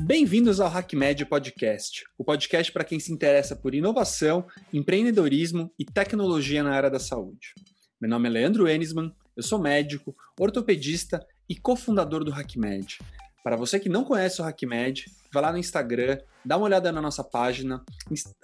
Bem-vindos 0.00 0.60
ao 0.60 0.68
HackMed 0.68 1.26
Podcast, 1.26 2.04
o 2.16 2.22
podcast 2.22 2.70
para 2.70 2.84
quem 2.84 3.00
se 3.00 3.12
interessa 3.12 3.56
por 3.56 3.74
inovação, 3.74 4.46
empreendedorismo 4.72 5.72
e 5.76 5.84
tecnologia 5.84 6.62
na 6.62 6.70
área 6.70 6.88
da 6.88 7.00
saúde. 7.00 7.52
Meu 8.00 8.08
nome 8.08 8.28
é 8.28 8.30
Leandro 8.30 8.68
Enisman, 8.68 9.12
eu 9.36 9.42
sou 9.42 9.58
médico, 9.58 10.14
ortopedista 10.38 11.26
e 11.48 11.56
cofundador 11.56 12.22
do 12.22 12.32
HackMed. 12.32 12.98
Para 13.42 13.56
você 13.56 13.80
que 13.80 13.88
não 13.88 14.04
conhece 14.04 14.40
o 14.40 14.44
HackMed, 14.44 15.06
vá 15.32 15.40
lá 15.40 15.50
no 15.50 15.58
Instagram, 15.58 16.20
dá 16.44 16.56
uma 16.56 16.66
olhada 16.66 16.92
na 16.92 17.02
nossa 17.02 17.24
página 17.24 17.82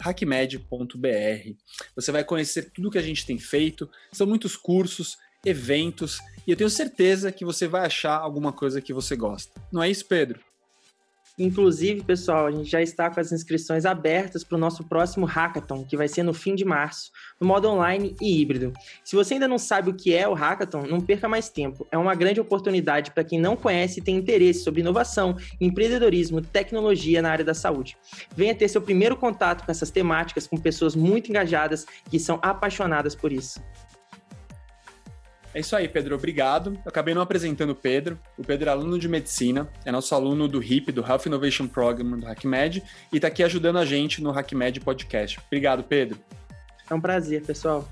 hackmed.br. 0.01 0.59
Você 1.95 2.11
vai 2.11 2.25
conhecer 2.25 2.73
tudo 2.73 2.91
que 2.91 2.99
a 2.99 3.03
gente 3.03 3.25
tem 3.25 3.39
feito, 3.39 3.89
são 4.13 4.27
muitos 4.27 4.57
cursos, 4.57 5.17
eventos, 5.47 6.19
e 6.47 6.51
eu 6.51 6.57
tenho 6.57 6.71
certeza 6.71 7.31
que 7.31 7.45
você 7.45 7.69
vai 7.69 7.87
achar 7.87 8.19
alguma 8.19 8.53
coisa 8.53 8.81
que 8.81 8.93
você 8.93 9.15
gosta. 9.15 9.61
Não 9.73 9.83
é 9.83 9.89
isso, 9.89 10.05
Pedro? 10.07 10.41
Inclusive, 11.37 12.05
pessoal, 12.05 12.47
a 12.47 12.51
gente 12.53 12.71
já 12.71 12.81
está 12.81 13.11
com 13.11 13.19
as 13.19 13.33
inscrições 13.33 13.85
abertas 13.85 14.45
para 14.45 14.55
o 14.55 14.59
nosso 14.59 14.85
próximo 14.85 15.27
Hackathon, 15.27 15.85
que 15.85 15.97
vai 15.97 16.07
ser 16.07 16.23
no 16.23 16.33
fim 16.33 16.55
de 16.55 16.65
março, 16.65 17.11
no 17.41 17.49
modo 17.49 17.69
online 17.69 18.15
e 18.23 18.41
híbrido. 18.41 18.73
Se 19.03 19.17
você 19.17 19.35
ainda 19.35 19.49
não 19.49 19.59
sabe 19.59 19.91
o 19.91 19.95
que 19.95 20.15
é 20.15 20.29
o 20.29 20.33
Hackathon, 20.33 20.87
não 20.87 21.01
perca 21.01 21.29
mais 21.29 21.49
tempo. 21.49 21.89
É 21.91 21.99
uma 21.99 22.15
grande 22.15 22.41
oportunidade 22.41 23.11
para 23.11 23.25
quem 23.25 23.41
não 23.41 23.57
conhece 23.57 23.99
e 23.99 24.03
tem 24.03 24.17
interesse 24.17 24.61
sobre 24.61 24.81
inovação, 24.81 25.37
empreendedorismo, 25.61 26.41
tecnologia 26.41 27.21
na 27.21 27.33
área 27.33 27.45
da 27.45 27.55
saúde. 27.55 27.97
Venha 28.37 28.55
ter 28.55 28.69
seu 28.69 28.81
primeiro 28.81 29.17
contato 29.17 29.65
com 29.65 29.73
essas 29.73 29.91
temáticas 29.91 30.47
com 30.47 30.57
pessoas 30.57 30.95
muito 30.95 31.31
engajadas 31.31 31.85
que 32.09 32.21
são 32.21 32.39
apaixonadas 32.43 33.17
por 33.17 33.33
isso. 33.33 33.61
É 35.55 35.61
isso 35.61 35.77
aí, 35.77 35.89
Pedro. 35.89 36.17
Obrigado. 36.17 36.75
Eu 36.85 36.89
acabei 36.89 37.15
não 37.15 37.23
apresentando 37.23 37.71
o 37.71 37.75
Pedro. 37.77 38.19
O 38.37 38.43
Pedro 38.43 38.69
é 38.69 38.73
aluno 38.73 38.99
de 38.99 39.09
medicina, 39.09 39.71
é 39.85 39.93
nosso 39.93 40.13
aluno 40.13 40.49
do 40.49 40.59
HIP, 40.59 40.91
do 40.91 41.01
Health 41.01 41.27
Innovation 41.27 41.69
Program 41.69 42.19
do 42.19 42.27
HackMed, 42.27 42.83
e 43.13 43.17
está 43.17 43.29
aqui 43.29 43.43
ajudando 43.45 43.79
a 43.79 43.85
gente 43.85 44.21
no 44.21 44.37
HackMed 44.37 44.81
Podcast. 44.81 45.39
Obrigado, 45.47 45.85
Pedro. 45.85 46.19
É 46.91 46.93
um 46.93 47.01
prazer, 47.01 47.43
pessoal. 47.43 47.89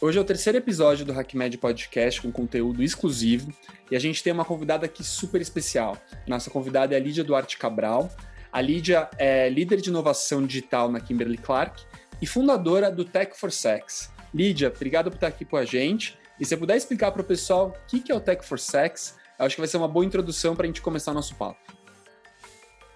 Hoje 0.00 0.18
é 0.18 0.20
o 0.20 0.24
terceiro 0.24 0.56
episódio 0.56 1.04
do 1.04 1.12
HackMed 1.12 1.58
Podcast 1.58 2.22
com 2.22 2.30
conteúdo 2.30 2.82
exclusivo 2.82 3.52
e 3.90 3.96
a 3.96 3.98
gente 3.98 4.22
tem 4.22 4.32
uma 4.32 4.44
convidada 4.44 4.86
aqui 4.86 5.02
super 5.02 5.40
especial. 5.40 5.98
Nossa 6.28 6.48
convidada 6.48 6.94
é 6.94 6.96
a 6.96 7.00
Lídia 7.00 7.24
Duarte 7.24 7.58
Cabral. 7.58 8.08
A 8.52 8.60
Lídia 8.60 9.10
é 9.18 9.48
líder 9.48 9.80
de 9.80 9.90
inovação 9.90 10.46
digital 10.46 10.90
na 10.90 11.00
Kimberly 11.00 11.36
Clark 11.36 11.82
e 12.22 12.26
fundadora 12.26 12.90
do 12.90 13.04
Tech 13.04 13.36
for 13.36 13.50
Sex. 13.50 14.12
Lídia, 14.32 14.72
obrigado 14.74 15.10
por 15.10 15.16
estar 15.16 15.26
aqui 15.26 15.44
com 15.44 15.56
a 15.56 15.64
gente. 15.64 16.19
E 16.40 16.44
se 16.44 16.48
você 16.48 16.56
puder 16.56 16.74
explicar 16.74 17.12
para 17.12 17.20
o 17.20 17.24
pessoal 17.24 17.68
o 17.68 17.86
que 17.86 18.10
é 18.10 18.14
o 18.14 18.20
Tech 18.20 18.42
for 18.42 18.58
Sex, 18.58 19.14
acho 19.38 19.56
que 19.56 19.60
vai 19.60 19.68
ser 19.68 19.76
uma 19.76 19.86
boa 19.86 20.06
introdução 20.06 20.56
para 20.56 20.64
a 20.64 20.66
gente 20.66 20.80
começar 20.80 21.10
o 21.10 21.14
nosso 21.14 21.34
papo. 21.36 21.60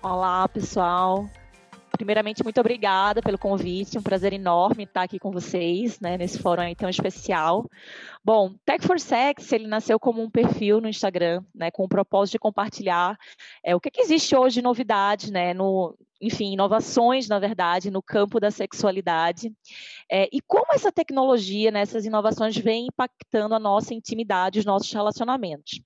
Olá, 0.03 0.48
pessoal. 0.48 1.28
Primeiramente, 1.92 2.42
muito 2.42 2.59
obrigada 2.59 3.20
pelo 3.20 3.39
convite, 3.39 3.98
um 3.98 4.03
prazer 4.03 4.33
enorme 4.33 4.84
estar 4.84 5.03
aqui 5.03 5.19
com 5.19 5.31
vocês, 5.31 6.01
né, 6.01 6.17
nesse 6.17 6.39
fórum 6.39 6.75
tão 6.75 6.89
especial. 6.89 7.69
Bom, 8.25 8.55
Tech 8.64 8.84
for 8.84 8.98
Sex, 8.98 9.53
ele 9.53 9.67
nasceu 9.67 10.01
como 10.01 10.23
um 10.23 10.31
perfil 10.31 10.81
no 10.81 10.89
Instagram, 10.89 11.45
né, 11.55 11.70
com 11.70 11.84
o 11.84 11.89
propósito 11.89 12.33
de 12.33 12.39
compartilhar 12.39 13.17
é, 13.62 13.77
o 13.77 13.81
que, 13.81 13.91
que 13.91 14.01
existe 14.01 14.34
hoje 14.34 14.55
de 14.55 14.62
novidade, 14.62 15.31
né, 15.31 15.53
no, 15.53 15.95
enfim, 16.20 16.53
inovações, 16.53 17.29
na 17.29 17.39
verdade, 17.39 17.91
no 17.91 18.03
campo 18.03 18.41
da 18.41 18.51
sexualidade, 18.51 19.53
é, 20.11 20.29
e 20.33 20.41
como 20.41 20.67
essa 20.73 20.93
tecnologia, 20.93 21.70
né, 21.70 21.81
essas 21.81 22.05
inovações 22.05 22.57
vêm 22.57 22.87
impactando 22.87 23.55
a 23.55 23.59
nossa 23.59 23.95
intimidade, 23.95 24.59
os 24.59 24.65
nossos 24.65 24.92
relacionamentos. 24.92 25.81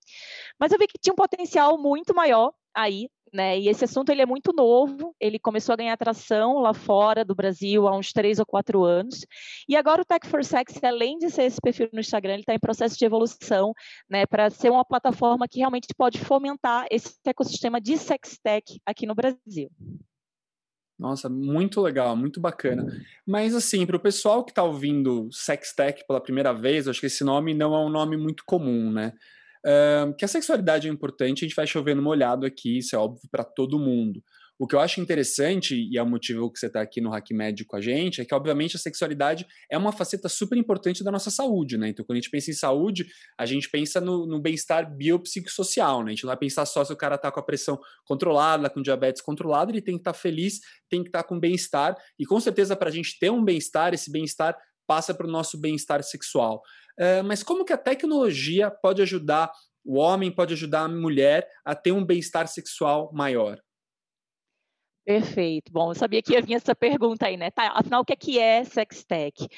Mas 0.59 0.73
eu 0.73 0.79
vi 0.79 0.87
que 0.87 0.99
tinha 1.01 1.13
um 1.13 1.17
potencial 1.17 1.79
muito 1.79 2.15
maior 2.15 2.53
aí 2.75 3.09
né? 3.33 3.59
E 3.59 3.69
esse 3.69 3.85
assunto 3.85 4.11
ele 4.11 4.23
é 4.23 4.27
muito 4.27 4.53
novo, 4.53 5.15
ele 5.21 5.39
começou 5.39 5.73
a 5.73 5.77
ganhar 5.77 5.93
atração 5.93 6.59
lá 6.59 6.73
fora 6.73 7.25
do 7.25 7.35
Brasil 7.35 7.87
há 7.87 7.97
uns 7.97 8.13
três 8.13 8.39
ou 8.39 8.47
quatro 8.47 8.85
anos. 8.85 9.27
E 9.69 9.77
agora 9.77 10.03
o 10.03 10.05
Tech 10.05 10.27
for 10.27 10.45
Sex, 10.45 10.83
além 10.83 11.19
de 11.19 11.31
ser 11.31 11.45
esse 11.45 11.61
perfil 11.61 11.89
no 11.93 12.01
Instagram, 12.01 12.35
ele 12.35 12.43
está 12.43 12.55
em 12.55 12.59
processo 12.59 12.97
de 12.97 13.05
evolução, 13.05 13.73
né, 14.09 14.27
para 14.27 14.51
ser 14.51 14.71
uma 14.71 14.85
plataforma 14.85 15.49
que 15.49 15.59
realmente 15.59 15.89
pode 15.97 16.19
fomentar 16.19 16.87
esse 16.91 17.15
ecossistema 17.27 17.81
de 17.81 17.97
sex 17.97 18.39
tech 18.43 18.81
aqui 18.87 19.07
no 19.07 19.15
Brasil. 19.15 19.71
Nossa, 20.99 21.29
muito 21.29 21.81
legal, 21.81 22.17
muito 22.17 22.41
bacana. 22.41 22.85
Mas 23.25 23.55
assim, 23.55 23.87
para 23.87 23.97
o 23.97 24.01
pessoal 24.01 24.45
que 24.45 24.51
está 24.51 24.65
ouvindo 24.65 25.29
sex 25.31 25.73
tech 25.73 26.05
pela 26.07 26.21
primeira 26.21 26.53
vez, 26.53 26.89
acho 26.89 27.01
que 27.01 27.07
esse 27.07 27.23
nome 27.23 27.55
não 27.55 27.75
é 27.75 27.79
um 27.79 27.89
nome 27.89 28.17
muito 28.17 28.43
comum, 28.45 28.91
né? 28.91 29.13
que 30.17 30.25
a 30.25 30.29
sexualidade 30.29 30.89
é 30.89 30.91
importante, 30.91 31.45
a 31.45 31.49
gente 31.49 31.57
vai 31.57 31.67
chovendo 31.67 32.01
molhado 32.01 32.47
aqui, 32.47 32.79
isso 32.79 32.95
é 32.95 32.99
óbvio 32.99 33.29
para 33.31 33.45
todo 33.45 33.79
mundo. 33.79 34.23
O 34.59 34.67
que 34.67 34.75
eu 34.75 34.81
acho 34.81 35.01
interessante, 35.01 35.77
e 35.77 35.97
é 35.97 36.03
o 36.03 36.07
motivo 36.07 36.51
que 36.51 36.59
você 36.59 36.67
está 36.67 36.81
aqui 36.81 37.01
no 37.01 37.11
Hack 37.11 37.29
com 37.65 37.77
a 37.77 37.81
gente, 37.81 38.21
é 38.21 38.25
que, 38.25 38.35
obviamente, 38.35 38.75
a 38.75 38.79
sexualidade 38.79 39.47
é 39.71 39.79
uma 39.79 39.93
faceta 39.93 40.29
super 40.29 40.59
importante 40.59 41.05
da 41.05 41.13
nossa 41.13 41.31
saúde, 41.31 41.79
né? 41.79 41.91
Então, 41.91 42.05
quando 42.05 42.17
a 42.17 42.21
gente 42.21 42.31
pensa 42.31 42.51
em 42.51 42.55
saúde, 42.55 43.07
a 43.39 43.47
gente 43.47 43.71
pensa 43.71 44.01
no, 44.01 44.27
no 44.27 44.41
bem-estar 44.41 44.93
biopsicossocial, 44.97 46.03
né? 46.03 46.07
A 46.07 46.15
gente 46.15 46.25
não 46.25 46.31
vai 46.31 46.37
pensar 46.37 46.67
só 46.67 46.85
se 46.85 46.93
o 46.93 46.97
cara 46.97 47.15
está 47.15 47.31
com 47.31 47.39
a 47.39 47.43
pressão 47.43 47.79
controlada, 48.05 48.69
com 48.69 48.83
diabetes 48.83 49.23
controlado, 49.23 49.71
ele 49.71 49.81
tem 49.81 49.95
que 49.95 50.01
estar 50.01 50.13
tá 50.13 50.19
feliz, 50.19 50.59
tem 50.91 51.05
que 51.05 51.09
estar 51.09 51.23
tá 51.23 51.29
com 51.29 51.39
bem-estar, 51.39 51.97
e 52.19 52.27
com 52.27 52.41
certeza, 52.41 52.75
para 52.75 52.89
a 52.89 52.93
gente 52.93 53.17
ter 53.17 53.31
um 53.31 53.45
bem-estar, 53.45 53.95
esse 53.95 54.11
bem-estar 54.11 54.57
passa 54.89 55.15
para 55.15 55.29
o 55.29 55.31
nosso 55.31 55.57
bem-estar 55.57 56.03
sexual. 56.03 56.63
Uh, 56.99 57.23
mas 57.23 57.45
como 57.45 57.65
que 57.65 57.73
a 57.73 57.79
tecnologia 57.79 58.73
pode 58.73 59.03
ajudar 59.03 59.53
o 59.85 59.99
homem, 59.99 60.33
pode 60.33 60.55
ajudar 60.55 60.81
a 60.81 60.89
mulher 60.89 61.47
a 61.65 61.77
ter 61.77 61.93
um 61.93 62.05
bem-estar 62.05 62.49
sexual 62.49 63.13
maior? 63.13 63.61
Perfeito. 65.09 65.73
Bom, 65.73 65.91
eu 65.91 65.95
sabia 65.95 66.21
que 66.21 66.35
ia 66.35 66.43
vir 66.43 66.53
essa 66.53 66.75
pergunta 66.75 67.25
aí, 67.25 67.35
né? 67.39 67.51
Tá, 67.51 67.73
afinal, 67.75 68.03
o 68.03 68.05
que 68.05 68.13
é, 68.13 68.17
que 68.17 68.39
é 68.39 68.63
Sextech? 68.63 69.49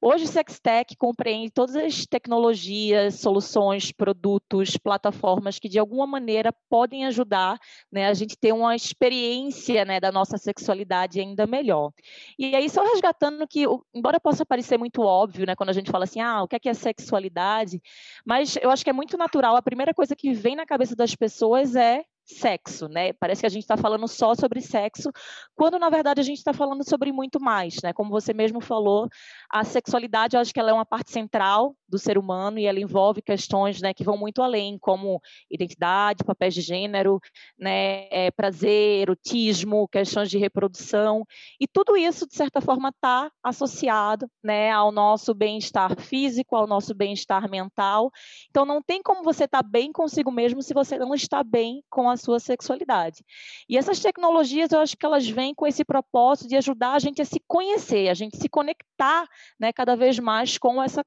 Hoje, 0.00 0.26
Sextech 0.26 0.96
compreende 0.96 1.50
todas 1.50 1.76
as 1.76 2.06
tecnologias, 2.06 3.16
soluções, 3.20 3.92
produtos, 3.92 4.78
plataformas 4.78 5.58
que, 5.58 5.68
de 5.68 5.78
alguma 5.78 6.06
maneira, 6.06 6.54
podem 6.70 7.04
ajudar 7.04 7.58
né, 7.92 8.06
a 8.06 8.14
gente 8.14 8.34
ter 8.34 8.54
uma 8.54 8.74
experiência 8.74 9.84
né, 9.84 10.00
da 10.00 10.10
nossa 10.10 10.38
sexualidade 10.38 11.20
ainda 11.20 11.46
melhor. 11.46 11.92
E 12.38 12.56
aí, 12.56 12.70
só 12.70 12.82
resgatando 12.82 13.46
que, 13.46 13.66
embora 13.94 14.18
possa 14.18 14.46
parecer 14.46 14.78
muito 14.78 15.02
óbvio, 15.02 15.44
né, 15.46 15.54
quando 15.54 15.68
a 15.68 15.74
gente 15.74 15.90
fala 15.90 16.04
assim, 16.04 16.20
ah, 16.20 16.42
o 16.42 16.48
que 16.48 16.56
é, 16.56 16.58
que 16.58 16.68
é 16.70 16.72
sexualidade? 16.72 17.78
Mas 18.24 18.56
eu 18.56 18.70
acho 18.70 18.82
que 18.82 18.88
é 18.88 18.94
muito 18.94 19.18
natural. 19.18 19.54
A 19.54 19.60
primeira 19.60 19.92
coisa 19.92 20.16
que 20.16 20.32
vem 20.32 20.56
na 20.56 20.64
cabeça 20.64 20.96
das 20.96 21.14
pessoas 21.14 21.76
é 21.76 22.06
sexo, 22.24 22.88
né? 22.88 23.12
Parece 23.12 23.42
que 23.42 23.46
a 23.46 23.50
gente 23.50 23.62
está 23.62 23.76
falando 23.76 24.08
só 24.08 24.34
sobre 24.34 24.60
sexo, 24.60 25.10
quando 25.54 25.78
na 25.78 25.90
verdade 25.90 26.20
a 26.20 26.24
gente 26.24 26.38
está 26.38 26.52
falando 26.52 26.88
sobre 26.88 27.12
muito 27.12 27.40
mais, 27.40 27.76
né? 27.82 27.92
Como 27.92 28.10
você 28.10 28.32
mesmo 28.32 28.60
falou, 28.60 29.08
a 29.50 29.64
sexualidade, 29.64 30.36
eu 30.36 30.40
acho 30.40 30.52
que 30.52 30.60
ela 30.60 30.70
é 30.70 30.74
uma 30.74 30.86
parte 30.86 31.10
central 31.10 31.74
do 31.88 31.98
ser 31.98 32.18
humano 32.18 32.58
e 32.58 32.66
ela 32.66 32.80
envolve 32.80 33.22
questões, 33.22 33.80
né, 33.80 33.94
que 33.94 34.02
vão 34.02 34.16
muito 34.16 34.42
além, 34.42 34.78
como 34.78 35.20
identidade, 35.50 36.24
papéis 36.24 36.54
de 36.54 36.60
gênero, 36.60 37.20
né, 37.58 38.08
é, 38.10 38.30
prazer, 38.32 39.02
erotismo, 39.02 39.86
questões 39.88 40.28
de 40.28 40.36
reprodução 40.36 41.24
e 41.60 41.68
tudo 41.68 41.96
isso 41.96 42.26
de 42.26 42.34
certa 42.34 42.60
forma 42.60 42.88
está 42.88 43.30
associado, 43.42 44.28
né, 44.42 44.72
ao 44.72 44.90
nosso 44.90 45.32
bem-estar 45.34 46.00
físico, 46.00 46.56
ao 46.56 46.66
nosso 46.66 46.94
bem-estar 46.94 47.48
mental. 47.48 48.10
Então 48.50 48.64
não 48.64 48.82
tem 48.82 49.02
como 49.02 49.22
você 49.22 49.44
estar 49.44 49.62
tá 49.62 49.68
bem 49.68 49.92
consigo 49.92 50.32
mesmo 50.32 50.62
se 50.62 50.74
você 50.74 50.98
não 50.98 51.14
está 51.14 51.44
bem 51.44 51.82
com 51.88 52.10
a 52.10 52.13
a 52.14 52.16
sua 52.16 52.40
sexualidade. 52.40 53.24
E 53.68 53.76
essas 53.76 54.00
tecnologias, 54.00 54.72
eu 54.72 54.80
acho 54.80 54.96
que 54.96 55.04
elas 55.04 55.28
vêm 55.28 55.54
com 55.54 55.66
esse 55.66 55.84
propósito 55.84 56.48
de 56.48 56.56
ajudar 56.56 56.92
a 56.92 56.98
gente 56.98 57.20
a 57.20 57.24
se 57.24 57.40
conhecer, 57.46 58.08
a 58.08 58.14
gente 58.14 58.36
se 58.36 58.48
conectar 58.48 59.28
né, 59.60 59.72
cada 59.72 59.94
vez 59.94 60.18
mais 60.18 60.56
com 60.56 60.82
essa 60.82 61.04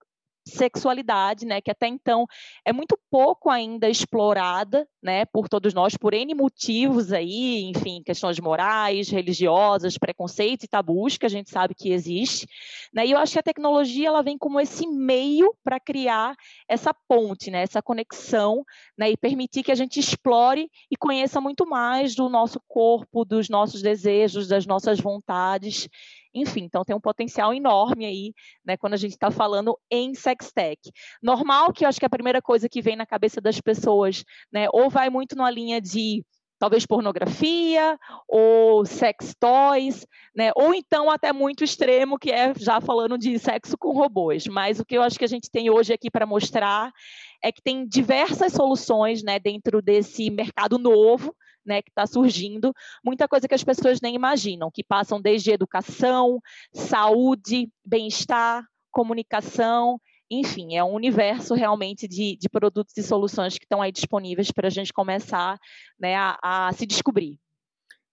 sexualidade, 0.47 1.46
né, 1.46 1.62
que 1.62 1.72
até 1.72 1.88
então 1.88 2.25
é 2.66 2.74
muito 2.74 2.97
pouco 3.09 3.50
ainda 3.50 3.90
explorada, 3.90 4.88
né, 5.02 5.26
por 5.26 5.47
todos 5.47 5.73
nós, 5.73 5.96
por 5.96 6.14
N 6.14 6.34
motivos 6.34 7.14
aí, 7.14 7.64
enfim, 7.66 8.02
questões 8.03 8.40
morais, 8.40 9.09
religiosas, 9.09 9.97
preconceitos 9.97 10.66
e 10.66 10.67
tabus 10.67 11.17
que 11.17 11.26
a 11.26 11.29
gente 11.29 11.49
sabe 11.49 11.76
que 11.76 11.91
existe, 11.91 12.47
né, 12.94 13.05
e 13.05 13.11
eu 13.11 13.17
acho 13.17 13.34
que 13.34 13.40
a 13.40 13.44
tecnologia 13.44 14.08
ela 14.08 14.22
vem 14.22 14.38
como 14.38 14.59
esse 14.59 14.88
meio 14.88 15.53
para 15.64 15.79
criar 15.79 16.35
essa 16.67 16.93
ponte, 17.08 17.52
né, 17.52 17.61
essa 17.61 17.82
conexão, 17.82 18.64
né, 18.97 19.11
e 19.11 19.17
permitir 19.17 19.64
que 19.64 19.72
a 19.72 19.76
gente 19.76 20.00
explore 20.00 20.70
e 20.91 20.97
conheça 20.97 21.40
muito 21.40 21.67
mais 21.67 22.16
do 22.16 22.29
nosso 22.29 22.61
corpo, 22.67 23.26
dos 23.26 23.50
nossos 23.50 23.82
desejos, 23.82 24.47
das 24.47 24.66
nossas 24.66 25.00
vontades, 25.00 25.88
enfim, 26.41 26.63
então 26.63 26.84
tem 26.84 26.95
um 26.95 27.01
potencial 27.01 27.53
enorme 27.53 28.05
aí, 28.05 28.34
né, 28.66 28.78
quando 28.78 28.93
a 28.93 28.97
gente 28.97 29.13
está 29.13 29.31
falando 29.31 29.78
em 29.89 30.13
sextech. 30.13 30.91
Normal 31.22 31.73
que 31.73 31.85
eu 31.85 31.89
acho 31.89 31.99
que 31.99 32.05
a 32.05 32.09
primeira 32.09 32.41
coisa 32.41 32.69
que 32.69 32.81
vem 32.81 32.95
na 32.95 33.05
cabeça 33.05 33.41
das 33.41 33.59
pessoas, 33.59 34.23
né, 34.51 34.67
ou 34.72 34.89
vai 34.89 35.09
muito 35.09 35.35
numa 35.35 35.51
linha 35.51 35.81
de 35.81 36.23
talvez 36.59 36.85
pornografia 36.85 37.97
ou 38.28 38.85
sex 38.85 39.35
toys, 39.39 40.05
né? 40.35 40.51
Ou 40.55 40.73
então 40.73 41.09
até 41.09 41.31
muito 41.31 41.63
extremo 41.63 42.17
que 42.17 42.31
é 42.31 42.53
já 42.57 42.81
falando 42.81 43.17
de 43.17 43.37
sexo 43.37 43.78
com 43.78 43.93
robôs. 43.93 44.47
Mas 44.47 44.79
o 44.79 44.85
que 44.85 44.97
eu 44.97 45.03
acho 45.03 45.17
que 45.17 45.25
a 45.25 45.29
gente 45.29 45.49
tem 45.51 45.69
hoje 45.69 45.93
aqui 45.93 46.09
para 46.09 46.25
mostrar 46.25 46.91
é 47.43 47.51
que 47.51 47.61
tem 47.61 47.87
diversas 47.87 48.53
soluções, 48.53 49.23
né, 49.23 49.39
dentro 49.39 49.81
desse 49.81 50.29
mercado 50.29 50.78
novo, 50.78 51.35
né, 51.66 51.81
que 51.81 51.89
está 51.89 52.07
surgindo, 52.07 52.73
muita 53.03 53.28
coisa 53.28 53.47
que 53.47 53.53
as 53.53 53.63
pessoas 53.63 53.99
nem 54.01 54.16
imaginam, 54.16 54.72
que 54.72 54.84
passam 54.84 55.22
desde 55.22 55.51
educação, 55.51 56.39
saúde, 56.73 57.69
bem-estar, 57.85 58.66
comunicação, 58.89 59.99
enfim, 60.29 60.75
é 60.75 60.84
um 60.84 60.93
universo 60.93 61.53
realmente 61.53 62.07
de, 62.07 62.37
de 62.37 62.49
produtos 62.49 62.95
e 62.97 63.03
soluções 63.03 63.57
que 63.57 63.66
estão 63.66 63.81
aí 63.81 63.91
disponíveis 63.91 64.51
para 64.51 64.67
a 64.67 64.72
gente 64.72 64.91
começar 64.91 65.57
né, 65.99 66.16
a, 66.16 66.37
a 66.41 66.73
se 66.73 66.85
descobrir. 66.85 67.40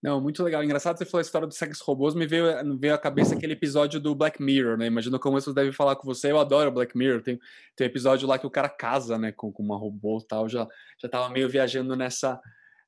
Não, 0.05 0.21
muito 0.21 0.43
legal. 0.43 0.63
Engraçado 0.63 0.99
você 0.99 1.07
falou 1.07 1.21
a 1.21 1.23
história 1.23 1.49
dos 1.49 1.57
sex 1.57 1.81
robôs, 1.81 2.15
me 2.15 2.27
veio, 2.27 2.45
veio 2.79 2.93
à 2.93 2.99
cabeça 2.99 3.35
aquele 3.35 3.55
episódio 3.55 3.99
do 3.99 4.15
Black 4.15 4.43
Mirror, 4.43 4.77
né? 4.77 4.85
Imagina 4.85 5.19
como 5.19 5.39
isso 5.39 5.55
deve 5.55 5.73
falar 5.73 5.97
com 5.97 6.05
você. 6.05 6.31
Eu 6.31 6.39
adoro 6.39 6.71
Black 6.71 6.95
Mirror. 6.95 7.23
Tem, 7.23 7.41
tem 7.75 7.87
um 7.87 7.89
episódio 7.89 8.29
lá 8.29 8.39
que 8.39 8.47
o 8.47 8.51
cara 8.51 8.69
casa, 8.69 9.17
né, 9.17 9.33
com, 9.33 9.51
com 9.51 9.63
uma 9.63 9.79
robô 9.79 10.19
e 10.19 10.27
tal. 10.27 10.47
Já, 10.47 10.69
já 11.01 11.09
tava 11.09 11.31
meio 11.31 11.49
viajando 11.49 11.97
nessa, 11.97 12.39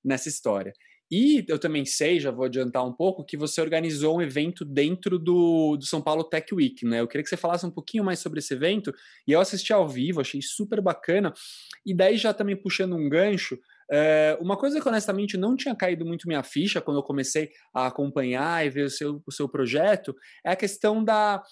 nessa 0.05 0.29
história. 0.29 0.75
E 1.11 1.43
eu 1.49 1.59
também 1.59 1.87
sei, 1.87 2.21
já 2.21 2.31
vou 2.31 2.45
adiantar 2.45 2.87
um 2.87 2.93
pouco, 2.93 3.25
que 3.25 3.39
você 3.39 3.63
organizou 3.63 4.19
um 4.19 4.21
evento 4.21 4.63
dentro 4.63 5.19
do, 5.19 5.79
do 5.79 5.87
São 5.87 6.03
Paulo 6.03 6.23
Tech 6.23 6.55
Week, 6.55 6.85
né? 6.85 7.01
Eu 7.01 7.09
queria 7.09 7.23
que 7.23 7.31
você 7.31 7.37
falasse 7.39 7.65
um 7.65 7.71
pouquinho 7.71 8.05
mais 8.05 8.19
sobre 8.19 8.41
esse 8.41 8.53
evento. 8.53 8.93
E 9.27 9.33
eu 9.33 9.41
assisti 9.41 9.73
ao 9.73 9.89
vivo, 9.89 10.21
achei 10.21 10.43
super 10.43 10.83
bacana. 10.83 11.33
E 11.87 11.95
daí, 11.95 12.19
já 12.19 12.35
também 12.35 12.55
puxando 12.55 12.95
um 12.95 13.09
gancho, 13.09 13.59
é, 13.91 14.37
uma 14.41 14.57
coisa 14.57 14.81
que 14.81 14.89
honestamente 14.89 15.37
não 15.37 15.57
tinha 15.57 15.75
caído 15.75 16.05
muito 16.05 16.27
minha 16.27 16.43
ficha 16.43 16.81
quando 16.81 16.99
eu 16.99 17.03
comecei 17.03 17.51
a 17.75 17.87
acompanhar 17.87 18.67
e 18.67 18.71
ver 18.71 18.85
o 18.85 18.91
seu, 18.91 19.23
o 19.27 19.33
seu 19.33 19.49
projeto 19.49 20.15
é 20.45 20.51
a 20.51 20.57
questão 20.57 21.05
da, 21.05 21.43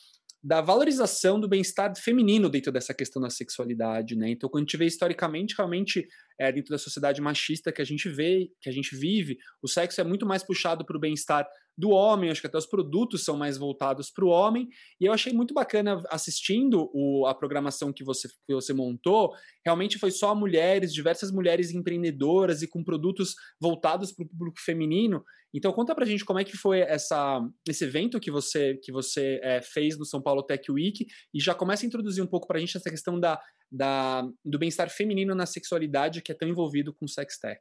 da 0.43 0.61
valorização 0.61 1.41
do 1.41 1.49
bem-estar 1.49 1.91
feminino 1.97 2.51
dentro 2.51 2.71
dessa 2.71 2.93
questão 2.93 3.23
da 3.23 3.31
sexualidade, 3.31 4.15
né? 4.15 4.31
Então, 4.31 4.51
quando 4.51 4.63
a 4.63 4.67
gente 4.67 4.77
vê 4.77 4.85
historicamente, 4.85 5.55
realmente, 5.57 6.07
é, 6.39 6.53
dentro 6.53 6.71
da 6.71 6.79
sociedade 6.79 7.21
machista 7.23 7.73
que 7.73 7.81
a 7.81 7.85
gente 7.85 8.09
vê, 8.11 8.51
que 8.61 8.69
a 8.69 8.73
gente 8.73 8.95
vive, 8.95 9.39
o 9.63 9.69
sexo 9.69 10.01
é 10.01 10.05
muito 10.05 10.27
mais 10.27 10.43
puxado 10.43 10.85
para 10.85 10.97
o 10.97 11.01
bem-estar 11.01 11.49
do 11.77 11.91
homem, 11.91 12.31
acho 12.31 12.41
que 12.41 12.47
até 12.47 12.57
os 12.57 12.67
produtos 12.67 13.25
são 13.25 13.37
mais 13.37 13.59
voltados 13.59 14.11
para 14.11 14.25
o 14.25 14.29
homem, 14.29 14.69
e 15.01 15.07
eu 15.07 15.13
achei 15.13 15.33
muito 15.33 15.53
bacana 15.53 16.03
assistindo 16.09 16.91
o, 16.93 17.27
a 17.27 17.35
programação 17.35 17.93
que 17.93 18.05
você, 18.05 18.29
que 18.29 18.55
você 18.55 18.73
montou, 18.73 19.33
realmente 19.65 19.99
foi 19.99 20.11
só 20.11 20.35
mulheres, 20.35 20.93
diversas 20.93 21.31
mulheres 21.31 21.73
empreendedoras 21.73 22.63
e 22.63 22.69
com 22.69 22.85
produtos 22.85 23.35
voltados 23.61 24.13
para 24.13 24.25
o 24.25 24.29
público 24.29 24.61
feminino, 24.61 25.25
então 25.53 25.73
conta 25.73 25.95
pra 25.95 26.05
gente 26.05 26.25
como 26.25 26.39
é 26.39 26.45
que 26.45 26.57
foi 26.57 26.81
essa, 26.81 27.41
esse 27.69 27.85
evento 27.85 28.19
que 28.19 28.31
você, 28.31 28.77
que 28.83 28.91
você 28.91 29.41
é, 29.43 29.61
fez 29.61 29.99
no 29.99 30.05
São 30.05 30.21
Paulo 30.21 30.43
Tech 30.43 30.71
Week, 30.71 31.07
e 31.33 31.41
já 31.41 31.55
começa 31.55 31.85
a 31.85 31.87
introduzir 31.87 32.23
um 32.23 32.27
pouco 32.27 32.47
pra 32.47 32.59
gente 32.59 32.77
essa 32.77 32.91
questão 32.91 33.19
da, 33.19 33.41
da, 33.71 34.23
do 34.45 34.59
bem-estar 34.59 34.89
feminino 34.91 35.35
na 35.35 35.47
sexualidade 35.47 36.23
que 36.23 36.33
é 36.33 36.35
tão 36.35 36.49
envolvido 36.49 36.95
com 36.95 37.07
sex 37.07 37.39
tech. 37.39 37.61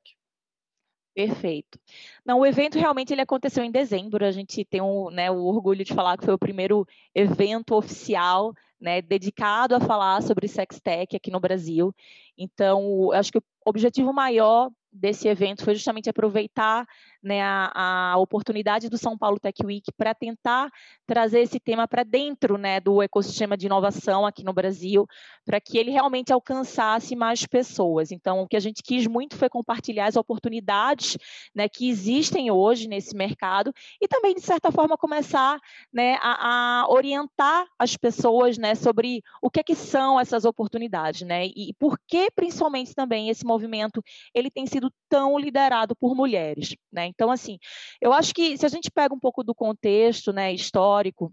Perfeito. 1.16 1.80
Não, 2.26 2.40
o 2.40 2.46
evento 2.46 2.80
realmente 2.80 3.14
ele 3.14 3.22
aconteceu 3.22 3.64
em 3.64 3.72
dezembro. 3.72 4.26
A 4.26 4.32
gente 4.32 4.66
tem 4.66 4.82
um, 4.82 5.12
né, 5.12 5.30
o 5.30 5.44
orgulho 5.46 5.86
de 5.86 5.94
falar 5.94 6.18
que 6.18 6.26
foi 6.26 6.34
o 6.34 6.40
primeiro 6.40 6.88
evento 7.14 7.76
oficial 7.76 8.54
né, 8.84 9.02
dedicado 9.02 9.76
a 9.76 9.80
falar 9.80 10.22
sobre 10.22 10.48
sex 10.48 10.80
tech 10.82 11.16
aqui 11.16 11.32
no 11.32 11.40
Brasil. 11.40 11.96
Então, 12.38 13.12
acho 13.14 13.32
que 13.32 13.38
o 13.38 13.44
objetivo 13.66 14.12
maior 14.12 14.70
desse 14.92 15.28
evento 15.28 15.64
foi 15.64 15.74
justamente 15.76 16.10
aproveitar 16.10 16.86
né, 17.24 17.42
a, 17.42 18.12
a, 18.12 18.18
oportunidade 18.18 18.90
do 18.90 18.98
São 18.98 19.18
Paulo 19.18 19.40
Tech 19.40 19.66
Week 19.66 19.92
para 19.98 20.14
tentar 20.14 20.70
trazer 21.08 21.40
esse 21.40 21.60
tema 21.60 21.88
para 21.88 22.04
dentro 22.04 22.58
né, 22.58 22.80
do 22.80 23.02
ecossistema 23.02 23.56
de 23.56 23.66
inovação 23.66 24.26
aqui 24.26 24.44
no 24.44 24.54
Brasil, 24.54 25.08
para 25.46 25.62
que 25.62 25.78
ele 25.78 25.92
realmente 25.92 26.34
alcançasse 26.34 27.16
mais 27.16 27.46
pessoas. 27.46 28.12
Então, 28.12 28.42
o 28.42 28.48
que 28.48 28.58
a 28.58 28.60
gente 28.60 28.84
quis 28.84 29.08
muito 29.08 29.38
foi 29.38 29.50
compartilhar 29.50 30.08
as 30.08 30.18
oportunidades 30.18 31.18
né, 31.56 31.70
que 31.70 31.90
existem 31.90 32.52
hoje 32.52 32.88
nesse 32.88 33.16
mercado 33.16 33.74
e 34.02 34.08
também, 34.08 34.36
de 34.36 34.42
certa 34.42 34.72
forma, 34.72 34.98
começar 34.98 35.60
né, 35.92 36.18
a, 36.22 36.82
a, 36.82 36.90
orientar 36.90 37.66
as 37.80 37.96
pessoas 37.96 38.58
né, 38.58 38.76
sobre 38.76 39.22
o 39.42 39.50
que, 39.50 39.62
é 39.62 39.64
que 39.64 39.76
são 39.76 40.20
essas 40.20 40.44
oportunidades 40.44 41.22
né, 41.22 41.46
e 41.48 41.74
por 41.80 41.98
que, 42.06 42.30
principalmente, 42.32 42.94
também 42.94 43.30
esse 43.30 43.46
movimento 43.46 44.04
ele 44.34 44.52
tem 44.52 44.66
sido 44.66 44.92
tão 45.08 45.38
liderado 45.38 45.96
por 45.96 46.16
mulheres. 46.16 46.76
Né? 46.92 47.13
Então, 47.14 47.32
assim, 47.32 47.58
eu 48.02 48.12
acho 48.12 48.34
que 48.34 48.58
se 48.58 48.66
a 48.66 48.70
gente 48.70 48.92
pega 48.92 49.14
um 49.14 49.20
pouco 49.20 49.44
do 49.44 49.56
contexto 49.56 50.34
né, 50.34 50.54
histórico, 50.54 51.32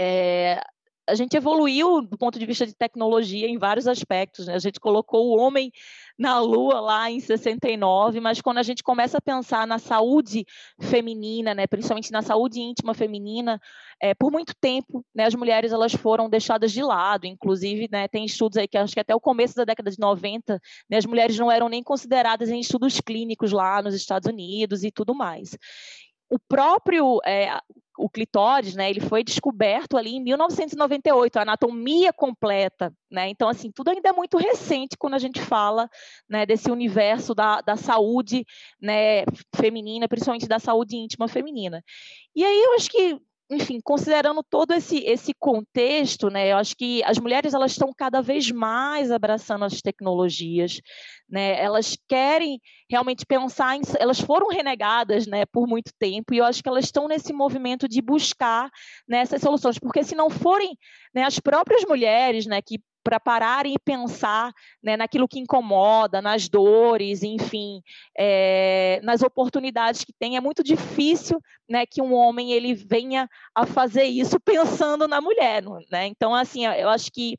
é, 0.00 0.60
a 1.06 1.14
gente 1.14 1.36
evoluiu 1.36 2.00
do 2.00 2.16
ponto 2.16 2.38
de 2.38 2.46
vista 2.46 2.66
de 2.66 2.74
tecnologia 2.74 3.46
em 3.46 3.58
vários 3.58 3.86
aspectos. 3.86 4.46
Né? 4.46 4.54
A 4.54 4.58
gente 4.58 4.80
colocou 4.80 5.26
o 5.26 5.38
homem 5.38 5.70
na 6.18 6.40
Lua 6.40 6.80
lá 6.80 7.10
em 7.10 7.20
69, 7.20 8.20
mas 8.20 8.40
quando 8.40 8.58
a 8.58 8.62
gente 8.62 8.82
começa 8.82 9.18
a 9.18 9.20
pensar 9.20 9.66
na 9.66 9.78
saúde 9.78 10.46
feminina, 10.80 11.54
né, 11.54 11.66
principalmente 11.66 12.12
na 12.12 12.22
saúde 12.22 12.60
íntima 12.60 12.94
feminina, 12.94 13.60
é, 14.00 14.14
por 14.14 14.30
muito 14.30 14.54
tempo, 14.60 15.04
né, 15.14 15.24
as 15.24 15.34
mulheres 15.34 15.72
elas 15.72 15.92
foram 15.92 16.28
deixadas 16.28 16.72
de 16.72 16.82
lado. 16.82 17.26
Inclusive, 17.26 17.88
né, 17.90 18.08
tem 18.08 18.24
estudos 18.24 18.56
aí 18.56 18.68
que 18.68 18.78
acho 18.78 18.94
que 18.94 19.00
até 19.00 19.14
o 19.14 19.20
começo 19.20 19.56
da 19.56 19.64
década 19.64 19.90
de 19.90 19.98
90, 19.98 20.60
né, 20.88 20.96
as 20.96 21.06
mulheres 21.06 21.38
não 21.38 21.50
eram 21.50 21.68
nem 21.68 21.82
consideradas 21.82 22.48
em 22.48 22.60
estudos 22.60 23.00
clínicos 23.00 23.52
lá 23.52 23.82
nos 23.82 23.94
Estados 23.94 24.28
Unidos 24.28 24.84
e 24.84 24.90
tudo 24.90 25.14
mais 25.14 25.56
o 26.34 26.38
próprio 26.38 27.20
é, 27.24 27.56
o 27.96 28.08
clitóris, 28.08 28.74
né, 28.74 28.90
ele 28.90 29.00
foi 29.00 29.22
descoberto 29.22 29.96
ali 29.96 30.16
em 30.16 30.22
1998, 30.22 31.36
a 31.36 31.42
anatomia 31.42 32.12
completa, 32.12 32.92
né, 33.10 33.28
então, 33.28 33.48
assim, 33.48 33.70
tudo 33.70 33.90
ainda 33.90 34.08
é 34.08 34.12
muito 34.12 34.36
recente 34.36 34.96
quando 34.98 35.14
a 35.14 35.18
gente 35.18 35.40
fala, 35.40 35.88
né, 36.28 36.44
desse 36.44 36.70
universo 36.70 37.34
da, 37.34 37.60
da 37.60 37.76
saúde, 37.76 38.44
né, 38.80 39.24
feminina, 39.54 40.08
principalmente 40.08 40.48
da 40.48 40.58
saúde 40.58 40.96
íntima 40.96 41.28
feminina. 41.28 41.82
E 42.34 42.44
aí 42.44 42.62
eu 42.62 42.74
acho 42.74 42.90
que 42.90 43.20
enfim, 43.50 43.78
considerando 43.82 44.42
todo 44.42 44.72
esse, 44.72 44.98
esse 45.04 45.34
contexto, 45.34 46.30
né, 46.30 46.52
eu 46.52 46.56
acho 46.56 46.74
que 46.74 47.02
as 47.04 47.18
mulheres 47.18 47.52
elas 47.52 47.72
estão 47.72 47.92
cada 47.96 48.22
vez 48.22 48.50
mais 48.50 49.10
abraçando 49.10 49.64
as 49.64 49.82
tecnologias, 49.82 50.80
né, 51.28 51.60
elas 51.62 51.96
querem 52.08 52.60
realmente 52.90 53.26
pensar 53.26 53.76
em, 53.76 53.82
elas 53.98 54.18
foram 54.18 54.48
renegadas, 54.48 55.26
né, 55.26 55.44
por 55.46 55.66
muito 55.66 55.92
tempo 55.98 56.32
e 56.32 56.38
eu 56.38 56.44
acho 56.44 56.62
que 56.62 56.68
elas 56.68 56.86
estão 56.86 57.06
nesse 57.06 57.32
movimento 57.32 57.86
de 57.86 58.00
buscar 58.00 58.70
né, 59.06 59.18
essas 59.18 59.42
soluções, 59.42 59.78
porque 59.78 60.02
se 60.02 60.14
não 60.14 60.30
forem 60.30 60.76
né, 61.14 61.22
as 61.24 61.38
próprias 61.38 61.84
mulheres, 61.84 62.46
né, 62.46 62.62
que 62.62 62.80
para 63.04 63.20
pararem 63.20 63.74
e 63.74 63.78
pensar 63.78 64.50
né, 64.82 64.96
naquilo 64.96 65.28
que 65.28 65.38
incomoda, 65.38 66.22
nas 66.22 66.48
dores, 66.48 67.22
enfim, 67.22 67.82
é, 68.18 68.98
nas 69.02 69.22
oportunidades 69.22 70.02
que 70.02 70.12
tem. 70.18 70.36
É 70.36 70.40
muito 70.40 70.64
difícil 70.64 71.38
né, 71.68 71.84
que 71.84 72.00
um 72.00 72.14
homem 72.14 72.52
ele 72.52 72.74
venha 72.74 73.28
a 73.54 73.66
fazer 73.66 74.04
isso 74.04 74.40
pensando 74.44 75.06
na 75.06 75.20
mulher. 75.20 75.62
Né? 75.92 76.06
Então, 76.06 76.34
assim, 76.34 76.64
eu 76.64 76.88
acho 76.88 77.12
que 77.12 77.36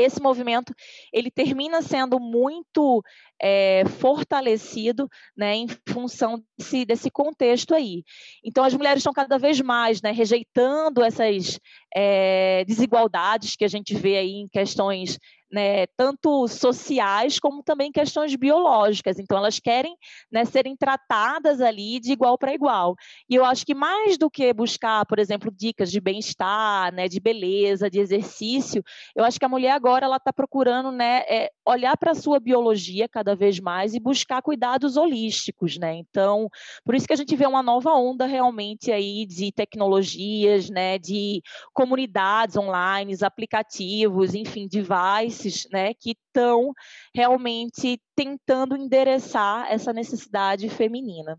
esse 0.00 0.20
movimento 0.20 0.74
ele 1.12 1.30
termina 1.30 1.82
sendo 1.82 2.18
muito 2.18 3.02
é, 3.40 3.84
fortalecido 3.98 5.08
né, 5.36 5.54
em 5.54 5.66
função 5.88 6.42
desse, 6.58 6.84
desse, 6.84 7.10
contexto 7.10 7.74
aí. 7.74 8.04
Então, 8.44 8.64
as 8.64 8.74
mulheres 8.74 9.00
estão 9.00 9.12
cada 9.12 9.38
vez 9.38 9.60
mais 9.60 10.02
né, 10.02 10.10
rejeitando 10.12 11.02
essas 11.02 11.58
é, 11.94 12.64
desigualdades 12.66 13.56
que 13.56 13.64
a 13.64 13.68
gente 13.68 13.94
vê 13.94 14.18
aí 14.18 14.32
em 14.32 14.48
questões 14.48 15.18
né, 15.50 15.86
tanto 15.96 16.46
sociais 16.48 17.38
como 17.38 17.62
também 17.62 17.90
questões 17.90 18.34
biológicas. 18.36 19.18
Então, 19.18 19.36
elas 19.38 19.58
querem 19.58 19.96
né, 20.30 20.44
serem 20.44 20.76
tratadas 20.76 21.60
ali 21.60 21.98
de 21.98 22.12
igual 22.12 22.38
para 22.38 22.54
igual. 22.54 22.94
E 23.28 23.34
eu 23.34 23.44
acho 23.44 23.64
que 23.66 23.74
mais 23.74 24.16
do 24.16 24.30
que 24.30 24.52
buscar, 24.52 25.04
por 25.06 25.18
exemplo, 25.18 25.50
dicas 25.50 25.90
de 25.90 26.00
bem-estar, 26.00 26.92
né, 26.94 27.08
de 27.08 27.20
beleza, 27.20 27.90
de 27.90 27.98
exercício, 27.98 28.82
eu 29.14 29.24
acho 29.24 29.38
que 29.38 29.44
a 29.44 29.48
mulher 29.48 29.72
agora 29.72 30.06
ela 30.06 30.16
está 30.16 30.32
procurando 30.32 30.92
né, 30.92 31.22
é, 31.28 31.50
olhar 31.66 31.96
para 31.96 32.12
a 32.12 32.14
sua 32.14 32.38
biologia 32.38 33.08
cada 33.08 33.34
vez 33.34 33.58
mais 33.58 33.94
e 33.94 34.00
buscar 34.00 34.42
cuidados 34.42 34.96
holísticos. 34.96 35.78
Né? 35.78 35.94
Então, 35.94 36.48
por 36.84 36.94
isso 36.94 37.06
que 37.06 37.12
a 37.12 37.16
gente 37.16 37.34
vê 37.34 37.46
uma 37.46 37.62
nova 37.62 37.92
onda 37.94 38.26
realmente 38.26 38.92
aí 38.92 39.26
de 39.26 39.52
tecnologias, 39.52 40.70
né, 40.70 40.98
de 40.98 41.42
comunidades 41.72 42.56
online, 42.56 43.10
aplicativos, 43.22 44.34
enfim, 44.34 44.66
devices 44.68 45.39
né, 45.72 45.94
que 45.94 46.10
estão 46.12 46.72
realmente 47.14 48.00
tentando 48.14 48.76
endereçar 48.76 49.70
essa 49.70 49.92
necessidade 49.92 50.68
feminina. 50.68 51.38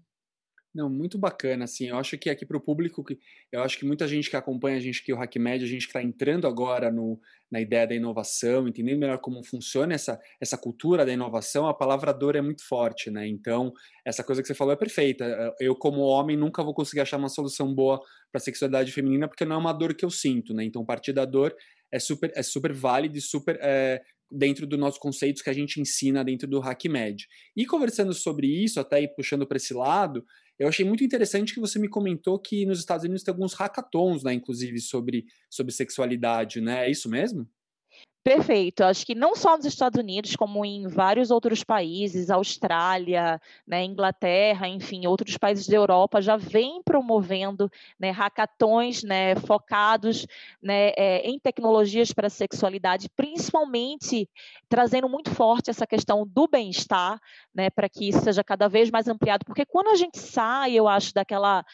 Não, 0.74 0.90
muito 0.90 1.18
bacana, 1.18 1.66
assim, 1.66 1.90
eu 1.90 1.98
acho 1.98 2.18
que 2.18 2.30
aqui 2.30 2.46
para 2.46 2.56
o 2.56 2.62
público, 2.62 3.04
eu 3.52 3.62
acho 3.62 3.78
que 3.78 3.86
muita 3.86 4.08
gente 4.08 4.30
que 4.30 4.38
acompanha 4.38 4.78
a 4.78 4.80
gente 4.80 5.02
aqui, 5.02 5.12
o 5.12 5.22
HackMed, 5.22 5.66
a 5.66 5.68
gente 5.68 5.86
está 5.86 6.02
entrando 6.02 6.48
agora 6.48 6.90
no, 6.90 7.20
na 7.52 7.60
ideia 7.60 7.86
da 7.86 7.94
inovação, 7.94 8.70
entendendo 8.70 8.98
melhor 8.98 9.18
como 9.18 9.44
funciona 9.44 9.94
essa, 9.94 10.18
essa 10.40 10.58
cultura 10.58 11.06
da 11.06 11.12
inovação, 11.12 11.68
a 11.68 11.74
palavra 11.74 12.14
dor 12.14 12.38
é 12.38 12.42
muito 12.42 12.66
forte, 12.66 13.12
né? 13.12 13.28
Então, 13.28 13.74
essa 14.06 14.24
coisa 14.24 14.42
que 14.42 14.48
você 14.48 14.54
falou 14.54 14.74
é 14.74 14.78
perfeita. 14.78 15.54
Eu, 15.60 15.76
como 15.76 16.00
homem, 16.04 16.38
nunca 16.38 16.64
vou 16.64 16.74
conseguir 16.74 17.02
achar 17.02 17.18
uma 17.18 17.28
solução 17.28 17.76
boa 17.76 18.00
para 18.32 18.40
a 18.40 18.40
sexualidade 18.40 18.94
feminina, 18.94 19.28
porque 19.28 19.44
não 19.44 19.58
é 19.58 19.60
uma 19.60 19.74
dor 19.74 19.94
que 19.94 20.06
eu 20.06 20.10
sinto, 20.10 20.54
né? 20.54 20.64
Então, 20.64 20.86
partir 20.86 21.12
da 21.12 21.26
dor 21.26 21.54
é 21.92 22.00
super, 22.00 22.32
é 22.36 22.44
super 22.44 22.74
válido 22.74 23.18
e 23.18 23.22
super 23.22 23.58
é, 23.62 24.02
dentro 24.32 24.66
dos 24.66 24.80
nossos 24.80 25.00
conceitos 25.00 25.42
que 25.42 25.50
a 25.50 25.54
gente 25.54 25.82
ensina 25.82 26.24
dentro 26.24 26.48
do 26.48 26.60
HackMed. 26.60 27.28
E 27.56 27.66
conversando 27.66 28.14
sobre 28.14 28.48
isso, 28.48 28.80
até 28.80 29.06
puxando 29.08 29.46
para 29.46 29.58
esse 29.58 29.74
lado, 29.74 30.26
eu 30.58 30.68
achei 30.68 30.86
muito 30.86 31.04
interessante 31.04 31.54
que 31.54 31.60
você 31.60 31.80
me 31.80 31.90
comentou 31.90 32.40
que 32.40 32.66
nos 32.66 32.80
Estados 32.80 33.04
Unidos 33.04 33.24
tem 33.24 33.32
alguns 33.34 33.54
hackathons, 33.54 34.24
né, 34.24 34.34
inclusive 34.34 34.80
sobre, 34.80 35.26
sobre 35.50 35.74
sexualidade, 35.74 36.62
né? 36.62 36.86
É 36.86 36.92
isso 36.92 37.10
mesmo? 37.10 37.50
Perfeito. 38.24 38.84
Acho 38.84 39.04
que 39.04 39.16
não 39.16 39.36
só 39.36 39.58
nos 39.58 39.66
Estados 39.66 40.00
Unidos, 40.00 40.36
como 40.36 40.64
em 40.64 40.88
vários 40.88 41.32
outros 41.32 41.64
países, 41.64 42.30
Austrália, 42.30 43.42
né, 43.66 43.84
Inglaterra, 43.84 44.68
enfim, 44.68 45.08
outros 45.08 45.38
países 45.38 45.68
da 45.68 45.76
Europa 45.76 46.22
já 46.22 46.38
vêm 46.38 46.84
promovendo 46.84 47.68
né, 48.00 48.12
hackathons 48.12 49.02
né, 49.04 49.36
focados 49.38 50.28
né, 50.62 50.92
é, 50.96 51.28
em 51.28 51.40
tecnologias 51.40 52.14
para 52.14 52.28
a 52.28 52.30
sexualidade, 52.30 53.10
principalmente 53.16 54.30
trazendo 54.70 55.10
muito 55.10 55.32
forte 55.32 55.72
essa 55.72 55.88
questão 55.88 56.24
do 56.28 56.48
bem-estar, 56.48 57.20
né, 57.56 57.72
para 57.72 57.90
que 57.90 58.08
isso 58.10 58.22
seja 58.22 58.44
cada 58.44 58.68
vez 58.68 58.92
mais 58.92 59.08
ampliado, 59.08 59.44
porque 59.46 59.66
quando 59.66 59.88
a 59.88 59.96
gente 59.96 60.20
sai, 60.20 60.74
eu 60.74 60.88
acho, 60.88 61.12
daquela 61.12 61.66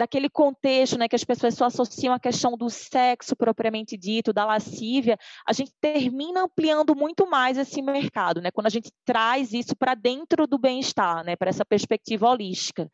daquele 0.00 0.30
contexto 0.30 0.96
né, 0.96 1.06
que 1.06 1.14
as 1.14 1.24
pessoas 1.24 1.54
só 1.54 1.66
associam 1.66 2.14
a 2.14 2.18
questão 2.18 2.56
do 2.56 2.70
sexo 2.70 3.36
propriamente 3.36 3.98
dito, 3.98 4.32
da 4.32 4.46
lascívia, 4.46 5.18
a 5.46 5.52
gente 5.52 5.72
termina 5.78 6.44
ampliando 6.44 6.96
muito 6.96 7.28
mais 7.28 7.58
esse 7.58 7.82
mercado, 7.82 8.40
né, 8.40 8.50
quando 8.50 8.66
a 8.66 8.70
gente 8.70 8.90
traz 9.04 9.52
isso 9.52 9.76
para 9.76 9.94
dentro 9.94 10.46
do 10.46 10.58
bem-estar, 10.58 11.22
né, 11.22 11.36
para 11.36 11.50
essa 11.50 11.66
perspectiva 11.66 12.30
holística. 12.30 12.90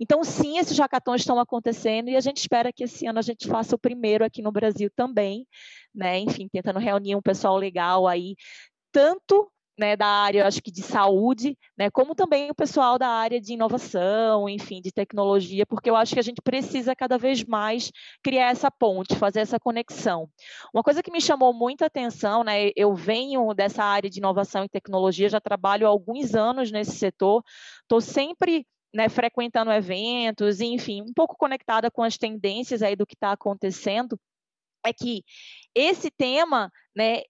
Então, 0.00 0.24
sim, 0.24 0.58
esses 0.58 0.76
hackathons 0.76 1.20
estão 1.20 1.38
acontecendo 1.38 2.10
e 2.10 2.16
a 2.16 2.20
gente 2.20 2.38
espera 2.38 2.72
que 2.72 2.82
esse 2.82 3.06
ano 3.06 3.20
a 3.20 3.22
gente 3.22 3.46
faça 3.46 3.76
o 3.76 3.78
primeiro 3.78 4.24
aqui 4.24 4.42
no 4.42 4.50
Brasil 4.50 4.90
também, 4.96 5.46
né, 5.94 6.18
enfim, 6.18 6.48
tentando 6.48 6.80
reunir 6.80 7.14
um 7.14 7.22
pessoal 7.22 7.56
legal 7.56 8.08
aí, 8.08 8.34
tanto 8.90 9.48
né, 9.78 9.96
da 9.96 10.06
área, 10.06 10.46
acho 10.46 10.60
que 10.60 10.72
de 10.72 10.82
saúde, 10.82 11.56
né, 11.76 11.88
como 11.90 12.14
também 12.14 12.50
o 12.50 12.54
pessoal 12.54 12.98
da 12.98 13.08
área 13.08 13.40
de 13.40 13.52
inovação, 13.52 14.48
enfim, 14.48 14.80
de 14.80 14.90
tecnologia, 14.90 15.64
porque 15.64 15.88
eu 15.88 15.94
acho 15.94 16.14
que 16.14 16.18
a 16.20 16.22
gente 16.22 16.42
precisa 16.42 16.96
cada 16.96 17.16
vez 17.16 17.44
mais 17.44 17.92
criar 18.22 18.50
essa 18.50 18.70
ponte, 18.70 19.14
fazer 19.16 19.40
essa 19.40 19.60
conexão. 19.60 20.28
Uma 20.74 20.82
coisa 20.82 21.02
que 21.02 21.12
me 21.12 21.20
chamou 21.20 21.54
muita 21.54 21.86
atenção, 21.86 22.42
né, 22.42 22.70
eu 22.74 22.94
venho 22.94 23.54
dessa 23.54 23.84
área 23.84 24.10
de 24.10 24.18
inovação 24.18 24.64
e 24.64 24.68
tecnologia, 24.68 25.28
já 25.28 25.40
trabalho 25.40 25.86
há 25.86 25.90
alguns 25.90 26.34
anos 26.34 26.72
nesse 26.72 26.96
setor, 26.96 27.44
estou 27.82 28.00
sempre 28.00 28.66
né, 28.92 29.08
frequentando 29.08 29.70
eventos, 29.70 30.60
enfim, 30.60 31.02
um 31.02 31.12
pouco 31.14 31.36
conectada 31.36 31.90
com 31.90 32.02
as 32.02 32.18
tendências 32.18 32.82
aí 32.82 32.96
do 32.96 33.06
que 33.06 33.14
está 33.14 33.32
acontecendo, 33.32 34.18
é 34.84 34.92
que 34.92 35.22
esse 35.74 36.10
tema, 36.10 36.70
né, 36.96 37.22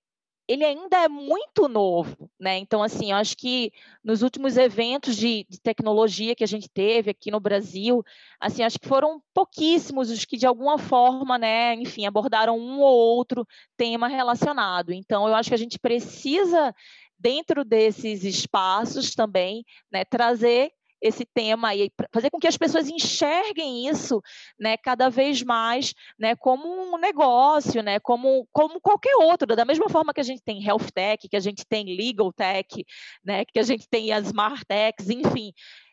ele 0.49 0.64
ainda 0.64 0.97
é 1.05 1.09
muito 1.09 1.69
novo, 1.69 2.31
né? 2.40 2.57
Então, 2.57 2.83
assim, 2.83 3.11
eu 3.11 3.19
acho 3.19 3.37
que 3.37 3.71
nos 4.02 4.23
últimos 4.23 4.57
eventos 4.57 5.14
de, 5.14 5.47
de, 5.49 5.61
tecnologia 5.61 6.35
que 6.35 6.43
a 6.43 6.47
gente 6.47 6.71
teve 6.71 7.11
aqui 7.11 7.31
no 7.31 7.38
Brasil, 7.38 8.02
assim, 8.40 8.62
acho 8.62 8.81
que 8.81 8.88
foram 8.88 9.23
pouquíssimos 9.35 10.11
os 10.11 10.25
que 10.25 10.38
de 10.38 10.47
alguma 10.47 10.78
forma, 10.78 11.37
né, 11.37 11.75
enfim, 11.75 12.07
abordaram 12.07 12.59
um 12.59 12.81
ou 12.81 12.97
outro 12.97 13.47
tema 13.76 14.09
relacionado. 14.09 14.90
Então, 14.90 15.28
eu 15.28 15.35
acho 15.35 15.50
que 15.50 15.55
a 15.55 15.59
gente 15.59 15.78
precisa 15.78 16.75
dentro 17.19 17.62
desses 17.62 18.25
espaços 18.25 19.14
também, 19.14 19.64
né, 19.93 20.05
trazer 20.05 20.73
esse 21.00 21.25
tema 21.25 21.75
e 21.75 21.90
fazer 22.12 22.31
com 22.31 22.38
que 22.38 22.47
as 22.47 22.57
pessoas 22.57 22.88
enxerguem 22.88 23.88
isso, 23.88 24.21
né, 24.59 24.76
cada 24.76 25.09
vez 25.09 25.43
mais, 25.43 25.95
né, 26.19 26.35
como 26.37 26.69
um 26.69 26.99
negócio, 26.99 27.83
né, 27.83 27.99
como, 28.00 28.47
como 28.52 28.81
qualquer 28.81 29.17
outro, 29.17 29.55
da 29.55 29.64
mesma 29.64 29.88
forma 29.88 30.12
que 30.12 30.21
a 30.21 30.25
gente 30.25 30.43
tem 30.43 30.64
health 30.64 30.90
tech, 30.93 31.28
que 31.28 31.37
a 31.37 31.40
gente 31.40 31.64
tem 31.67 31.97
legal 31.97 32.33
tech, 32.33 32.85
né, 33.25 33.45
que 33.45 33.59
a 33.59 33.62
gente 33.62 33.88
tem 33.88 34.12
as 34.12 34.26
smart 34.26 34.64
techs, 34.67 35.09
enfim. 35.11 35.52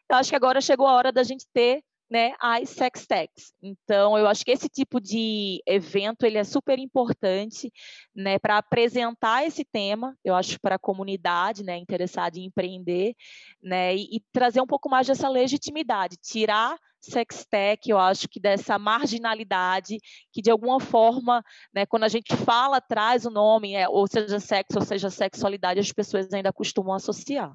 Eu 0.09 0.17
acho 0.17 0.29
que 0.29 0.35
agora 0.35 0.61
chegou 0.61 0.87
a 0.87 0.93
hora 0.93 1.11
da 1.11 1.23
gente 1.23 1.45
ter 1.53 1.83
né, 2.09 2.33
as 2.39 2.69
sex 2.69 3.05
techs. 3.07 3.53
Então, 3.61 4.17
eu 4.17 4.27
acho 4.27 4.45
que 4.45 4.51
esse 4.51 4.69
tipo 4.69 4.99
de 5.01 5.61
evento 5.65 6.25
ele 6.25 6.37
é 6.37 6.43
super 6.43 6.77
importante, 6.77 7.71
né, 8.15 8.37
para 8.37 8.57
apresentar 8.57 9.45
esse 9.45 9.65
tema, 9.65 10.15
eu 10.23 10.35
acho 10.35 10.59
para 10.59 10.75
a 10.75 10.79
comunidade, 10.79 11.63
né, 11.63 11.77
interessada 11.77 12.37
em 12.37 12.45
empreender, 12.45 13.15
né, 13.61 13.95
e, 13.95 14.17
e, 14.17 14.21
trazer 14.31 14.61
um 14.61 14.67
pouco 14.67 14.89
mais 14.89 15.07
dessa 15.07 15.27
legitimidade, 15.27 16.17
tirar 16.21 16.77
sex 17.01 17.45
tech, 17.45 17.87
eu 17.89 17.99
acho 17.99 18.27
que 18.27 18.39
dessa 18.39 18.79
marginalidade 18.79 19.97
que 20.31 20.41
de 20.41 20.49
alguma 20.49 20.79
forma, 20.79 21.43
né, 21.73 21.85
quando 21.85 22.03
a 22.03 22.07
gente 22.07 22.35
fala 22.35 22.81
traz 22.81 23.25
o 23.25 23.29
nome, 23.29 23.73
é, 23.73 23.87
ou 23.87 24.07
seja 24.07 24.39
sexo, 24.39 24.79
ou 24.79 24.85
seja 24.85 25.09
sexualidade, 25.09 25.79
as 25.79 25.91
pessoas 25.91 26.31
ainda 26.33 26.51
costumam 26.51 26.93
associar. 26.93 27.53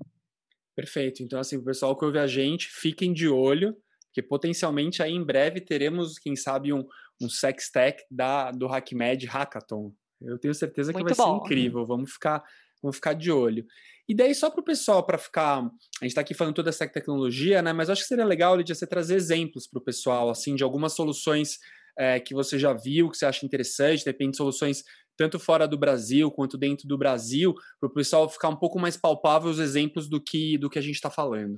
Perfeito. 0.77 1.23
Então, 1.23 1.39
assim, 1.39 1.57
o 1.57 1.65
pessoal 1.65 1.97
que 1.97 2.05
ouve 2.05 2.19
a 2.19 2.27
gente, 2.27 2.69
fiquem 2.69 3.13
de 3.13 3.29
olho 3.29 3.77
porque 4.11 4.23
potencialmente 4.23 5.03
aí 5.03 5.13
em 5.13 5.25
breve 5.25 5.61
teremos, 5.61 6.19
quem 6.19 6.35
sabe, 6.35 6.73
um, 6.73 6.85
um 7.23 7.29
sex 7.29 7.71
tech 7.71 8.05
da, 8.11 8.51
do 8.51 8.67
HackMed 8.67 9.27
Hackathon. 9.27 9.93
Eu 10.21 10.39
tenho 10.39 10.53
certeza 10.53 10.93
que 10.93 11.03
vai 11.03 11.15
bom. 11.15 11.39
ser 11.39 11.45
incrível. 11.45 11.87
Vamos 11.87 12.13
ficar, 12.13 12.43
vamos 12.83 12.97
ficar 12.97 13.15
de 13.15 13.31
olho. 13.31 13.65
E 14.09 14.15
daí, 14.15 14.35
só 14.35 14.51
para 14.51 14.61
o 14.61 14.65
pessoal, 14.65 15.07
para 15.07 15.17
ficar. 15.17 15.59
A 15.61 16.05
gente 16.05 16.09
está 16.09 16.21
aqui 16.21 16.35
falando 16.35 16.55
toda 16.55 16.69
essa 16.69 16.87
tecnologia, 16.87 17.63
né? 17.63 17.73
Mas 17.73 17.89
acho 17.89 18.03
que 18.03 18.09
seria 18.09 18.25
legal, 18.25 18.57
Lidia, 18.57 18.75
você 18.75 18.87
trazer 18.87 19.15
exemplos 19.15 19.69
para 19.69 19.79
o 19.79 19.85
pessoal, 19.85 20.29
assim, 20.29 20.57
de 20.57 20.65
algumas 20.65 20.95
soluções 20.95 21.59
é, 21.97 22.19
que 22.19 22.35
você 22.35 22.59
já 22.59 22.73
viu, 22.73 23.09
que 23.09 23.17
você 23.17 23.25
acha 23.25 23.47
interessante, 23.47 24.01
de 24.01 24.11
repente 24.11 24.37
soluções 24.37 24.83
tanto 25.17 25.39
fora 25.39 25.69
do 25.69 25.79
Brasil 25.79 26.31
quanto 26.31 26.57
dentro 26.57 26.89
do 26.89 26.97
Brasil, 26.97 27.55
para 27.79 27.89
o 27.89 27.93
pessoal 27.93 28.29
ficar 28.29 28.49
um 28.49 28.57
pouco 28.57 28.81
mais 28.81 28.97
palpável 28.97 29.51
os 29.51 29.59
exemplos 29.59 30.09
do 30.09 30.21
que, 30.21 30.57
do 30.57 30.71
que 30.71 30.79
a 30.79 30.83
gente 30.83 30.95
está 30.95 31.11
falando. 31.11 31.57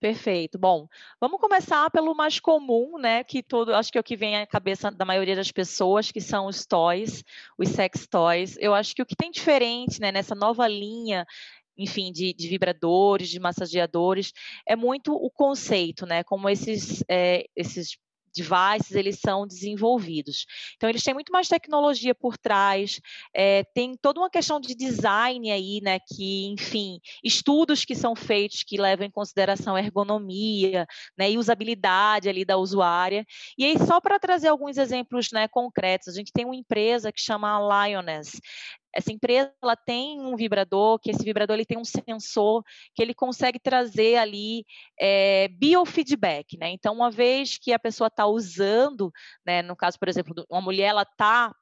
Perfeito. 0.00 0.58
Bom, 0.58 0.88
vamos 1.20 1.38
começar 1.38 1.90
pelo 1.90 2.14
mais 2.14 2.40
comum, 2.40 2.98
né? 2.98 3.22
Que 3.22 3.42
todo, 3.42 3.74
acho 3.74 3.92
que 3.92 3.98
é 3.98 4.00
o 4.00 4.04
que 4.04 4.16
vem 4.16 4.38
à 4.38 4.46
cabeça 4.46 4.90
da 4.90 5.04
maioria 5.04 5.36
das 5.36 5.52
pessoas, 5.52 6.10
que 6.10 6.22
são 6.22 6.46
os 6.46 6.64
toys, 6.64 7.22
os 7.58 7.68
sex 7.68 8.06
toys. 8.06 8.56
Eu 8.58 8.72
acho 8.74 8.94
que 8.94 9.02
o 9.02 9.06
que 9.06 9.14
tem 9.14 9.30
diferente, 9.30 10.00
né, 10.00 10.10
nessa 10.10 10.34
nova 10.34 10.66
linha 10.66 11.26
enfim, 11.76 12.12
de, 12.12 12.34
de, 12.34 12.46
vibradores, 12.46 13.30
de 13.30 13.40
massageadores, 13.40 14.32
é 14.66 14.76
muito 14.76 15.14
o 15.14 15.30
conceito, 15.30 16.04
né? 16.04 16.22
Como 16.22 16.48
esses, 16.48 17.02
é, 17.08 17.46
esses 17.56 17.96
devices 18.34 18.92
eles 18.92 19.18
são 19.18 19.46
desenvolvidos. 19.46 20.46
Então 20.76 20.88
eles 20.88 21.02
têm 21.02 21.14
muito 21.14 21.32
mais 21.32 21.48
tecnologia 21.48 22.14
por 22.14 22.36
trás, 22.36 23.00
é, 23.34 23.64
tem 23.74 23.96
toda 23.96 24.20
uma 24.20 24.30
questão 24.30 24.60
de 24.60 24.74
design 24.74 25.50
aí, 25.50 25.80
né? 25.82 25.98
Que, 25.98 26.46
enfim, 26.46 27.00
estudos 27.22 27.84
que 27.84 27.94
são 27.94 28.14
feitos 28.14 28.62
que 28.62 28.80
levam 28.80 29.06
em 29.06 29.10
consideração 29.10 29.76
ergonomia, 29.76 30.86
né? 31.16 31.30
E 31.30 31.38
usabilidade 31.38 32.28
ali 32.28 32.44
da 32.44 32.56
usuária. 32.56 33.24
E 33.56 33.64
aí 33.64 33.78
só 33.78 34.00
para 34.00 34.18
trazer 34.18 34.48
alguns 34.48 34.76
exemplos, 34.76 35.28
né? 35.32 35.48
Concretos, 35.48 36.08
a 36.08 36.12
gente 36.12 36.32
tem 36.32 36.44
uma 36.44 36.56
empresa 36.56 37.12
que 37.12 37.20
chama 37.20 37.58
Lioness. 37.58 38.40
Essa 38.94 39.12
empresa 39.12 39.52
ela 39.62 39.76
tem 39.76 40.20
um 40.20 40.36
vibrador, 40.36 40.98
que 40.98 41.10
esse 41.10 41.24
vibrador 41.24 41.54
ele 41.54 41.64
tem 41.64 41.78
um 41.78 41.84
sensor 41.84 42.62
que 42.94 43.02
ele 43.02 43.14
consegue 43.14 43.58
trazer 43.58 44.16
ali 44.16 44.64
é, 44.98 45.48
biofeedback, 45.48 46.56
né? 46.58 46.70
Então, 46.70 46.94
uma 46.94 47.10
vez 47.10 47.58
que 47.58 47.72
a 47.72 47.78
pessoa 47.78 48.08
está 48.08 48.26
usando, 48.26 49.12
né, 49.46 49.62
no 49.62 49.76
caso, 49.76 49.98
por 49.98 50.08
exemplo, 50.08 50.44
uma 50.50 50.60
mulher 50.60 50.88
ela 50.88 51.02
está 51.02 51.54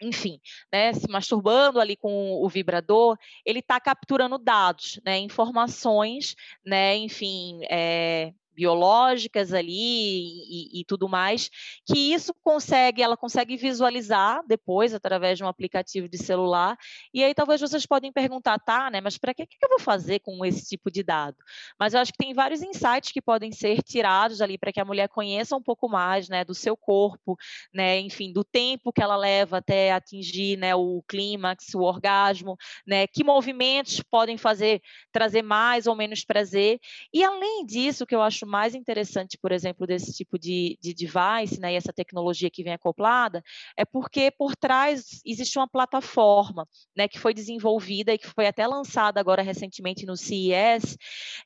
enfim, 0.00 0.38
né, 0.70 0.92
se 0.92 1.08
masturbando 1.10 1.80
ali 1.80 1.96
com 1.96 2.32
o 2.42 2.48
vibrador, 2.48 3.16
ele 3.44 3.60
está 3.60 3.80
capturando 3.80 4.36
dados, 4.38 5.00
né, 5.04 5.18
informações, 5.18 6.34
né, 6.64 6.96
enfim, 6.96 7.60
é, 7.70 8.32
biológicas 8.56 9.52
ali 9.52 9.72
e, 9.72 10.80
e, 10.80 10.84
tudo 10.84 11.08
mais, 11.08 11.50
que 11.84 12.14
isso 12.14 12.34
consegue, 12.42 13.02
ela 13.02 13.16
consegue 13.16 13.56
visualizar 13.56 14.42
depois 14.46 14.94
através 14.94 15.36
de 15.36 15.44
um 15.44 15.48
aplicativo 15.48 16.08
de 16.08 16.16
celular. 16.16 16.76
E 17.12 17.22
aí 17.22 17.34
talvez 17.34 17.60
vocês 17.60 17.84
podem 17.84 18.10
perguntar, 18.10 18.58
tá, 18.58 18.90
né? 18.90 19.00
Mas 19.02 19.18
para 19.18 19.34
que, 19.34 19.46
que 19.46 19.56
eu 19.62 19.68
vou 19.68 19.78
fazer 19.78 20.20
com 20.20 20.42
esse 20.44 20.66
tipo 20.66 20.90
de 20.90 21.02
dado? 21.02 21.36
Mas 21.78 21.92
eu 21.92 22.00
acho 22.00 22.12
que 22.12 22.18
tem 22.18 22.32
vários 22.32 22.62
insights 22.62 23.12
que 23.12 23.20
podem 23.20 23.52
ser 23.52 23.82
tirados 23.82 24.40
ali 24.40 24.56
para 24.56 24.72
que 24.72 24.80
a 24.80 24.84
mulher 24.84 25.08
conheça 25.08 25.54
um 25.54 25.62
pouco 25.62 25.88
mais, 25.88 26.28
né, 26.28 26.42
do 26.44 26.54
seu 26.54 26.76
corpo, 26.76 27.36
né, 27.74 28.00
enfim, 28.00 28.32
do 28.32 28.42
tempo 28.42 28.92
que 28.92 29.02
ela 29.02 29.16
leva 29.16 29.58
até 29.58 29.92
atingir, 29.92 30.56
né, 30.56 30.74
o 30.74 31.04
clímax, 31.06 31.74
o 31.74 31.80
orgasmo, 31.80 32.56
né, 32.86 33.06
que 33.06 33.22
movimentos 33.22 34.00
podem 34.10 34.38
fazer 34.38 34.80
trazer 35.12 35.42
mais 35.42 35.86
ou 35.86 35.94
menos 35.94 36.24
prazer. 36.24 36.80
E 37.12 37.22
além 37.22 37.66
disso, 37.66 38.06
que 38.06 38.14
eu 38.14 38.22
acho 38.22 38.45
acho 38.46 38.50
mais 38.50 38.74
interessante, 38.74 39.36
por 39.36 39.52
exemplo, 39.52 39.86
desse 39.86 40.12
tipo 40.12 40.38
de, 40.38 40.78
de 40.80 40.94
device, 40.94 41.60
né, 41.60 41.72
e 41.72 41.76
essa 41.76 41.92
tecnologia 41.92 42.48
que 42.48 42.62
vem 42.62 42.72
acoplada, 42.72 43.42
é 43.76 43.84
porque 43.84 44.30
por 44.30 44.54
trás 44.54 45.20
existe 45.24 45.58
uma 45.58 45.68
plataforma, 45.68 46.66
né, 46.96 47.08
que 47.08 47.18
foi 47.18 47.34
desenvolvida 47.34 48.14
e 48.14 48.18
que 48.18 48.28
foi 48.28 48.46
até 48.46 48.66
lançada 48.66 49.20
agora 49.20 49.42
recentemente 49.42 50.06
no 50.06 50.16
CES, 50.16 50.96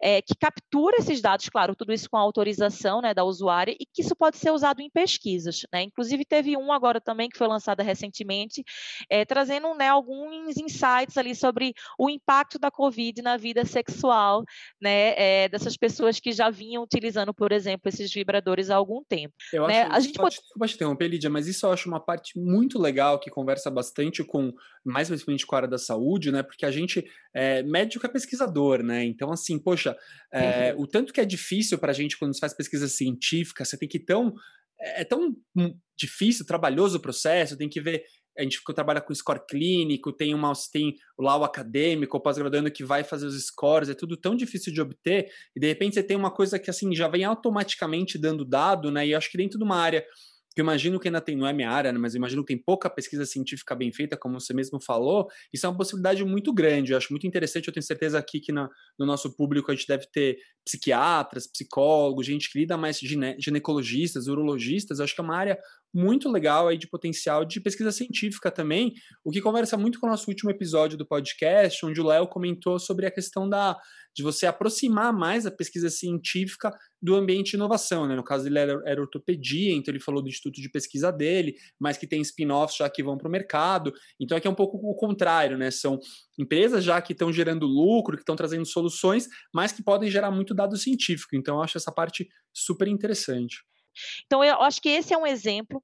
é, 0.00 0.20
que 0.22 0.34
captura 0.38 0.98
esses 0.98 1.20
dados, 1.20 1.48
claro, 1.48 1.74
tudo 1.74 1.92
isso 1.92 2.08
com 2.10 2.16
autorização, 2.16 3.00
né, 3.00 3.14
da 3.14 3.24
usuária 3.24 3.74
e 3.78 3.86
que 3.86 4.02
isso 4.02 4.14
pode 4.14 4.36
ser 4.36 4.50
usado 4.50 4.80
em 4.80 4.90
pesquisas, 4.90 5.62
né. 5.72 5.82
Inclusive 5.82 6.24
teve 6.24 6.56
um 6.56 6.72
agora 6.72 7.00
também 7.00 7.28
que 7.28 7.38
foi 7.38 7.48
lançada 7.48 7.82
recentemente, 7.82 8.62
é, 9.08 9.24
trazendo, 9.24 9.74
né, 9.74 9.88
alguns 9.88 10.56
insights 10.56 11.16
ali 11.16 11.34
sobre 11.34 11.72
o 11.98 12.10
impacto 12.10 12.58
da 12.58 12.70
COVID 12.70 13.22
na 13.22 13.36
vida 13.36 13.64
sexual, 13.64 14.44
né, 14.80 15.14
é, 15.16 15.48
dessas 15.48 15.76
pessoas 15.76 16.20
que 16.20 16.32
já 16.32 16.50
vinham 16.50 16.86
utilizando, 16.92 17.32
por 17.32 17.52
exemplo, 17.52 17.88
esses 17.88 18.12
vibradores 18.12 18.68
há 18.68 18.74
algum 18.74 19.02
tempo. 19.04 19.34
Eu 19.52 19.68
né? 19.68 19.82
acho, 19.82 19.92
a 19.92 20.00
gente 20.00 20.16
pode... 20.16 20.36
Desculpa 20.36 20.66
te 20.66 20.74
interromper, 20.74 21.08
Lídia, 21.08 21.30
mas 21.30 21.46
isso 21.46 21.64
eu 21.64 21.72
acho 21.72 21.88
uma 21.88 22.00
parte 22.00 22.38
muito 22.38 22.78
legal 22.78 23.20
que 23.20 23.30
conversa 23.30 23.70
bastante 23.70 24.24
com, 24.24 24.52
mais 24.84 25.08
principalmente 25.08 25.46
com 25.46 25.54
a 25.54 25.58
área 25.58 25.68
da 25.68 25.78
saúde, 25.78 26.32
né, 26.32 26.42
porque 26.42 26.66
a 26.66 26.70
gente, 26.70 27.04
é, 27.32 27.62
médico 27.62 28.04
é 28.04 28.08
pesquisador, 28.08 28.82
né, 28.82 29.04
então 29.04 29.30
assim, 29.30 29.58
poxa, 29.58 29.96
é, 30.32 30.74
uhum. 30.74 30.82
o 30.82 30.86
tanto 30.86 31.12
que 31.12 31.20
é 31.20 31.24
difícil 31.24 31.78
para 31.78 31.92
a 31.92 31.94
gente 31.94 32.18
quando 32.18 32.34
se 32.34 32.40
faz 32.40 32.52
pesquisa 32.52 32.88
científica, 32.88 33.64
você 33.64 33.78
tem 33.78 33.88
que 33.88 34.00
tão 34.00 34.34
é, 34.80 35.02
é 35.02 35.04
tão 35.04 35.36
difícil, 35.96 36.46
trabalhoso 36.46 36.96
o 36.96 37.02
processo, 37.02 37.56
tem 37.56 37.68
que 37.68 37.80
ver 37.80 38.02
a 38.38 38.42
gente 38.42 38.60
trabalha 38.74 39.00
com 39.00 39.14
score 39.14 39.40
clínico, 39.48 40.12
tem, 40.12 40.34
uma, 40.34 40.52
tem 40.72 40.94
lá 41.18 41.36
o 41.36 41.44
acadêmico, 41.44 42.16
o 42.16 42.20
pós-graduando 42.20 42.70
que 42.70 42.84
vai 42.84 43.04
fazer 43.04 43.26
os 43.26 43.46
scores, 43.46 43.88
é 43.88 43.94
tudo 43.94 44.16
tão 44.16 44.34
difícil 44.34 44.72
de 44.72 44.80
obter, 44.80 45.30
e 45.54 45.60
de 45.60 45.66
repente 45.66 45.94
você 45.94 46.02
tem 46.02 46.16
uma 46.16 46.30
coisa 46.30 46.58
que 46.58 46.70
assim 46.70 46.94
já 46.94 47.08
vem 47.08 47.24
automaticamente 47.24 48.18
dando 48.18 48.44
dado, 48.44 48.90
né? 48.90 49.06
E 49.06 49.14
acho 49.14 49.30
que 49.30 49.38
dentro 49.38 49.58
de 49.58 49.64
uma 49.64 49.76
área 49.76 50.04
que 50.54 50.60
eu 50.60 50.64
imagino 50.64 50.98
que 50.98 51.06
ainda 51.06 51.20
tem, 51.20 51.36
não 51.36 51.46
é 51.46 51.52
minha 51.52 51.70
área, 51.70 51.92
né, 51.92 51.98
mas 51.98 52.14
eu 52.14 52.18
imagino 52.18 52.44
que 52.44 52.52
tem 52.52 52.62
pouca 52.62 52.90
pesquisa 52.90 53.24
científica 53.24 53.74
bem 53.74 53.92
feita, 53.92 54.16
como 54.16 54.40
você 54.40 54.52
mesmo 54.52 54.80
falou, 54.82 55.28
isso 55.52 55.64
é 55.64 55.68
uma 55.68 55.76
possibilidade 55.76 56.24
muito 56.24 56.52
grande. 56.52 56.92
Eu 56.92 56.98
acho 56.98 57.12
muito 57.12 57.26
interessante, 57.26 57.68
eu 57.68 57.72
tenho 57.72 57.84
certeza 57.84 58.18
aqui 58.18 58.40
que 58.40 58.50
na, 58.50 58.68
no 58.98 59.06
nosso 59.06 59.34
público 59.36 59.70
a 59.70 59.74
gente 59.74 59.86
deve 59.86 60.06
ter 60.12 60.38
psiquiatras, 60.64 61.46
psicólogos, 61.46 62.26
gente 62.26 62.50
que 62.50 62.58
lida 62.58 62.76
mais 62.76 62.98
gine, 62.98 63.36
ginecologistas, 63.38 64.26
urologistas, 64.26 64.98
eu 64.98 65.04
acho 65.04 65.14
que 65.14 65.20
é 65.20 65.24
uma 65.24 65.36
área 65.36 65.58
muito 65.92 66.30
legal 66.30 66.68
aí 66.68 66.78
de 66.78 66.88
potencial 66.88 67.44
de 67.44 67.60
pesquisa 67.60 67.92
científica 67.92 68.50
também, 68.50 68.92
o 69.24 69.30
que 69.30 69.40
conversa 69.40 69.76
muito 69.76 69.98
com 69.98 70.06
o 70.06 70.10
nosso 70.10 70.28
último 70.30 70.50
episódio 70.50 70.96
do 70.96 71.06
podcast, 71.06 71.84
onde 71.84 72.00
o 72.00 72.06
Léo 72.06 72.28
comentou 72.28 72.78
sobre 72.78 73.06
a 73.06 73.10
questão 73.10 73.48
da 73.48 73.76
de 74.14 74.22
você 74.22 74.46
aproximar 74.46 75.12
mais 75.12 75.46
a 75.46 75.50
pesquisa 75.50 75.88
científica 75.88 76.70
do 77.00 77.14
ambiente 77.14 77.50
de 77.50 77.56
inovação, 77.56 78.06
né? 78.06 78.14
No 78.14 78.24
caso 78.24 78.44
dele 78.44 78.58
era, 78.58 78.82
era 78.84 79.00
ortopedia, 79.00 79.72
então 79.72 79.92
ele 79.92 80.02
falou 80.02 80.22
do 80.22 80.28
instituto 80.28 80.60
de 80.60 80.68
pesquisa 80.68 81.12
dele, 81.12 81.54
mas 81.78 81.96
que 81.96 82.06
tem 82.06 82.20
spin-offs 82.20 82.76
já 82.76 82.90
que 82.90 83.02
vão 83.02 83.16
para 83.16 83.28
o 83.28 83.30
mercado. 83.30 83.92
Então 84.20 84.36
aqui 84.36 84.46
é 84.46 84.50
um 84.50 84.54
pouco 84.54 84.78
o 84.78 84.94
contrário, 84.94 85.56
né? 85.56 85.70
São 85.70 85.98
empresas 86.38 86.84
já 86.84 87.00
que 87.00 87.12
estão 87.12 87.32
gerando 87.32 87.66
lucro, 87.66 88.16
que 88.16 88.22
estão 88.22 88.36
trazendo 88.36 88.66
soluções, 88.66 89.28
mas 89.54 89.72
que 89.72 89.82
podem 89.82 90.10
gerar 90.10 90.30
muito 90.30 90.54
dado 90.54 90.76
científico. 90.76 91.36
Então 91.36 91.56
eu 91.56 91.62
acho 91.62 91.78
essa 91.78 91.92
parte 91.92 92.28
super 92.52 92.88
interessante. 92.88 93.58
Então, 94.26 94.44
eu 94.44 94.60
acho 94.62 94.80
que 94.80 94.88
esse 94.88 95.12
é 95.14 95.18
um 95.18 95.26
exemplo 95.26 95.82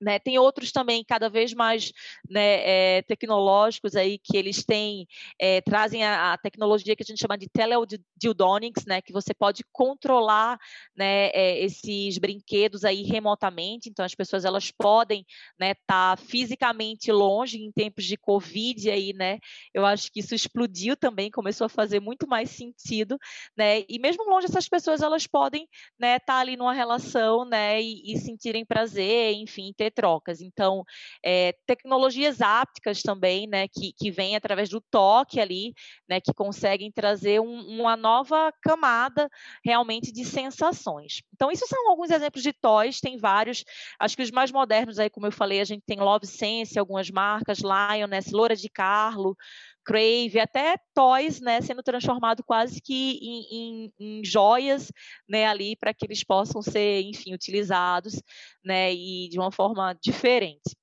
né, 0.00 0.18
tem 0.18 0.38
outros 0.38 0.72
também 0.72 1.04
cada 1.04 1.28
vez 1.28 1.52
mais 1.52 1.92
né, 2.28 2.98
é, 2.98 3.02
tecnológicos 3.02 3.96
aí 3.96 4.18
que 4.18 4.36
eles 4.36 4.64
têm 4.64 5.06
é, 5.38 5.60
trazem 5.60 6.04
a, 6.04 6.32
a, 6.32 6.38
tecnologia 6.38 6.94
que 6.94 7.02
a 7.02 7.06
gente 7.06 7.20
chama 7.20 7.36
de 7.36 7.48
teledildonics, 7.48 8.84
né, 8.86 9.02
que 9.02 9.12
você 9.12 9.34
pode 9.34 9.64
controlar 9.72 10.58
né, 10.96 11.28
é, 11.28 11.64
esses 11.64 12.18
brinquedos 12.18 12.84
aí 12.84 13.02
remotamente. 13.02 13.88
Então 13.88 14.04
as 14.04 14.14
pessoas 14.14 14.44
elas 14.44 14.70
podem 14.70 15.20
estar 15.20 15.56
né, 15.58 15.74
tá 15.86 16.16
fisicamente 16.16 17.10
longe 17.10 17.58
em 17.58 17.72
tempos 17.72 18.04
de 18.04 18.16
covid 18.16 18.90
aí, 18.90 19.12
né? 19.12 19.38
Eu 19.72 19.84
acho 19.84 20.10
que 20.12 20.20
isso 20.20 20.34
explodiu 20.34 20.96
também, 20.96 21.30
começou 21.30 21.64
a 21.64 21.68
fazer 21.68 22.00
muito 22.00 22.26
mais 22.26 22.50
sentido, 22.50 23.18
né? 23.56 23.84
E 23.88 23.98
mesmo 23.98 24.28
longe 24.28 24.46
essas 24.46 24.68
pessoas 24.68 25.02
elas 25.02 25.26
podem 25.26 25.62
estar 25.62 25.98
né, 25.98 26.18
tá 26.18 26.38
ali 26.38 26.56
numa 26.56 26.72
relação, 26.72 27.44
né, 27.44 27.80
e, 27.80 28.12
e 28.12 28.18
sentirem 28.18 28.64
prazer, 28.64 29.34
enfim, 29.34 29.72
ter 29.76 29.87
trocas. 29.90 30.40
Então, 30.40 30.84
é, 31.24 31.54
tecnologias 31.66 32.40
ápticas 32.40 33.02
também, 33.02 33.46
né, 33.46 33.68
que, 33.68 33.92
que 33.92 34.10
vêm 34.10 34.36
através 34.36 34.68
do 34.68 34.80
toque 34.80 35.40
ali, 35.40 35.74
né, 36.08 36.20
que 36.20 36.32
conseguem 36.32 36.90
trazer 36.90 37.40
um, 37.40 37.60
uma 37.80 37.96
nova 37.96 38.52
camada 38.62 39.28
realmente 39.64 40.12
de 40.12 40.24
sensações. 40.24 41.22
Então, 41.34 41.50
isso 41.50 41.66
são 41.66 41.90
alguns 41.90 42.10
exemplos 42.10 42.42
de 42.42 42.52
toys, 42.52 43.00
tem 43.00 43.16
vários. 43.16 43.64
Acho 43.98 44.16
que 44.16 44.22
os 44.22 44.30
mais 44.30 44.50
modernos 44.50 44.98
aí, 44.98 45.10
como 45.10 45.26
eu 45.26 45.32
falei, 45.32 45.60
a 45.60 45.64
gente 45.64 45.82
tem 45.86 45.98
Love 45.98 46.26
Sense, 46.26 46.78
algumas 46.78 47.10
marcas, 47.10 47.58
Lioness, 47.58 48.32
Loura 48.32 48.56
de 48.56 48.68
Carlo, 48.68 49.36
Crave, 49.88 50.38
até 50.38 50.76
toys, 50.94 51.40
né, 51.40 51.62
sendo 51.62 51.82
transformado 51.82 52.44
quase 52.44 52.78
que 52.78 53.18
em, 53.22 53.46
em, 53.50 53.92
em 53.98 54.22
joias, 54.22 54.92
né, 55.26 55.46
ali 55.46 55.74
para 55.76 55.94
que 55.94 56.04
eles 56.04 56.22
possam 56.22 56.60
ser, 56.60 57.00
enfim, 57.00 57.32
utilizados, 57.32 58.20
né, 58.62 58.92
e 58.92 59.30
de 59.30 59.38
uma 59.38 59.50
forma 59.50 59.96
diferente. 60.02 60.76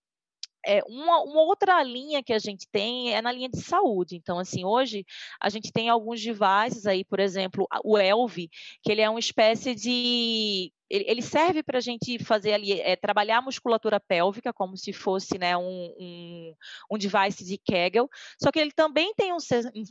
É, 0.66 0.82
uma, 0.88 1.22
uma, 1.22 1.44
outra 1.44 1.84
linha 1.84 2.24
que 2.24 2.34
a 2.34 2.40
gente 2.40 2.68
tem 2.72 3.14
é 3.14 3.22
na 3.22 3.32
linha 3.32 3.48
de 3.48 3.62
saúde. 3.62 4.16
Então, 4.16 4.40
assim, 4.40 4.66
hoje 4.66 5.06
a 5.40 5.48
gente 5.50 5.72
tem 5.72 5.88
alguns 5.88 6.20
devices 6.20 6.88
aí, 6.88 7.06
por 7.06 7.20
exemplo, 7.20 7.68
o 7.84 8.00
Elvi, 8.00 8.50
que 8.82 8.92
ele 8.92 9.02
é 9.02 9.08
uma 9.08 9.20
espécie 9.20 9.76
de 9.76 10.74
ele, 10.90 11.22
serve 11.22 11.64
para 11.64 11.78
a 11.78 11.82
gente 11.82 12.24
fazer 12.24 12.54
ali, 12.54 12.80
é, 12.80 12.96
trabalhar 12.96 13.40
a 13.40 13.42
musculatura 13.42 14.00
pélvica, 14.00 14.54
como 14.54 14.78
se 14.78 14.94
fosse 14.94 15.38
né, 15.38 15.58
um, 15.58 15.94
um, 16.00 16.54
um, 16.92 16.98
device 16.98 17.44
de 17.44 17.58
Kegel, 17.58 18.10
só 18.42 18.52
que 18.52 18.60
ele 18.60 18.72
também 18.72 19.14
tem 19.16 19.34
um, 19.34 19.38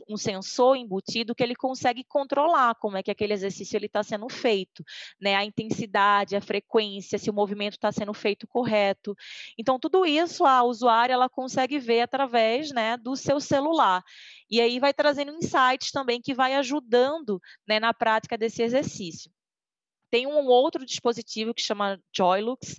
um, 0.09 0.17
sensor 0.17 0.77
embutido 0.77 1.35
que 1.35 1.43
ele 1.43 1.55
consegue 1.55 2.03
controlar 2.03 2.75
como 2.75 2.97
é 2.97 3.03
que 3.03 3.11
aquele 3.11 3.33
exercício 3.33 3.77
está 3.83 4.03
sendo 4.03 4.29
feito, 4.29 4.83
né, 5.19 5.35
a 5.35 5.43
intensidade, 5.43 6.35
a 6.35 6.41
frequência, 6.41 7.17
se 7.17 7.29
o 7.29 7.33
movimento 7.33 7.73
está 7.73 7.91
sendo 7.91 8.13
feito 8.13 8.47
correto. 8.47 9.15
Então, 9.57 9.79
tudo 9.79 10.05
isso 10.05 10.45
a 10.45 10.63
usuária 10.63 11.13
ela 11.13 11.29
consegue 11.29 11.77
ver 11.77 12.01
através 12.01 12.71
né, 12.71 12.97
do 12.97 13.15
seu 13.15 13.39
celular. 13.39 14.03
E 14.49 14.61
aí 14.61 14.79
vai 14.79 14.93
trazendo 14.93 15.33
insights 15.33 15.91
também 15.91 16.21
que 16.21 16.33
vai 16.33 16.55
ajudando 16.55 17.41
né, 17.67 17.79
na 17.79 17.93
prática 17.93 18.37
desse 18.37 18.61
exercício. 18.61 19.34
Tem 20.09 20.27
um 20.27 20.45
outro 20.47 20.85
dispositivo 20.85 21.53
que 21.53 21.61
chama 21.61 21.99
Joylux, 22.15 22.77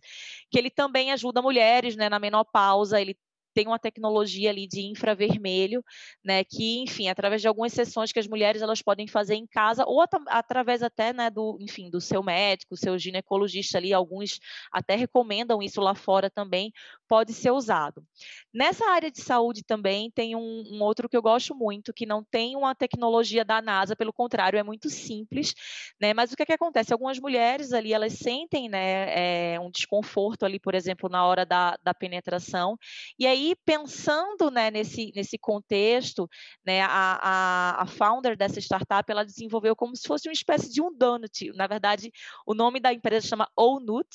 que 0.51 0.59
ele 0.59 0.71
também 0.71 1.12
ajuda 1.12 1.43
mulheres 1.43 1.97
né, 1.97 2.09
na 2.09 2.19
menopausa, 2.19 3.01
ele 3.01 3.17
tem 3.57 3.67
uma 3.67 3.79
tecnologia 3.79 4.51
ali 4.51 4.69
de 4.69 4.83
infravermelho, 4.83 5.83
né, 6.23 6.45
que, 6.45 6.83
enfim, 6.83 7.09
através 7.09 7.41
de 7.41 7.49
algumas 7.49 7.73
sessões 7.73 8.12
que 8.12 8.19
as 8.19 8.27
mulheres 8.27 8.61
elas 8.61 8.83
podem 8.83 9.09
fazer 9.09 9.35
em 9.35 9.47
casa 9.47 9.83
ou 9.87 10.03
at 10.03 10.11
através 10.29 10.83
até, 10.83 11.11
né, 11.15 11.31
do, 11.31 11.57
enfim, 11.59 11.89
do 11.89 11.99
seu 11.99 12.23
médico, 12.23 12.77
seu 12.77 12.99
ginecologista 12.99 13.79
ali, 13.79 13.95
alguns 13.95 14.39
até 14.71 14.95
recomendam 14.95 15.62
isso 15.62 15.81
lá 15.81 15.95
fora 15.95 16.29
também, 16.29 16.71
pode 17.09 17.33
ser 17.33 17.51
usado. 17.51 18.05
Nessa 18.53 18.88
área 18.90 19.11
de 19.11 19.21
saúde 19.21 19.62
também 19.64 20.11
tem 20.11 20.35
um, 20.37 20.64
um 20.71 20.83
outro 20.83 21.09
que 21.09 21.16
eu 21.16 21.23
gosto 21.23 21.55
muito, 21.55 21.92
que 21.92 22.07
não 22.07 22.25
tem 22.25 22.57
uma 22.57 22.75
tecnologia 22.75 23.45
da 23.45 23.61
NASA, 23.62 23.97
pelo 23.97 24.12
contrário, 24.12 24.59
é 24.59 24.62
muito 24.62 24.88
simples, 24.88 25.55
né, 26.01 26.12
mas 26.14 26.33
o 26.33 26.37
que, 26.37 26.42
é 26.42 26.47
que 26.47 26.53
acontece? 26.53 26.92
Algumas 26.92 27.19
mulheres 27.19 27.73
ali, 27.73 27.92
elas 27.92 28.14
sentem, 28.14 28.69
né, 28.69 29.55
é, 29.55 29.61
um 29.61 29.71
desconforto 29.71 30.45
ali, 30.45 30.59
por 30.59 30.75
exemplo, 30.75 31.09
na 31.09 31.25
hora 31.27 31.45
da, 31.45 31.79
da 31.83 31.95
penetração, 31.95 32.79
e 33.19 33.27
aí 33.27 33.55
pensando 33.64 34.51
né, 34.51 34.71
nesse, 34.71 35.12
nesse 35.14 35.38
contexto, 35.38 36.29
né, 36.64 36.83
a, 36.83 37.19
a, 37.23 37.83
a 37.83 37.87
founder 37.87 38.37
dessa 38.37 38.61
startup, 38.61 39.11
ela 39.11 39.25
desenvolveu 39.25 39.77
como 39.77 39.95
se 39.97 40.07
fosse 40.07 40.29
uma 40.29 40.33
espécie 40.33 40.71
de 40.73 40.81
um 40.81 40.92
donut. 40.92 41.53
Na 41.55 41.66
verdade, 41.66 42.11
o 42.47 42.55
nome 42.55 42.81
da 42.81 42.92
empresa 42.92 43.27
chama 43.27 43.49
Onut, 43.57 44.09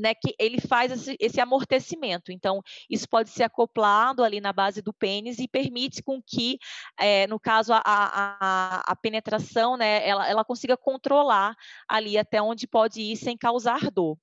né, 0.00 0.14
que 0.14 0.34
ele 0.38 0.60
faz 0.60 0.90
esse, 0.92 1.16
esse, 1.20 1.40
amortecimento. 1.40 2.32
Então, 2.32 2.62
isso 2.88 3.08
pode 3.08 3.30
ser 3.30 3.44
acoplado 3.44 4.24
ali 4.24 4.40
na 4.40 4.52
base 4.52 4.82
do 4.82 4.92
pênis 4.92 5.38
e 5.38 5.46
permite 5.46 6.02
com 6.02 6.20
que, 6.22 6.58
é, 6.98 7.26
no 7.26 7.38
caso, 7.38 7.72
a, 7.72 7.82
a, 7.84 8.82
a 8.86 8.96
penetração, 8.96 9.76
né, 9.76 10.06
ela, 10.06 10.28
ela, 10.28 10.44
consiga 10.44 10.76
controlar 10.76 11.54
ali 11.88 12.16
até 12.16 12.40
onde 12.40 12.66
pode 12.66 13.00
ir 13.00 13.16
sem 13.16 13.36
causar 13.36 13.90
dor. 13.90 14.16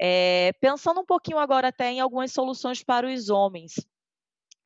É, 0.00 0.52
pensando 0.60 1.00
um 1.00 1.06
pouquinho 1.06 1.38
agora 1.38 1.68
até 1.68 1.90
em 1.90 2.00
algumas 2.00 2.32
soluções 2.32 2.82
para 2.84 3.06
os 3.06 3.30
homens. 3.30 3.74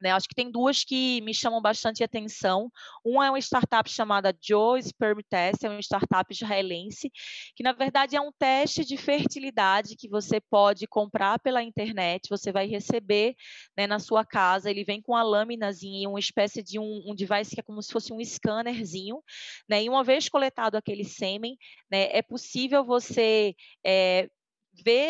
Né, 0.01 0.11
acho 0.11 0.29
que 0.29 0.35
tem 0.35 0.51
duas 0.51 0.83
que 0.83 1.21
me 1.21 1.35
chamam 1.35 1.61
bastante 1.61 2.03
atenção. 2.03 2.71
Uma 3.05 3.27
é 3.27 3.31
uma 3.31 3.39
startup 3.39 3.89
chamada 3.91 4.35
Joe 4.41 4.83
Sperm 4.83 5.21
Test, 5.29 5.63
é 5.63 5.69
uma 5.69 5.81
startup 5.81 6.33
israelense, 6.33 7.11
que 7.55 7.63
na 7.63 7.73
verdade 7.73 8.17
é 8.17 8.21
um 8.21 8.33
teste 8.33 8.85
de 8.85 8.97
fertilidade 8.97 9.97
que 9.97 10.09
você 10.09 10.41
pode 10.41 10.87
comprar 10.87 11.39
pela 11.39 11.63
internet, 11.63 12.29
você 12.31 12.51
vai 12.51 12.67
receber 12.67 13.35
né, 13.77 13.87
na 13.87 13.99
sua 13.99 14.25
casa. 14.25 14.71
Ele 14.71 14.85
vem 14.85 15.03
com 15.03 15.15
a 15.15 15.23
lâminazinha, 15.23 16.09
uma 16.09 16.19
espécie 16.19 16.63
de 16.63 16.79
um, 16.79 17.03
um, 17.07 17.15
device 17.15 17.55
que 17.55 17.61
é 17.61 17.65
como 17.65 17.83
se 17.83 17.93
fosse 17.93 18.13
um 18.13 18.21
scannerzinho. 18.25 19.23
Né, 19.69 19.85
e 19.85 19.89
uma 19.89 20.03
vez 20.03 20.29
coletado 20.29 20.77
aquele 20.77 21.05
sêmen, 21.05 21.57
né, 21.91 22.09
é 22.11 22.23
possível 22.23 22.85
você 22.85 23.55
é, 23.85 24.29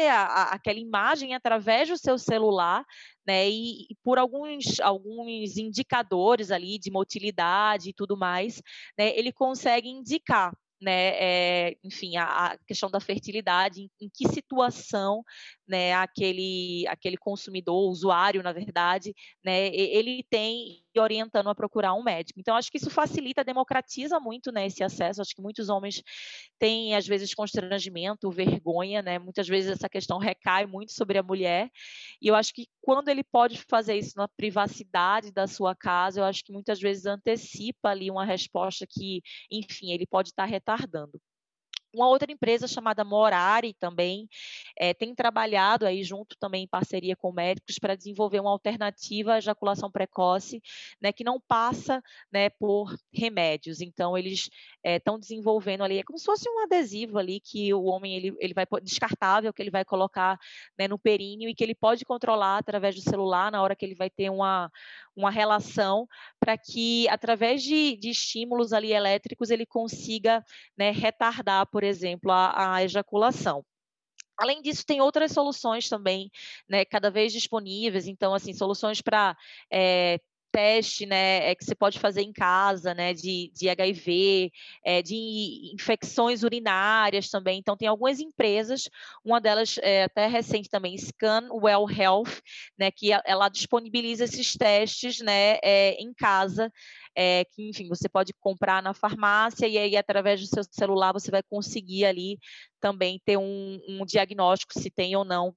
a, 0.09 0.25
a, 0.25 0.43
aquela 0.55 0.79
imagem 0.79 1.35
através 1.35 1.89
do 1.89 1.97
seu 1.97 2.19
celular, 2.19 2.85
né? 3.27 3.49
E, 3.49 3.83
e, 3.91 3.97
por 4.03 4.19
alguns, 4.19 4.81
alguns 4.81 5.57
indicadores 5.57 6.51
ali 6.51 6.79
de 6.79 6.91
motilidade 6.91 7.91
e 7.91 7.95
tudo 7.95 8.17
mais, 8.17 8.63
né? 8.99 9.17
Ele 9.17 9.33
consegue 9.33 9.89
indicar 9.89 10.53
né, 10.81 11.13
é, 11.15 11.77
enfim, 11.85 12.17
a, 12.17 12.47
a, 12.47 12.59
questão 12.67 12.91
da 12.91 13.01
fertilidade, 13.01 13.83
em, 13.83 13.91
em, 14.01 14.09
que 14.09 14.27
situação 14.29 15.23
né, 15.71 15.95
aquele, 15.95 16.85
aquele 16.89 17.17
consumidor, 17.17 17.89
usuário, 17.89 18.43
na 18.43 18.53
verdade, 18.53 19.15
né, 19.45 19.69
ele 19.69 20.25
tem 20.29 20.83
orientando 20.99 21.49
a 21.49 21.55
procurar 21.55 21.95
um 21.95 22.03
médico. 22.03 22.41
Então, 22.41 22.57
acho 22.57 22.71
que 22.71 22.77
isso 22.77 22.91
facilita, 22.91 23.45
democratiza 23.45 24.19
muito 24.19 24.51
né, 24.51 24.67
esse 24.67 24.83
acesso. 24.83 25.23
Acho 25.23 25.35
que 25.35 25.41
muitos 25.41 25.69
homens 25.69 26.03
têm, 26.59 26.97
às 26.97 27.07
vezes, 27.07 27.33
constrangimento, 27.33 28.31
vergonha, 28.31 29.01
né? 29.01 29.19
Muitas 29.19 29.47
vezes 29.47 29.71
essa 29.71 29.89
questão 29.89 30.19
recai 30.19 30.67
muito 30.67 30.93
sobre 30.93 31.17
a 31.19 31.23
mulher. 31.23 31.71
E 32.21 32.27
eu 32.29 32.35
acho 32.35 32.53
que 32.53 32.67
quando 32.83 33.09
ele 33.09 33.23
pode 33.23 33.63
fazer 33.69 33.97
isso 33.97 34.15
na 34.17 34.27
privacidade 34.29 35.33
da 35.33 35.47
sua 35.47 35.75
casa, 35.77 36.21
eu 36.21 36.25
acho 36.25 36.45
que 36.45 36.53
muitas 36.53 36.81
vezes 36.81 37.07
antecipa 37.07 37.91
ali 37.91 38.11
uma 38.11 38.25
resposta 38.25 38.87
que, 38.89 39.23
enfim, 39.51 39.93
ele 39.93 40.07
pode 40.07 40.31
estar 40.31 40.45
retardando. 40.45 41.21
Uma 41.93 42.09
outra 42.09 42.31
empresa 42.31 42.69
chamada 42.69 43.05
Morari 43.05 43.75
também 43.75 44.29
é, 44.79 44.95
tem 44.95 45.15
trabalhado 45.15 45.85
aí 45.85 46.05
junto 46.05 46.37
também 46.39 46.65
em 46.65 46.69
parceria 46.69 47.17
com 47.17 47.33
médicos 47.33 47.79
para 47.79 47.97
desenvolver 47.97 48.41
uma 48.41 48.51
alternativa 48.51 49.35
à 49.35 49.39
ejaculação 49.39 49.91
precoce, 49.91 50.63
né, 51.01 51.13
que 51.13 51.25
não 51.25 51.41
passa 51.41 52.03
né, 52.33 52.49
por 52.49 52.97
remédios. 53.13 53.81
Então 53.81 54.17
eles 54.17 54.49
estão 54.85 55.17
é, 55.17 55.19
desenvolvendo 55.19 55.83
ali, 55.83 55.99
é 55.99 56.03
como 56.03 56.19
se 56.19 56.25
fosse 56.25 56.49
um 56.49 56.63
adesivo 56.63 57.19
ali 57.19 57.41
que 57.41 57.75
o 57.75 57.85
homem 57.85 58.15
ele, 58.15 58.37
ele 58.39 58.55
vai 58.55 58.67
descartável 58.83 59.53
que 59.53 59.61
ele 59.61 59.71
vai 59.71 59.85
colocar 59.85 60.39
né, 60.79 60.87
no 60.87 60.99
períneo 60.99 61.49
e 61.49 61.55
que 61.55 61.65
ele 61.65 61.75
pode 61.75 62.05
controlar 62.05 62.59
através 62.59 62.95
do 62.95 63.01
celular 63.01 63.51
na 63.51 63.63
hora 63.63 63.75
que 63.75 63.85
ele 63.85 63.95
vai 63.95 64.09
ter 64.09 64.31
uma, 64.31 64.71
uma 65.17 65.31
relação 65.31 66.07
para 66.39 66.57
que 66.57 67.09
através 67.09 67.63
de, 67.63 67.97
de 67.97 68.11
estímulos 68.11 68.73
ali 68.73 68.93
elétricos 68.93 69.51
ele 69.51 69.67
consiga 69.67 70.45
né, 70.77 70.91
retardar, 70.91 71.67
por 71.67 71.80
exemplo, 71.83 72.31
a, 72.33 72.77
a 72.77 72.85
ejaculação. 72.85 73.65
Além 74.39 74.63
disso, 74.63 74.87
tem 74.87 75.01
outras 75.03 75.33
soluções 75.33 75.89
também, 75.89 76.31
né, 76.69 76.85
cada 76.85 77.11
vez 77.11 77.33
disponíveis. 77.33 78.07
Então, 78.07 78.35
assim, 78.35 78.55
soluções 78.55 79.03
para 79.03 79.37
é, 79.71 80.15
eh, 80.15 80.19
teste, 80.51 81.07
né, 81.07 81.51
é, 81.51 81.55
que 81.55 81.65
você 81.65 81.75
pode 81.75 81.99
fazer 81.99 82.23
em 82.23 82.33
casa, 82.33 82.95
né, 82.95 83.15
de, 83.15 83.51
de 83.55 83.69
HIV, 83.69 84.51
é, 84.85 85.03
de 85.03 85.73
infecções 85.75 86.43
urinárias 86.43 87.29
também. 87.29 87.59
Então, 87.59 87.77
tem 87.77 87.89
algumas 87.89 88.21
empresas, 88.21 88.89
uma 89.25 89.41
delas 89.41 89.79
é 89.83 90.05
até 90.05 90.27
recente 90.27 90.69
também, 90.69 90.97
Scan 90.97 91.49
Well 91.53 91.87
Health, 91.91 92.41
né, 92.79 92.91
que 92.91 93.11
ela 93.25 93.49
disponibiliza 93.49 94.25
esses 94.25 94.55
testes, 94.55 95.21
né, 95.21 95.59
é, 95.63 95.93
em 96.01 96.13
casa, 96.13 96.73
é, 97.15 97.45
que, 97.45 97.69
enfim, 97.69 97.89
você 97.89 98.09
pode 98.09 98.33
comprar 98.41 98.83
na 98.83 98.95
farmácia 98.95 99.67
e 99.67 99.79
aí, 99.79 99.97
através 99.97 100.41
do 100.41 100.47
seu 100.47 100.63
celular, 100.71 101.13
você 101.13 101.31
vai 101.31 101.43
conseguir 101.43 102.05
ali 102.05 102.39
também 102.81 103.21
ter 103.25 103.37
um, 103.37 103.81
um 103.89 104.05
diagnóstico 104.05 104.79
se 104.79 104.91
tem 104.91 105.15
ou 105.17 105.25
não 105.25 105.55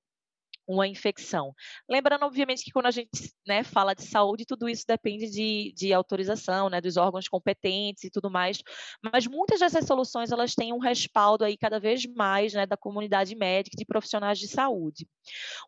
uma 0.68 0.88
infecção. 0.88 1.54
Lembrando, 1.90 2.26
obviamente, 2.26 2.64
que 2.64 2.72
quando 2.72 2.88
a 2.88 2.92
gente 2.92 3.10
né, 3.46 3.64
fala 3.64 3.94
de 3.94 4.04
saúde, 4.04 4.46
tudo 4.46 4.70
isso 4.70 4.86
depende 4.88 5.30
de, 5.30 5.74
de 5.76 5.94
autorização, 5.94 6.70
né, 6.70 6.80
dos 6.80 6.98
órgãos 6.98 7.28
competentes 7.28 8.04
e 8.04 8.10
tudo 8.10 8.30
mais, 8.30 8.62
mas 9.04 9.28
muitas 9.28 9.60
dessas 9.60 9.86
soluções, 9.86 10.32
elas 10.32 10.56
têm 10.56 10.74
um 10.74 10.80
respaldo 10.80 11.44
aí 11.44 11.58
cada 11.58 11.80
vez 11.80 12.06
mais, 12.06 12.54
né, 12.54 12.66
da 12.66 12.78
comunidade 12.78 13.36
médica, 13.36 13.76
de 13.78 13.86
profissionais 13.86 14.40
de 14.40 14.48
saúde. 14.48 15.08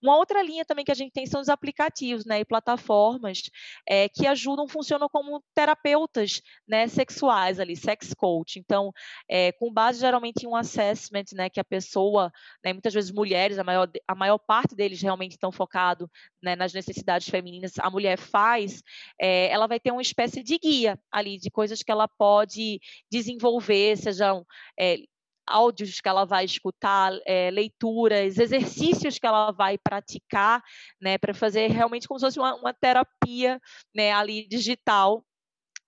Uma 0.02 0.18
outra 0.18 0.42
linha 0.42 0.66
também 0.66 0.86
que 0.86 0.92
a 0.92 0.96
gente 0.96 1.12
tem 1.12 1.26
são 1.26 1.42
os 1.42 1.50
aplicativos, 1.50 2.26
né, 2.26 2.40
e 2.40 2.46
plataformas 2.46 3.44
é, 3.88 4.10
que 4.10 4.28
ajudam, 4.28 4.68
funcionam 4.68 5.10
como 5.10 5.44
terapeutas, 5.54 6.42
né, 6.68 6.88
sexuais 6.88 7.60
ali, 7.60 7.76
sex 7.76 8.14
coach. 8.14 8.60
Então, 8.60 8.92
é, 9.30 9.52
com 9.54 9.72
base 9.72 10.00
geralmente 10.00 10.44
em 10.44 10.48
um 10.48 10.56
assessment, 10.56 11.26
né, 11.34 11.50
que 11.50 11.60
a 11.60 11.64
pessoa, 11.64 12.32
né, 12.64 12.74
muitas 12.74 12.94
vezes 12.94 13.12
mulheres, 13.12 13.60
a 13.60 13.64
maior, 13.64 13.90
a 14.08 14.16
maior 14.16 14.38
parte 14.38 14.76
deles 14.86 15.02
realmente 15.02 15.32
estão 15.32 15.52
focados 15.52 16.08
né, 16.42 16.56
nas 16.56 16.74
necessidades 16.74 17.28
femininas, 17.28 17.74
a 17.80 17.90
mulher 17.90 18.18
faz, 18.18 18.84
é, 19.20 19.50
ela 19.50 19.68
vai 19.68 19.80
ter 19.80 19.92
uma 19.92 20.02
espécie 20.02 20.44
de 20.44 20.58
guia 20.58 21.00
ali, 21.12 21.38
de 21.38 21.50
coisas 21.50 21.82
que 21.82 21.92
ela 21.92 22.08
pode 22.08 22.80
desenvolver, 23.12 23.98
sejam 23.98 24.46
é, 24.80 24.98
áudios 25.48 26.00
que 26.00 26.10
ela 26.10 26.26
vai 26.26 26.46
escutar, 26.46 27.12
é, 27.26 27.50
leituras, 27.52 28.38
exercícios 28.38 29.18
que 29.18 29.28
ela 29.28 29.52
vai 29.52 29.78
praticar, 29.78 30.64
né, 31.02 31.18
para 31.18 31.34
fazer 31.34 31.70
realmente 31.72 32.08
como 32.08 32.20
se 32.20 32.26
fosse 32.26 32.40
uma, 32.40 32.56
uma 32.56 32.74
terapia, 32.74 33.60
né, 33.94 34.12
ali 34.12 34.48
digital 34.48 35.24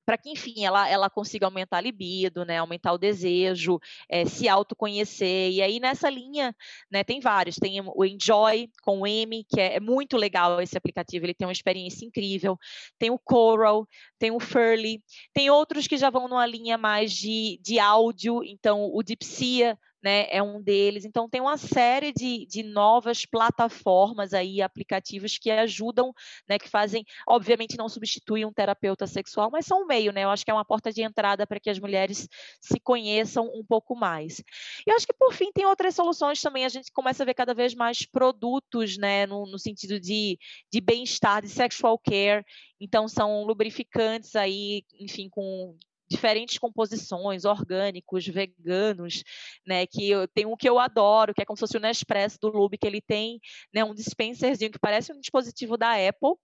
para 0.08 0.18
que, 0.18 0.30
enfim, 0.30 0.64
ela, 0.64 0.88
ela 0.88 1.10
consiga 1.10 1.48
aumentar 1.48 1.80
a 1.80 1.82
libido, 1.82 2.46
né, 2.46 2.60
aumentar 2.60 2.94
o 2.94 2.98
desejo, 2.98 3.78
é, 4.08 4.24
se 4.24 4.48
autoconhecer. 4.48 5.52
E 5.52 5.62
aí, 5.62 5.82
nessa 5.82 6.10
linha, 6.10 6.56
né, 6.90 7.04
tem 7.04 7.20
vários. 7.20 7.58
Tem 7.58 7.82
o 7.82 8.06
Enjoy, 8.06 8.70
com 8.84 9.02
o 9.02 9.08
M, 9.08 9.44
que 9.44 9.60
é, 9.60 9.76
é, 9.76 9.80
muito 9.82 10.16
legal 10.16 10.62
esse 10.62 10.78
aplicativo, 10.78 11.26
ele 11.26 11.34
tem 11.34 11.46
uma 11.46 11.52
experiência 11.52 12.06
incrível. 12.06 12.58
Tem 12.98 13.12
o 13.12 13.20
Coral, 13.20 13.86
tem 14.18 14.32
o 14.32 14.40
Furly, 14.40 15.04
tem 15.34 15.50
outros 15.50 15.88
que 15.88 15.98
já 15.98 16.10
vão 16.10 16.30
numa 16.30 16.46
linha 16.46 16.78
mais 16.78 17.12
de, 17.12 17.60
de 17.62 17.78
áudio, 17.78 18.46
então 18.46 18.90
o 18.94 19.04
Dipsia, 19.04 19.78
né, 20.04 20.28
é 20.30 20.42
um 20.42 20.62
deles. 20.62 21.06
Então, 21.06 21.30
tem 21.30 21.42
uma 21.42 21.58
série 21.58 22.12
de, 22.12 22.46
de 22.46 22.64
novas 22.64 23.26
plataformas 23.26 24.34
aí, 24.34 24.62
aplicativos 24.62 25.38
que 25.38 25.50
ajudam, 25.50 26.14
né, 26.48 26.58
que 26.60 26.70
fazem, 26.70 27.06
obviamente 27.28 27.78
não 27.78 27.90
substituem 27.90 28.46
um 28.46 28.54
terapeuta 28.54 29.08
sexual, 29.08 29.50
mas 29.52 29.66
são 29.66 29.84
um 29.84 29.86
meio, 29.86 30.12
né? 30.12 30.24
Eu 30.24 30.30
acho 30.30 30.46
que 30.46 30.52
é 30.52 30.54
uma 30.54 30.66
porta 30.66 30.92
de 30.92 31.02
entrada 31.02 31.46
para 31.48 31.60
que 31.60 31.70
as 31.70 31.80
mulheres 31.80 32.28
se 32.62 32.80
conheçam 32.80 33.46
um 33.54 33.64
pouco 33.64 33.96
mais. 33.96 34.40
E 34.86 34.90
eu 34.90 34.96
acho 34.96 35.08
que, 35.08 35.14
por 35.14 35.34
fim, 35.34 35.52
tem 35.52 35.66
outras 35.66 35.96
soluções 35.96 36.42
também. 36.42 36.66
A 36.66 36.70
gente 36.70 36.92
começa 36.92 37.24
a 37.24 37.26
ver 37.26 37.34
cada 37.34 37.54
vez 37.54 37.74
mais 37.74 38.06
produtos, 38.06 38.98
né, 38.98 39.26
no, 39.26 39.46
no 39.46 39.60
sentido 39.60 40.00
de, 40.00 40.38
de 40.72 40.82
bem-estar, 40.82 41.42
de 41.42 41.50
sexual 41.50 41.98
care. 42.00 42.46
Então, 42.80 43.08
são 43.08 43.44
lubrificantes 43.44 44.36
aí, 44.36 44.84
enfim, 45.00 45.30
com 45.30 45.76
diferentes 46.10 46.58
composições, 46.58 47.46
orgânicos, 47.46 48.26
veganos, 48.26 49.24
né? 49.66 49.86
Que 49.86 50.10
eu, 50.10 50.28
tem 50.28 50.46
um 50.46 50.56
que 50.56 50.68
eu 50.68 50.80
adoro, 50.80 51.34
que 51.34 51.42
é 51.42 51.46
como 51.46 51.58
se 51.58 51.62
fosse 51.62 51.78
o 51.78 51.80
Nespresso 51.80 52.38
do 52.40 52.50
Lube, 52.50 52.78
que 52.78 52.88
ele 52.88 53.02
tem 53.02 53.40
né, 53.74 53.84
um 53.84 53.94
dispenserzinho 53.94 54.72
que 54.72 54.80
parece 54.80 55.12
um 55.12 55.20
dispositivo 55.20 55.78
da 55.78 55.94
Apple, 55.94 56.36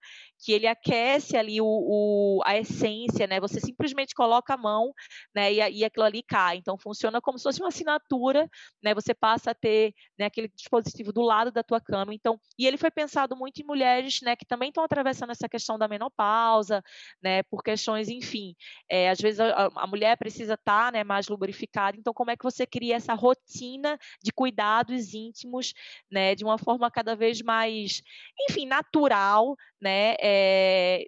que 0.44 0.52
ele 0.52 0.68
aquece 0.68 1.38
ali 1.38 1.62
o, 1.62 1.66
o 1.66 2.42
a 2.46 2.58
essência, 2.58 3.28
né? 3.28 3.40
Você 3.40 3.60
simplesmente 3.60 4.14
coloca 4.14 4.54
a 4.54 4.58
mão, 4.58 4.94
né? 5.34 5.54
E, 5.54 5.80
e 5.80 5.86
aquilo 5.86 6.06
ali 6.06 6.22
cai. 6.22 6.58
Então 6.58 6.78
funciona 6.78 7.22
como 7.22 7.38
se 7.38 7.44
fosse 7.44 7.62
uma 7.62 7.70
assinatura, 7.70 8.50
né? 8.84 8.94
Você 8.94 9.14
passa 9.14 9.52
a 9.52 9.56
ter 9.56 9.94
né, 10.18 10.26
aquele 10.26 10.50
dispositivo 10.50 11.14
do 11.14 11.22
lado 11.22 11.52
da 11.52 11.64
tua 11.64 11.80
cama. 11.80 12.14
Então, 12.14 12.40
e 12.58 12.68
ele 12.68 12.78
foi 12.78 12.92
pensado 12.92 13.36
muito 13.36 13.62
em 13.62 13.66
mulheres, 13.66 14.20
né? 14.22 14.36
Que 14.36 14.46
também 14.46 14.70
estão 14.70 14.84
atravessando 14.84 15.32
essa 15.32 15.48
questão 15.48 15.78
da 15.78 15.88
menopausa, 15.88 16.84
né? 17.22 17.44
Por 17.44 17.64
questões, 17.64 18.10
enfim, 18.10 18.56
é, 18.90 19.10
às 19.10 19.20
vezes 19.20 19.40
a, 19.54 19.88
mulher 19.88 20.18
precisa 20.18 20.54
estar, 20.56 20.86
tá, 20.86 20.92
né? 20.92 21.04
Mais 21.04 21.28
lubrificada. 21.28 21.98
Então, 21.98 22.14
como 22.14 22.32
é 22.32 22.38
que 22.38 22.44
você 22.44 22.66
cria 22.66 22.96
essa 22.96 23.14
rotina 23.14 23.98
de 24.22 24.32
cuidados 24.32 25.14
íntimos, 25.14 25.74
né? 26.12 26.36
De 26.36 26.44
uma 26.44 26.58
forma 26.58 26.90
cada 26.92 27.16
vez 27.16 27.42
mais, 27.42 28.02
enfim, 28.50 28.66
natural, 28.66 29.56
né? 29.82 30.16
É, 30.20 31.04
é, 31.04 31.06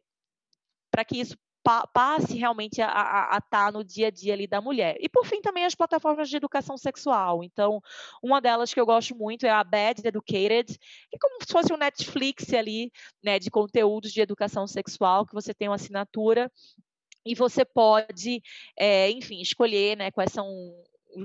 para 0.91 1.03
que 1.03 1.19
isso 1.19 1.35
pa 1.65 1.87
passe 1.87 2.37
realmente 2.37 2.79
a 2.79 2.87
estar 2.87 3.41
tá 3.49 3.71
no 3.71 3.83
dia 3.83 4.07
a 4.07 4.11
dia 4.11 4.33
ali 4.33 4.45
da 4.45 4.61
mulher. 4.61 4.95
E 4.99 5.09
por 5.09 5.25
fim 5.25 5.41
também 5.41 5.65
as 5.65 5.73
plataformas 5.73 6.29
de 6.29 6.37
educação 6.37 6.77
sexual. 6.77 7.43
Então, 7.43 7.81
uma 8.21 8.39
delas 8.39 8.71
que 8.71 8.79
eu 8.79 8.85
gosto 8.85 9.15
muito 9.15 9.47
é 9.47 9.49
a 9.49 9.63
Bad 9.63 10.07
Educated, 10.07 10.77
que 10.77 11.15
é 11.15 11.19
como 11.19 11.37
se 11.41 11.51
fosse 11.51 11.73
um 11.73 11.77
Netflix 11.77 12.53
ali, 12.53 12.91
né, 13.23 13.39
de 13.39 13.49
conteúdos 13.49 14.11
de 14.11 14.21
educação 14.21 14.67
sexual, 14.67 15.25
que 15.25 15.33
você 15.33 15.55
tem 15.55 15.67
uma 15.67 15.75
assinatura 15.75 16.51
e 17.25 17.33
você 17.33 17.65
pode, 17.65 18.41
é, 18.77 19.09
enfim, 19.11 19.41
escolher, 19.41 19.97
né, 19.97 20.11
quais 20.11 20.31
são 20.31 20.47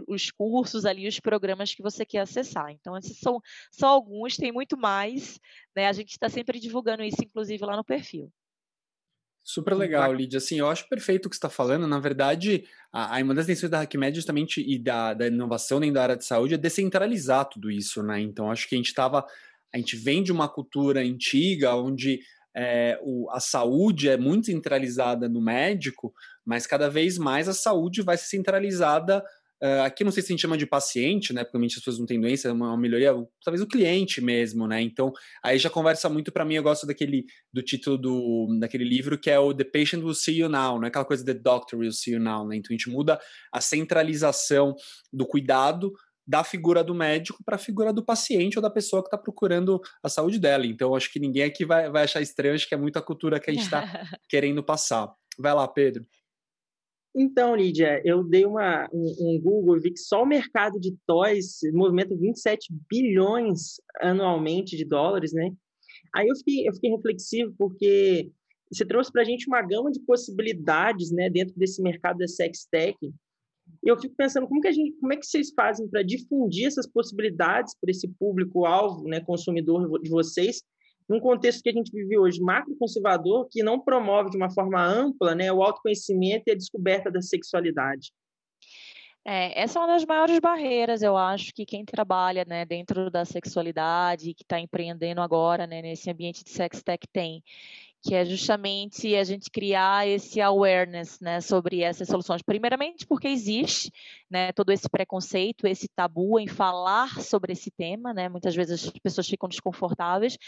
os 0.06 0.30
cursos 0.30 0.84
ali, 0.84 1.08
os 1.08 1.18
programas 1.18 1.74
que 1.74 1.82
você 1.82 2.04
quer 2.04 2.20
acessar. 2.20 2.70
Então, 2.70 2.96
esses 2.96 3.18
são 3.18 3.40
só 3.70 3.88
alguns, 3.88 4.36
tem 4.36 4.52
muito 4.52 4.76
mais, 4.76 5.40
né? 5.74 5.88
A 5.88 5.92
gente 5.92 6.10
está 6.10 6.28
sempre 6.28 6.60
divulgando 6.60 7.02
isso, 7.02 7.22
inclusive, 7.22 7.64
lá 7.64 7.76
no 7.76 7.84
perfil. 7.84 8.32
Super 9.42 9.74
legal, 9.74 10.12
Lídia. 10.12 10.38
Assim, 10.38 10.58
eu 10.58 10.68
acho 10.68 10.88
perfeito 10.88 11.26
o 11.26 11.30
que 11.30 11.34
você 11.34 11.38
está 11.38 11.48
falando. 11.48 11.86
Na 11.86 11.98
verdade, 11.98 12.64
a, 12.92 13.16
a, 13.16 13.22
uma 13.22 13.34
das 13.34 13.46
intenções 13.46 13.70
da 13.70 13.80
HackMed 13.80 14.14
justamente 14.14 14.60
e 14.60 14.78
da, 14.78 15.14
da 15.14 15.26
inovação 15.26 15.80
dentro 15.80 15.94
da 15.94 16.02
área 16.02 16.16
de 16.16 16.24
saúde 16.24 16.54
é 16.54 16.58
descentralizar 16.58 17.46
tudo 17.46 17.70
isso, 17.70 18.02
né? 18.02 18.20
Então, 18.20 18.50
acho 18.50 18.68
que 18.68 18.74
a 18.74 18.78
gente 18.78 18.88
estava, 18.88 19.26
a 19.72 19.78
gente 19.78 19.96
vem 19.96 20.22
de 20.22 20.30
uma 20.30 20.48
cultura 20.48 21.00
antiga 21.00 21.74
onde 21.74 22.20
é, 22.56 22.98
o, 23.02 23.30
a 23.30 23.40
saúde 23.40 24.08
é 24.08 24.16
muito 24.16 24.46
centralizada 24.46 25.28
no 25.28 25.40
médico, 25.40 26.12
mas 26.44 26.66
cada 26.66 26.88
vez 26.88 27.18
mais 27.18 27.48
a 27.48 27.54
saúde 27.54 28.02
vai 28.02 28.16
ser 28.16 28.26
centralizada 28.26 29.22
Uh, 29.62 29.82
aqui 29.82 30.02
não 30.02 30.10
sei 30.10 30.22
se 30.22 30.28
a 30.28 30.32
gente 30.32 30.40
chama 30.40 30.56
de 30.56 30.64
paciente, 30.64 31.34
né? 31.34 31.44
Porque 31.44 31.66
as 31.66 31.74
pessoas 31.74 31.98
não 31.98 32.06
têm 32.06 32.18
doença, 32.18 32.48
é 32.48 32.52
uma, 32.52 32.74
melhoria, 32.78 33.12
talvez 33.44 33.60
o 33.60 33.66
cliente 33.66 34.18
mesmo, 34.18 34.66
né? 34.66 34.80
Então, 34.80 35.12
aí 35.44 35.58
já 35.58 35.68
conversa 35.68 36.08
muito 36.08 36.32
para 36.32 36.46
mim, 36.46 36.54
eu 36.54 36.62
gosto 36.62 36.86
daquele 36.86 37.26
do 37.52 37.62
título 37.62 37.98
do, 37.98 38.58
daquele 38.58 38.84
livro 38.84 39.18
que 39.18 39.30
é 39.30 39.38
o 39.38 39.52
The 39.52 39.64
Patient 39.64 40.02
Will 40.02 40.14
See 40.14 40.38
You 40.38 40.48
Now, 40.48 40.78
não 40.78 40.84
é 40.84 40.88
aquela 40.88 41.04
coisa 41.04 41.22
The 41.22 41.34
Doctor 41.34 41.78
Will 41.78 41.92
See 41.92 42.14
You 42.14 42.20
Now, 42.20 42.48
né? 42.48 42.56
Então 42.56 42.68
a 42.70 42.72
gente 42.72 42.88
muda 42.88 43.20
a 43.52 43.60
centralização 43.60 44.74
do 45.12 45.26
cuidado 45.26 45.92
da 46.30 46.44
figura 46.44 46.84
do 46.84 46.94
médico 46.94 47.42
para 47.44 47.56
a 47.56 47.58
figura 47.58 47.92
do 47.92 48.04
paciente 48.04 48.56
ou 48.56 48.62
da 48.62 48.70
pessoa 48.70 49.02
que 49.02 49.08
está 49.08 49.18
procurando 49.18 49.80
a 50.00 50.08
saúde 50.08 50.38
dela. 50.38 50.64
Então, 50.64 50.94
acho 50.94 51.12
que 51.12 51.18
ninguém 51.18 51.42
aqui 51.42 51.64
vai, 51.64 51.90
vai 51.90 52.04
achar 52.04 52.20
estranho, 52.20 52.54
acho 52.54 52.68
que 52.68 52.74
é 52.74 52.78
muito 52.78 52.96
a 52.96 53.02
cultura 53.02 53.40
que 53.40 53.50
a 53.50 53.52
gente 53.52 53.64
está 53.64 53.82
querendo 54.30 54.62
passar. 54.62 55.12
Vai 55.36 55.52
lá, 55.52 55.66
Pedro. 55.66 56.06
Então, 57.16 57.56
Lídia, 57.56 58.00
eu 58.04 58.22
dei 58.22 58.46
uma, 58.46 58.88
um, 58.92 59.16
um 59.18 59.40
Google 59.42 59.78
e 59.78 59.80
vi 59.80 59.90
que 59.90 59.98
só 59.98 60.22
o 60.22 60.26
mercado 60.26 60.78
de 60.78 60.96
toys 61.04 61.58
movimenta 61.72 62.16
27 62.16 62.72
bilhões 62.88 63.80
anualmente 64.00 64.76
de 64.76 64.84
dólares, 64.84 65.32
né? 65.32 65.50
Aí 66.14 66.28
eu 66.28 66.36
fiquei, 66.36 66.68
eu 66.68 66.72
fiquei 66.74 66.90
reflexivo 66.90 67.52
porque 67.58 68.30
você 68.72 68.86
trouxe 68.86 69.10
para 69.10 69.22
a 69.22 69.24
gente 69.24 69.48
uma 69.48 69.62
gama 69.62 69.90
de 69.90 69.98
possibilidades, 69.98 71.10
né, 71.10 71.28
dentro 71.28 71.52
desse 71.56 71.82
mercado 71.82 72.18
da 72.18 72.28
sex 72.28 72.68
tech. 72.70 72.96
E 73.84 73.88
eu 73.88 73.98
fico 73.98 74.14
pensando 74.16 74.46
como 74.46 74.60
que 74.60 74.68
a 74.68 74.72
gente, 74.72 74.92
como 75.00 75.12
é 75.12 75.16
que 75.16 75.26
vocês 75.26 75.52
fazem 75.54 75.88
para 75.88 76.02
difundir 76.02 76.66
essas 76.66 76.86
possibilidades 76.86 77.74
para 77.80 77.90
esse 77.90 78.08
público 78.08 78.66
alvo, 78.66 79.04
né, 79.04 79.20
consumidor 79.20 80.00
de 80.00 80.10
vocês, 80.10 80.62
num 81.08 81.18
contexto 81.18 81.62
que 81.62 81.70
a 81.70 81.72
gente 81.72 81.90
vive 81.90 82.16
hoje, 82.16 82.40
macro-conservador, 82.40 83.48
que 83.50 83.62
não 83.62 83.80
promove 83.80 84.30
de 84.30 84.36
uma 84.36 84.50
forma 84.50 84.80
ampla 84.84 85.34
né, 85.34 85.52
o 85.52 85.62
autoconhecimento 85.62 86.44
e 86.46 86.52
a 86.52 86.56
descoberta 86.56 87.10
da 87.10 87.20
sexualidade. 87.20 88.12
É, 89.24 89.60
essa 89.60 89.78
é 89.78 89.82
uma 89.82 89.92
das 89.92 90.04
maiores 90.04 90.38
barreiras, 90.38 91.02
eu 91.02 91.16
acho, 91.16 91.52
que 91.52 91.66
quem 91.66 91.84
trabalha 91.84 92.44
né, 92.46 92.64
dentro 92.64 93.10
da 93.10 93.24
sexualidade, 93.24 94.32
que 94.32 94.44
está 94.44 94.58
empreendendo 94.58 95.20
agora 95.20 95.66
né, 95.66 95.82
nesse 95.82 96.10
ambiente 96.10 96.42
de 96.42 96.50
sex 96.50 96.82
tech 96.82 97.06
tem 97.12 97.42
que 98.02 98.14
é 98.14 98.24
justamente 98.24 99.14
a 99.14 99.24
gente 99.24 99.50
criar 99.50 100.08
esse 100.08 100.40
awareness 100.40 101.20
né, 101.20 101.40
sobre 101.40 101.82
essas 101.82 102.08
soluções. 102.08 102.42
Primeiramente, 102.42 103.06
porque 103.06 103.28
existe 103.28 103.92
né, 104.30 104.52
todo 104.52 104.70
esse 104.70 104.88
preconceito, 104.88 105.66
esse 105.66 105.88
tabu 105.88 106.38
em 106.38 106.46
falar 106.46 107.20
sobre 107.20 107.52
esse 107.52 107.70
tema, 107.70 108.14
né, 108.14 108.28
muitas 108.28 108.54
vezes 108.54 108.86
as 108.86 108.92
pessoas 109.02 109.28
ficam 109.28 109.48
desconfortáveis, 109.48 110.38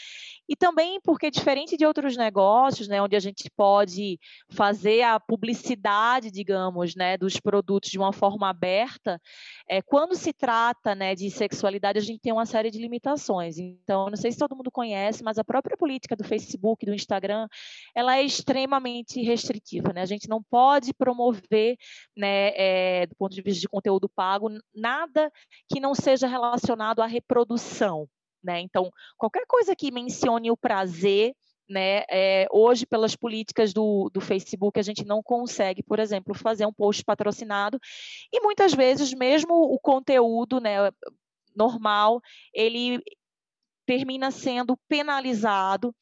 e 0.48 0.54
também 0.54 1.00
porque, 1.02 1.30
diferente 1.30 1.76
de 1.76 1.84
outros 1.84 2.16
negócios, 2.16 2.88
né, 2.88 3.02
onde 3.02 3.16
a 3.16 3.20
gente 3.20 3.50
pode 3.56 4.18
fazer 4.50 5.02
a 5.02 5.18
publicidade, 5.18 6.30
digamos, 6.30 6.94
né, 6.94 7.18
dos 7.18 7.40
produtos 7.40 7.90
de 7.90 7.98
uma 7.98 8.12
forma 8.12 8.48
aberta, 8.48 9.20
é, 9.68 9.82
quando 9.82 10.14
se 10.14 10.32
trata 10.32 10.94
né, 10.94 11.14
de 11.14 11.30
sexualidade, 11.30 11.98
a 11.98 12.02
gente 12.02 12.20
tem 12.20 12.32
uma 12.32 12.46
série 12.46 12.70
de 12.70 12.78
limitações. 12.78 13.58
Então, 13.58 14.08
não 14.08 14.16
sei 14.16 14.30
se 14.30 14.38
todo 14.38 14.56
mundo 14.56 14.70
conhece, 14.70 15.22
mas 15.24 15.38
a 15.38 15.44
própria 15.44 15.76
política 15.76 16.14
do 16.14 16.24
Facebook, 16.24 16.86
do 16.86 16.94
Instagram, 16.94 17.41
ela 17.94 18.16
é 18.16 18.22
extremamente 18.22 19.22
restritiva, 19.22 19.92
né? 19.92 20.02
A 20.02 20.06
gente 20.06 20.28
não 20.28 20.42
pode 20.42 20.92
promover, 20.94 21.76
né, 22.16 22.52
é, 22.56 23.06
do 23.06 23.14
ponto 23.16 23.34
de 23.34 23.42
vista 23.42 23.60
de 23.60 23.68
conteúdo 23.68 24.08
pago, 24.08 24.48
nada 24.74 25.30
que 25.68 25.80
não 25.80 25.94
seja 25.94 26.26
relacionado 26.26 27.00
à 27.00 27.06
reprodução, 27.06 28.08
né? 28.42 28.60
Então, 28.60 28.90
qualquer 29.16 29.44
coisa 29.46 29.76
que 29.76 29.90
mencione 29.90 30.50
o 30.50 30.56
prazer 30.56 31.34
né, 31.68 32.02
é, 32.10 32.46
hoje, 32.50 32.84
pelas 32.84 33.16
políticas 33.16 33.72
do, 33.72 34.10
do 34.12 34.20
Facebook, 34.20 34.78
a 34.78 34.82
gente 34.82 35.04
não 35.04 35.22
consegue, 35.22 35.82
por 35.82 35.98
exemplo, 35.98 36.34
fazer 36.34 36.66
um 36.66 36.72
post 36.72 37.02
patrocinado, 37.04 37.78
e 38.30 38.40
muitas 38.40 38.74
vezes, 38.74 39.14
mesmo 39.14 39.54
o 39.54 39.78
conteúdo 39.78 40.60
né, 40.60 40.90
normal, 41.56 42.20
ele 42.52 43.00
termina 43.86 44.30
sendo 44.30 44.76
penalizado 44.88 45.94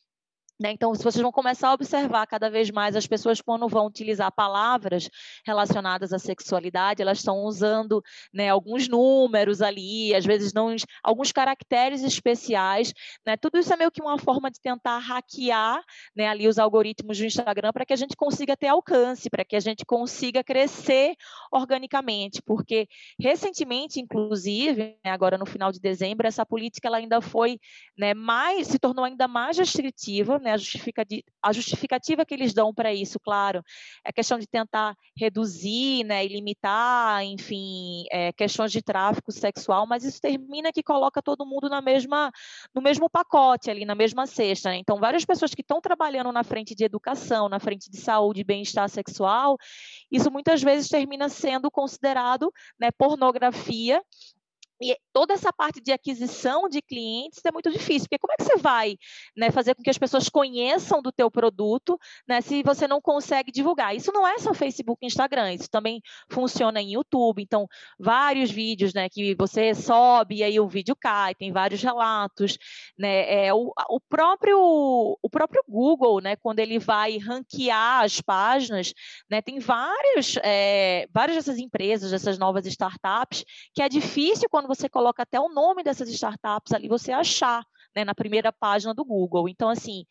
né? 0.60 0.72
Então, 0.72 0.94
se 0.94 1.02
vocês 1.02 1.22
vão 1.22 1.32
começar 1.32 1.70
a 1.70 1.72
observar 1.72 2.26
cada 2.26 2.50
vez 2.50 2.70
mais 2.70 2.94
as 2.94 3.06
pessoas 3.06 3.40
quando 3.40 3.66
vão 3.66 3.86
utilizar 3.86 4.30
palavras 4.30 5.08
relacionadas 5.46 6.12
à 6.12 6.18
sexualidade, 6.18 7.00
elas 7.00 7.18
estão 7.18 7.44
usando 7.44 8.02
né, 8.30 8.50
alguns 8.50 8.86
números 8.86 9.62
ali, 9.62 10.14
às 10.14 10.26
vezes 10.26 10.52
não 10.52 10.76
alguns 11.02 11.32
caracteres 11.32 12.02
especiais. 12.02 12.92
Né? 13.24 13.38
Tudo 13.38 13.58
isso 13.58 13.72
é 13.72 13.76
meio 13.76 13.90
que 13.90 14.02
uma 14.02 14.18
forma 14.18 14.50
de 14.50 14.60
tentar 14.60 14.98
hackear 14.98 15.82
né, 16.14 16.28
ali 16.28 16.46
os 16.46 16.58
algoritmos 16.58 17.16
do 17.16 17.24
Instagram 17.24 17.72
para 17.72 17.86
que 17.86 17.94
a 17.94 17.96
gente 17.96 18.14
consiga 18.14 18.54
ter 18.54 18.68
alcance, 18.68 19.30
para 19.30 19.46
que 19.46 19.56
a 19.56 19.60
gente 19.60 19.86
consiga 19.86 20.44
crescer 20.44 21.14
organicamente, 21.50 22.42
porque 22.42 22.86
recentemente, 23.18 23.98
inclusive, 23.98 24.98
né, 25.02 25.10
agora 25.10 25.38
no 25.38 25.46
final 25.46 25.72
de 25.72 25.80
dezembro, 25.80 26.26
essa 26.26 26.44
política 26.44 26.86
ela 26.86 26.98
ainda 26.98 27.22
foi 27.22 27.58
né, 27.96 28.12
mais, 28.12 28.66
se 28.66 28.78
tornou 28.78 29.06
ainda 29.06 29.26
mais 29.26 29.56
restritiva, 29.56 30.38
né, 30.38 30.49
a, 30.50 30.56
justificativa, 30.56 31.22
a 31.42 31.52
justificativa 31.52 32.24
que 32.24 32.34
eles 32.34 32.52
dão 32.52 32.72
para 32.72 32.92
isso, 32.92 33.18
claro, 33.20 33.62
é 34.04 34.12
questão 34.12 34.38
de 34.38 34.46
tentar 34.46 34.94
reduzir 35.16 36.04
né, 36.04 36.24
e 36.24 36.28
limitar, 36.28 37.24
enfim, 37.24 38.04
é, 38.10 38.32
questões 38.32 38.72
de 38.72 38.82
tráfico 38.82 39.32
sexual, 39.32 39.86
mas 39.86 40.04
isso 40.04 40.20
termina 40.20 40.72
que 40.72 40.82
coloca 40.82 41.22
todo 41.22 41.46
mundo 41.46 41.68
na 41.68 41.80
mesma, 41.80 42.30
no 42.74 42.82
mesmo 42.82 43.08
pacote 43.08 43.70
ali, 43.70 43.84
na 43.84 43.94
mesma 43.94 44.26
cesta. 44.26 44.70
Né? 44.70 44.76
Então, 44.76 44.98
várias 44.98 45.24
pessoas 45.24 45.54
que 45.54 45.62
estão 45.62 45.80
trabalhando 45.80 46.32
na 46.32 46.44
frente 46.44 46.74
de 46.74 46.84
educação, 46.84 47.48
na 47.48 47.60
frente 47.60 47.90
de 47.90 47.96
saúde 47.96 48.44
bem-estar 48.44 48.88
sexual, 48.88 49.56
isso 50.10 50.30
muitas 50.30 50.62
vezes 50.62 50.88
termina 50.88 51.28
sendo 51.28 51.70
considerado 51.70 52.52
né, 52.78 52.90
pornografia 52.90 54.02
e 54.80 54.96
toda 55.12 55.34
essa 55.34 55.52
parte 55.52 55.80
de 55.80 55.92
aquisição 55.92 56.66
de 56.68 56.80
clientes 56.80 57.40
é 57.44 57.52
muito 57.52 57.70
difícil, 57.70 58.08
porque 58.08 58.18
como 58.18 58.32
é 58.32 58.36
que 58.36 58.44
você 58.44 58.56
vai 58.56 58.96
né, 59.36 59.50
fazer 59.50 59.74
com 59.74 59.82
que 59.82 59.90
as 59.90 59.98
pessoas 59.98 60.28
conheçam 60.30 61.02
do 61.02 61.12
teu 61.12 61.30
produto 61.30 61.98
né, 62.26 62.40
se 62.40 62.62
você 62.62 62.88
não 62.88 63.00
consegue 63.00 63.52
divulgar? 63.52 63.94
Isso 63.94 64.10
não 64.10 64.26
é 64.26 64.38
só 64.38 64.54
Facebook 64.54 64.98
e 65.02 65.06
Instagram, 65.06 65.52
isso 65.52 65.68
também 65.70 66.00
funciona 66.30 66.80
em 66.80 66.94
YouTube. 66.94 67.42
Então, 67.42 67.68
vários 67.98 68.50
vídeos 68.50 68.94
né, 68.94 69.08
que 69.10 69.34
você 69.34 69.74
sobe 69.74 70.36
e 70.36 70.42
aí 70.42 70.58
o 70.58 70.68
vídeo 70.68 70.96
cai, 70.96 71.34
tem 71.34 71.52
vários 71.52 71.82
relatos. 71.82 72.56
Né, 72.98 73.46
é, 73.46 73.52
o, 73.52 73.72
o, 73.90 74.00
próprio, 74.00 74.58
o 75.20 75.30
próprio 75.30 75.62
Google, 75.68 76.22
né, 76.22 76.36
quando 76.36 76.60
ele 76.60 76.78
vai 76.78 77.18
ranquear 77.18 78.04
as 78.04 78.22
páginas, 78.22 78.94
né, 79.30 79.42
tem 79.42 79.58
vários, 79.58 80.36
é, 80.42 81.06
várias 81.12 81.36
dessas 81.36 81.58
empresas, 81.58 82.10
dessas 82.10 82.38
novas 82.38 82.64
startups, 82.64 83.44
que 83.74 83.82
é 83.82 83.88
difícil 83.88 84.48
quando 84.48 84.69
você 84.74 84.88
coloca 84.88 85.22
até 85.22 85.38
o 85.40 85.48
nome 85.48 85.82
dessas 85.82 86.08
startups 86.08 86.72
ali, 86.72 86.88
você 86.88 87.12
achar. 87.12 87.64
Né, 87.92 88.04
na 88.04 88.14
primeira 88.14 88.52
página 88.52 88.94
do 88.94 89.04
Google. 89.04 89.48
Então, 89.48 89.68
assim, 89.68 90.04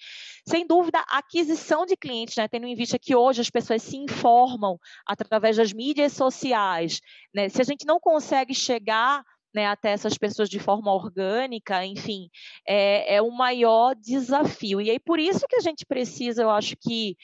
sem 0.46 0.68
dúvida, 0.68 1.00
a 1.08 1.20
aquisição 1.20 1.86
de 1.86 1.96
clientes, 1.96 2.36
né, 2.36 2.46
tendo 2.46 2.68
em 2.68 2.76
vista 2.76 3.00
que 3.00 3.16
hoje 3.16 3.40
as 3.40 3.50
pessoas 3.50 3.82
se 3.82 3.96
informam 3.96 4.78
através 5.06 5.56
das 5.56 5.72
mídias 5.72 6.12
sociais, 6.12 7.00
né, 7.34 7.48
se 7.48 7.62
a 7.62 7.64
gente 7.64 7.86
não 7.86 7.98
consegue 7.98 8.54
chegar 8.54 9.24
né, 9.54 9.66
até 9.68 9.92
essas 9.92 10.18
pessoas 10.18 10.50
de 10.50 10.60
forma 10.60 10.94
orgânica, 10.94 11.86
enfim, 11.86 12.30
é, 12.68 13.16
é 13.16 13.22
o 13.22 13.32
maior 13.32 13.96
desafio. 13.96 14.82
E 14.82 14.92
aí, 14.92 15.00
por 15.00 15.20
isso 15.20 15.48
que 15.48 15.56
a 15.56 15.62
gente 15.62 15.86
precisa, 15.86 16.44
eu 16.44 16.50
acho 16.50 16.76
que, 16.76 17.16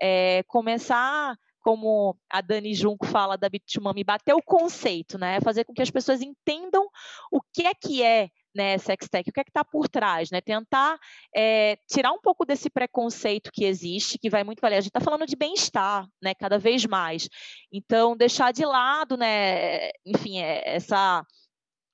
é, 0.00 0.42
começar 0.44 1.36
como 1.62 2.16
a 2.28 2.40
Dani 2.40 2.74
Junco 2.74 3.06
fala 3.06 3.38
da 3.38 3.48
Bitumami, 3.48 4.04
bater 4.04 4.34
o 4.34 4.42
conceito, 4.42 5.18
né? 5.18 5.40
Fazer 5.40 5.64
com 5.64 5.72
que 5.72 5.82
as 5.82 5.90
pessoas 5.90 6.20
entendam 6.20 6.86
o 7.30 7.40
que 7.40 7.66
é 7.66 7.74
que 7.74 8.02
é 8.02 8.28
né, 8.54 8.76
sextech, 8.76 9.30
o 9.30 9.32
que 9.32 9.40
é 9.40 9.44
que 9.44 9.50
está 9.50 9.64
por 9.64 9.88
trás, 9.88 10.30
né? 10.30 10.40
Tentar 10.40 10.98
é, 11.34 11.78
tirar 11.88 12.12
um 12.12 12.20
pouco 12.20 12.44
desse 12.44 12.68
preconceito 12.68 13.50
que 13.52 13.64
existe, 13.64 14.18
que 14.18 14.28
vai 14.28 14.44
muito 14.44 14.60
valer. 14.60 14.76
A 14.76 14.80
gente 14.80 14.90
está 14.90 15.00
falando 15.00 15.26
de 15.26 15.36
bem-estar, 15.36 16.06
né? 16.20 16.34
Cada 16.34 16.58
vez 16.58 16.84
mais. 16.84 17.28
Então, 17.72 18.16
deixar 18.16 18.52
de 18.52 18.64
lado, 18.64 19.16
né? 19.16 19.90
Enfim, 20.04 20.40
é, 20.40 20.62
essa 20.74 21.24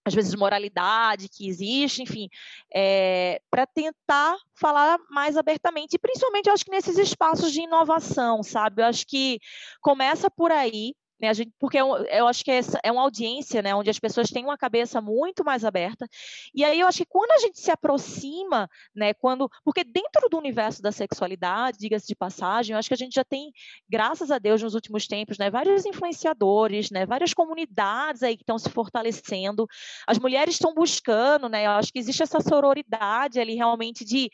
às 0.09 0.15
vezes 0.15 0.35
moralidade 0.35 1.29
que 1.29 1.49
existe, 1.49 2.03
enfim, 2.03 2.29
é, 2.75 3.41
para 3.51 3.67
tentar 3.67 4.37
falar 4.55 4.99
mais 5.11 5.37
abertamente, 5.37 5.95
e 5.95 5.99
principalmente 5.99 6.49
eu 6.49 6.53
acho 6.53 6.65
que 6.65 6.71
nesses 6.71 6.99
espaços 6.99 7.53
de 7.53 7.61
inovação, 7.61 8.43
sabe? 8.43 8.83
Eu 8.83 8.87
acho 8.87 9.07
que 9.07 9.39
começa 9.81 10.31
por 10.31 10.51
aí, 10.51 10.95
né? 11.21 11.29
A 11.29 11.33
gente, 11.33 11.53
porque 11.59 11.79
eu, 11.79 11.97
eu 12.07 12.27
acho 12.27 12.45
que 12.45 12.51
essa 12.51 12.79
é 12.83 12.93
uma 12.93 13.03
audiência, 13.03 13.61
né? 13.63 13.75
Onde 13.75 13.91
as 13.91 13.99
pessoas 13.99 14.31
têm 14.31 14.45
uma 14.45 14.57
cabeça 14.57 15.01
muito 15.01 15.45
mais 15.45 15.65
aberta. 15.65 16.09
E 16.55 16.65
aí 16.65 16.81
eu 16.81 16.87
acho 16.87 16.99
que 16.99 17.07
quando 17.07 17.33
a 17.33 17.39
gente 17.39 17.61
se 17.61 17.71
aproxima, 17.71 18.69
né? 18.95 19.13
Quando, 19.15 19.51
porque 19.65 19.85
dentro 19.85 20.29
do 20.31 20.39
universo 20.39 20.81
da 20.81 20.93
sexualidade, 20.93 21.79
diga-se 21.79 22.07
de 22.07 22.15
passagem, 22.15 22.73
eu 22.73 22.79
acho 22.79 22.89
que 22.89 22.95
a 22.95 22.99
gente 22.99 23.15
já 23.15 23.25
tem, 23.25 23.53
graças 23.89 24.31
a 24.31 24.39
Deus, 24.39 24.63
nos 24.63 24.75
últimos 24.75 25.07
tempos, 25.07 25.39
né? 25.39 25.51
Vários 25.51 25.85
influenciadores, 25.85 26.91
né? 26.91 27.05
Várias 27.05 27.35
comunidades 27.35 28.23
aí 28.23 28.37
que 28.37 28.43
estão 28.43 28.59
se 28.59 28.71
fortalecendo. 28.71 29.67
As 30.07 30.19
mulheres 30.19 30.55
estão 30.55 30.75
buscando, 30.75 31.49
né? 31.49 31.67
Eu 31.67 31.73
acho 31.73 31.93
que 31.93 31.99
existe 31.99 32.23
essa 32.23 32.41
sororidade 32.41 33.41
ali 33.41 33.55
realmente 33.55 34.05
de 34.05 34.31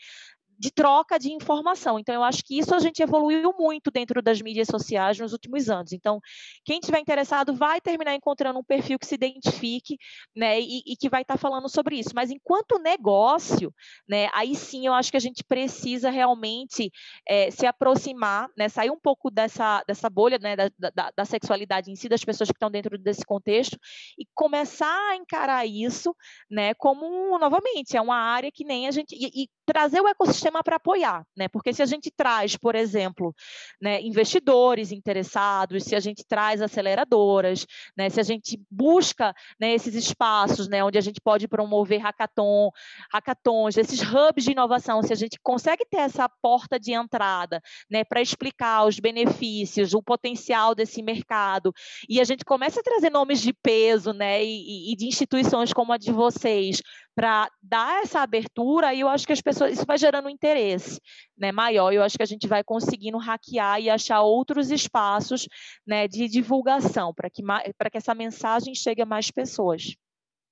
de 0.57 0.71
troca 0.71 1.17
de 1.17 1.31
informação. 1.31 1.99
Então, 1.99 2.15
eu 2.15 2.23
acho 2.23 2.43
que 2.43 2.57
isso 2.57 2.73
a 2.73 2.79
gente 2.79 3.01
evoluiu 3.01 3.53
muito 3.57 3.91
dentro 3.91 4.21
das 4.21 4.41
mídias 4.41 4.67
sociais 4.67 5.19
nos 5.19 5.33
últimos 5.33 5.69
anos. 5.69 5.91
Então, 5.91 6.19
quem 6.63 6.79
estiver 6.79 6.99
interessado 6.99 7.53
vai 7.53 7.81
terminar 7.81 8.15
encontrando 8.15 8.59
um 8.59 8.63
perfil 8.63 8.97
que 8.97 9.05
se 9.05 9.15
identifique, 9.15 9.97
né, 10.35 10.59
e, 10.59 10.81
e 10.85 10.95
que 10.95 11.09
vai 11.09 11.21
estar 11.21 11.35
tá 11.35 11.39
falando 11.39 11.69
sobre 11.69 11.97
isso. 11.97 12.11
Mas 12.13 12.31
enquanto 12.31 12.79
negócio, 12.79 13.73
né, 14.07 14.29
aí 14.33 14.55
sim 14.55 14.85
eu 14.85 14.93
acho 14.93 15.11
que 15.11 15.17
a 15.17 15.21
gente 15.21 15.43
precisa 15.43 16.09
realmente 16.09 16.91
é, 17.27 17.51
se 17.51 17.65
aproximar, 17.65 18.49
né, 18.57 18.69
sair 18.69 18.89
um 18.89 18.99
pouco 18.99 19.29
dessa, 19.29 19.83
dessa 19.87 20.09
bolha, 20.09 20.37
né, 20.37 20.55
da, 20.55 20.69
da, 20.93 21.11
da 21.15 21.25
sexualidade 21.25 21.91
em 21.91 21.95
si, 21.95 22.09
das 22.09 22.23
pessoas 22.23 22.49
que 22.49 22.55
estão 22.55 22.71
dentro 22.71 22.97
desse 22.97 23.25
contexto, 23.25 23.77
e 24.17 24.25
começar 24.33 25.11
a 25.11 25.15
encarar 25.15 25.65
isso, 25.65 26.15
né, 26.49 26.73
como 26.75 27.37
novamente 27.37 27.97
é 27.97 28.01
uma 28.01 28.17
área 28.17 28.51
que 28.51 28.63
nem 28.63 28.87
a 28.87 28.91
gente 28.91 29.15
e, 29.15 29.43
e 29.43 29.49
trazer 29.65 29.99
o 29.99 30.07
ecossistema 30.07 30.63
para 30.63 30.75
apoiar, 30.75 31.25
né? 31.35 31.47
Porque 31.47 31.73
se 31.73 31.81
a 31.81 31.85
gente 31.85 32.11
traz, 32.11 32.55
por 32.55 32.75
exemplo, 32.75 33.33
né, 33.81 34.01
investidores 34.01 34.91
interessados, 34.91 35.83
se 35.83 35.95
a 35.95 35.99
gente 35.99 36.23
traz 36.25 36.61
aceleradoras, 36.61 37.65
né, 37.97 38.09
se 38.09 38.19
a 38.19 38.23
gente 38.23 38.61
busca 38.69 39.33
né, 39.59 39.73
esses 39.73 39.95
espaços, 39.95 40.67
né, 40.67 40.83
onde 40.83 40.97
a 40.97 41.01
gente 41.01 41.19
pode 41.19 41.47
promover 41.47 41.99
hackathon, 41.99 42.69
hackathons, 43.11 43.77
esses 43.77 44.01
hubs 44.01 44.43
de 44.43 44.51
inovação, 44.51 45.01
se 45.01 45.11
a 45.11 45.15
gente 45.15 45.39
consegue 45.41 45.85
ter 45.85 45.97
essa 45.97 46.29
porta 46.41 46.79
de 46.79 46.93
entrada, 46.93 47.61
né, 47.89 48.03
para 48.03 48.21
explicar 48.21 48.85
os 48.85 48.99
benefícios, 48.99 49.93
o 49.93 50.01
potencial 50.01 50.75
desse 50.75 51.01
mercado, 51.01 51.73
e 52.07 52.21
a 52.21 52.23
gente 52.23 52.45
começa 52.45 52.79
a 52.79 52.83
trazer 52.83 53.09
nomes 53.09 53.41
de 53.41 53.53
peso, 53.53 54.13
né, 54.13 54.43
e, 54.43 54.93
e 54.93 54.95
de 54.95 55.07
instituições 55.07 55.73
como 55.73 55.91
a 55.91 55.97
de 55.97 56.11
vocês, 56.11 56.81
para 57.15 57.49
dar 57.63 58.03
essa 58.03 58.19
abertura, 58.19 58.93
e 58.93 58.99
eu 58.99 59.07
acho 59.07 59.25
que 59.25 59.31
as 59.31 59.41
pessoas, 59.41 59.54
isso 59.67 59.85
vai 59.85 59.97
gerando 59.97 60.25
um 60.25 60.29
interesse 60.29 60.99
né, 61.37 61.51
maior, 61.51 61.93
eu 61.93 62.03
acho 62.03 62.17
que 62.17 62.23
a 62.23 62.27
gente 62.27 62.47
vai 62.47 62.63
conseguindo 62.63 63.17
hackear 63.17 63.79
e 63.79 63.89
achar 63.89 64.21
outros 64.21 64.71
espaços 64.71 65.47
né, 65.85 66.07
de 66.07 66.27
divulgação 66.27 67.13
para 67.13 67.29
que, 67.29 67.41
que 67.43 67.97
essa 67.97 68.15
mensagem 68.15 68.73
chegue 68.73 69.01
a 69.01 69.05
mais 69.05 69.31
pessoas. 69.31 69.95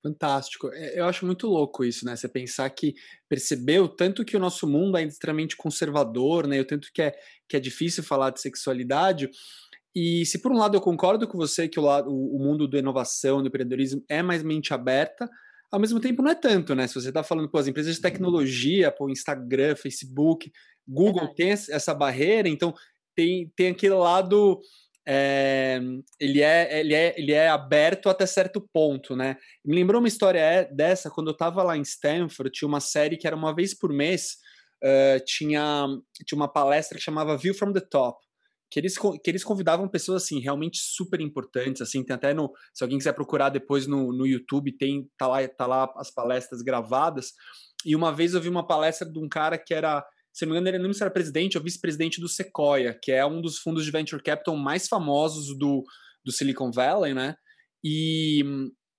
Fantástico. 0.04 0.70
É, 0.72 1.00
eu 1.00 1.06
acho 1.06 1.24
muito 1.24 1.46
louco 1.46 1.82
isso, 1.82 2.04
né? 2.04 2.14
Você 2.14 2.28
pensar 2.28 2.68
que 2.68 2.94
percebeu 3.26 3.88
tanto 3.88 4.22
que 4.22 4.36
o 4.36 4.40
nosso 4.40 4.66
mundo 4.66 4.98
é 4.98 5.02
extremamente 5.02 5.56
conservador, 5.56 6.46
né? 6.46 6.60
O 6.60 6.64
tanto 6.66 6.90
que 6.92 7.00
é, 7.00 7.14
que 7.48 7.56
é 7.56 7.60
difícil 7.60 8.02
falar 8.04 8.28
de 8.28 8.38
sexualidade. 8.38 9.30
E 9.94 10.26
se 10.26 10.42
por 10.42 10.52
um 10.52 10.58
lado 10.58 10.76
eu 10.76 10.80
concordo 10.80 11.26
com 11.26 11.38
você 11.38 11.68
que 11.68 11.80
o, 11.80 11.82
lado, 11.82 12.10
o 12.10 12.38
mundo 12.38 12.68
da 12.68 12.78
inovação, 12.78 13.40
do 13.40 13.48
empreendedorismo 13.48 14.04
é 14.06 14.22
mais 14.22 14.42
mente 14.42 14.74
aberta, 14.74 15.26
ao 15.74 15.80
mesmo 15.80 15.98
tempo 15.98 16.22
não 16.22 16.30
é 16.30 16.36
tanto, 16.36 16.72
né? 16.72 16.86
Se 16.86 16.94
você 16.94 17.08
está 17.08 17.24
falando, 17.24 17.48
com 17.48 17.58
as 17.58 17.66
empresas 17.66 17.96
de 17.96 18.00
tecnologia, 18.00 18.92
pô, 18.92 19.10
Instagram, 19.10 19.74
Facebook, 19.74 20.52
Google 20.86 21.26
Verdade. 21.26 21.34
tem 21.34 21.50
essa 21.50 21.92
barreira, 21.92 22.48
então 22.48 22.72
tem, 23.12 23.52
tem 23.56 23.70
aquele 23.70 23.94
lado. 23.94 24.60
É, 25.06 25.80
ele, 26.20 26.40
é, 26.40 26.80
ele, 26.80 26.94
é, 26.94 27.14
ele 27.18 27.32
é 27.32 27.48
aberto 27.48 28.08
até 28.08 28.24
certo 28.24 28.60
ponto, 28.72 29.16
né? 29.16 29.36
Me 29.64 29.74
lembrou 29.74 30.00
uma 30.00 30.06
história 30.06 30.38
é, 30.38 30.64
dessa 30.64 31.10
quando 31.10 31.26
eu 31.26 31.32
estava 31.32 31.60
lá 31.64 31.76
em 31.76 31.82
Stanford, 31.82 32.52
tinha 32.52 32.68
uma 32.68 32.80
série 32.80 33.16
que 33.16 33.26
era 33.26 33.34
uma 33.34 33.52
vez 33.52 33.74
por 33.74 33.92
mês, 33.92 34.36
uh, 34.82 35.22
tinha, 35.26 35.88
tinha 36.24 36.36
uma 36.36 36.48
palestra 36.48 36.96
que 36.96 37.04
chamava 37.04 37.36
View 37.36 37.52
from 37.52 37.72
the 37.72 37.80
Top 37.80 38.24
que 38.70 38.80
eles, 38.80 38.96
que 38.98 39.30
eles 39.30 39.44
convidavam 39.44 39.88
pessoas 39.88 40.22
assim 40.22 40.40
realmente 40.40 40.78
super 40.78 41.20
importantes 41.20 41.82
assim 41.82 42.04
tem 42.04 42.14
até 42.14 42.34
no 42.34 42.52
se 42.72 42.82
alguém 42.82 42.98
quiser 42.98 43.12
procurar 43.12 43.48
depois 43.48 43.86
no, 43.86 44.12
no 44.12 44.26
YouTube 44.26 44.76
tem 44.76 45.08
tá 45.16 45.26
lá 45.26 45.48
tá 45.48 45.66
lá 45.66 45.92
as 45.96 46.10
palestras 46.10 46.62
gravadas 46.62 47.32
e 47.84 47.94
uma 47.94 48.12
vez 48.12 48.34
eu 48.34 48.40
vi 48.40 48.48
uma 48.48 48.66
palestra 48.66 49.08
de 49.08 49.18
um 49.18 49.28
cara 49.28 49.58
que 49.58 49.74
era 49.74 50.04
se 50.32 50.44
não 50.44 50.52
me 50.52 50.58
engano 50.58 50.76
ele 50.76 50.82
não 50.82 50.90
era 51.00 51.10
presidente 51.10 51.56
ou 51.56 51.62
vice-presidente 51.62 52.20
do 52.20 52.28
Sequoia 52.28 52.98
que 53.00 53.12
é 53.12 53.24
um 53.24 53.40
dos 53.40 53.58
fundos 53.58 53.84
de 53.84 53.90
venture 53.90 54.22
capital 54.22 54.56
mais 54.56 54.88
famosos 54.88 55.56
do, 55.56 55.84
do 56.24 56.32
Silicon 56.32 56.70
Valley 56.70 57.14
né 57.14 57.36
e 57.82 58.42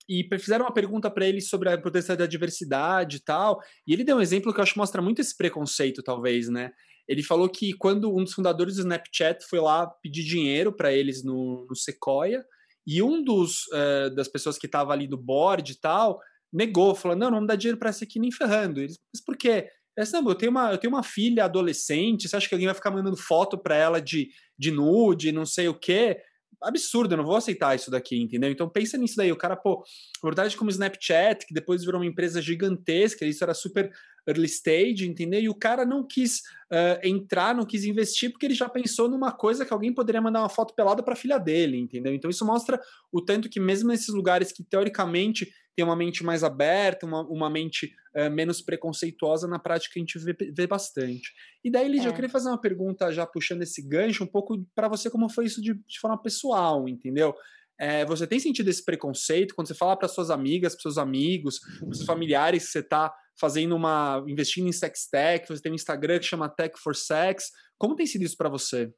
e 0.08 0.28
fizeram 0.40 0.66
uma 0.66 0.74
pergunta 0.74 1.10
para 1.10 1.28
ele 1.28 1.42
sobre 1.42 1.70
a 1.70 1.74
importância 1.74 2.16
da 2.16 2.28
diversidade 2.28 3.18
e 3.18 3.20
tal, 3.20 3.60
e 3.88 3.94
ele 3.94 4.04
deu 4.04 4.18
um 4.18 4.22
exemplo 4.22 4.54
que 4.54 4.60
eu 4.60 4.64
acho 4.64 4.74
que 4.74 4.80
mostra 4.80 5.02
muito 5.02 5.20
esse 5.20 5.36
preconceito, 5.36 6.04
talvez, 6.04 6.48
né? 6.48 6.72
Ele 7.08 7.24
falou 7.24 7.50
que 7.50 7.74
quando 7.74 8.14
um 8.14 8.24
dos 8.24 8.34
fundadores 8.34 8.76
do 8.76 8.82
Snapchat 8.82 9.46
foi 9.48 9.60
lá 9.60 9.88
pedir 10.02 10.24
dinheiro 10.24 10.72
para 10.72 10.92
eles 10.94 11.24
no, 11.24 11.66
no, 11.70 11.76
Sequoia, 11.76 12.44
e 12.86 13.02
um 13.02 13.24
dos 13.24 13.68
uh, 13.68 14.14
das 14.16 14.28
pessoas 14.28 14.58
que 14.58 14.66
estava 14.66 14.94
ali 14.94 15.08
do 15.08 15.18
board 15.18 15.72
e 15.72 15.80
tal, 15.80 16.20
negou, 16.52 16.96
falou: 16.96 17.18
não, 17.18 17.32
não 17.32 17.42
me 17.42 17.48
dá 17.48 17.56
dinheiro 17.56 17.78
para 17.78 17.90
essa 17.90 18.06
aqui 18.06 18.20
nem 18.20 18.32
ferrando. 18.32 18.80
Eles, 18.80 18.98
mas 19.14 19.24
por 19.24 19.38
quê? 19.38 19.70
Eu 19.98 20.36
tenho, 20.36 20.52
uma, 20.52 20.72
eu 20.74 20.78
tenho 20.78 20.94
uma 20.94 21.04
filha 21.04 21.46
adolescente, 21.46 22.28
você 22.28 22.36
acha 22.36 22.50
que 22.50 22.54
alguém 22.54 22.68
vai 22.68 22.76
ficar 22.76 22.92
mandando 22.92 23.16
foto 23.16 23.58
para 23.58 23.78
ela 23.78 24.02
de, 24.02 24.28
de 24.60 24.70
nude, 24.70 25.32
não 25.32 25.46
sei 25.46 25.70
o 25.70 25.74
quê? 25.74 26.18
absurdo, 26.62 27.14
eu 27.14 27.18
não 27.18 27.26
vou 27.26 27.36
aceitar 27.36 27.76
isso 27.76 27.92
daqui, 27.92 28.20
entendeu? 28.20 28.50
Então 28.50 28.70
pensa 28.70 28.98
nisso 28.98 29.16
daí, 29.16 29.32
o 29.32 29.38
cara, 29.38 29.56
pô, 29.56 29.84
verdade 30.24 30.58
como 30.58 30.70
o 30.70 30.72
Snapchat, 30.72 31.46
que 31.46 31.54
depois 31.54 31.84
virou 31.84 32.02
uma 32.02 32.08
empresa 32.08 32.42
gigantesca, 32.42 33.26
isso 33.26 33.44
era 33.44 33.54
super 33.54 33.92
early 34.28 34.46
stage, 34.46 35.08
entendeu? 35.08 35.40
E 35.40 35.50
o 35.50 35.56
cara 35.56 35.86
não 35.86 36.06
quis 36.06 36.40
uh, 36.72 37.00
entrar, 37.04 37.56
não 37.56 37.66
quis 37.66 37.86
investir, 37.86 38.32
porque 38.32 38.46
ele 38.46 38.56
já 38.56 38.68
pensou 38.68 39.10
numa 39.10 39.32
coisa 39.32 39.66
que 39.66 39.74
alguém 39.74 39.94
poderia 39.94 40.22
mandar 40.22 40.42
uma 40.42 40.50
foto 40.50 40.74
pelada 40.74 41.04
para 41.04 41.14
a 41.14 41.18
filha 41.18 41.38
dele, 41.38 41.78
entendeu? 41.78 42.14
Então 42.14 42.30
isso 42.30 42.46
mostra 42.46 42.80
o 43.12 43.22
tanto 43.22 43.50
que 43.50 43.60
mesmo 43.60 43.90
nesses 43.90 44.10
lugares 44.10 44.52
que 44.52 44.64
teoricamente 44.64 45.52
tem 45.76 45.84
uma 45.84 45.96
mente 45.96 46.24
mais 46.24 46.44
aberta, 46.44 47.06
uma, 47.06 47.22
uma 47.28 47.50
mente 47.50 47.94
uh, 48.16 48.32
menos 48.32 48.62
preconceituosa, 48.62 49.48
na 49.48 49.60
prática 49.60 49.94
a 49.98 50.00
gente 50.00 50.18
vê, 50.18 50.34
vê 50.34 50.66
bastante. 50.66 51.34
E 51.64 51.70
daí, 51.70 51.88
Lídia, 51.88 52.08
é. 52.08 52.10
eu 52.10 52.14
queria 52.14 52.30
fazer 52.30 52.50
uma 52.50 52.60
pergunta 52.60 53.12
já 53.12 53.26
puxando 53.26 53.62
esse 53.62 53.82
gancho 53.82 54.24
um 54.24 54.28
pouco 54.28 54.66
para 54.74 54.88
você 54.88 55.10
como 55.10 55.30
foi 55.30 55.46
isso 55.46 55.62
de, 55.62 55.74
de 55.74 56.00
forma 56.00 56.22
pessoal, 56.22 56.88
entendeu? 56.88 57.36
É, 57.78 58.06
você 58.06 58.26
tem 58.26 58.40
sentido 58.40 58.70
esse 58.70 58.84
preconceito 58.84 59.54
quando 59.54 59.68
você 59.68 59.74
fala 59.74 59.98
para 59.98 60.08
suas 60.08 60.30
amigas, 60.30 60.74
para 60.74 60.84
seus 60.84 60.98
amigos, 60.98 61.60
para 61.60 61.94
seus 61.94 62.06
familiares 62.06 62.66
que 62.66 62.72
você 62.72 62.80
está 62.80 63.14
fazendo 63.40 63.76
uma 63.76 64.24
investindo 64.28 64.68
em 64.68 64.72
sex 64.72 65.08
tech, 65.08 65.48
você 65.48 65.62
tem 65.62 65.72
um 65.72 65.76
Instagram 65.76 66.20
que 66.20 66.26
chama 66.26 66.50
Tech 66.50 66.78
for 66.80 66.96
Sex. 66.96 67.52
Como 67.78 67.96
tem 67.96 68.06
sido 68.06 68.24
isso 68.24 68.38
para 68.38 68.50
você? 68.50 68.92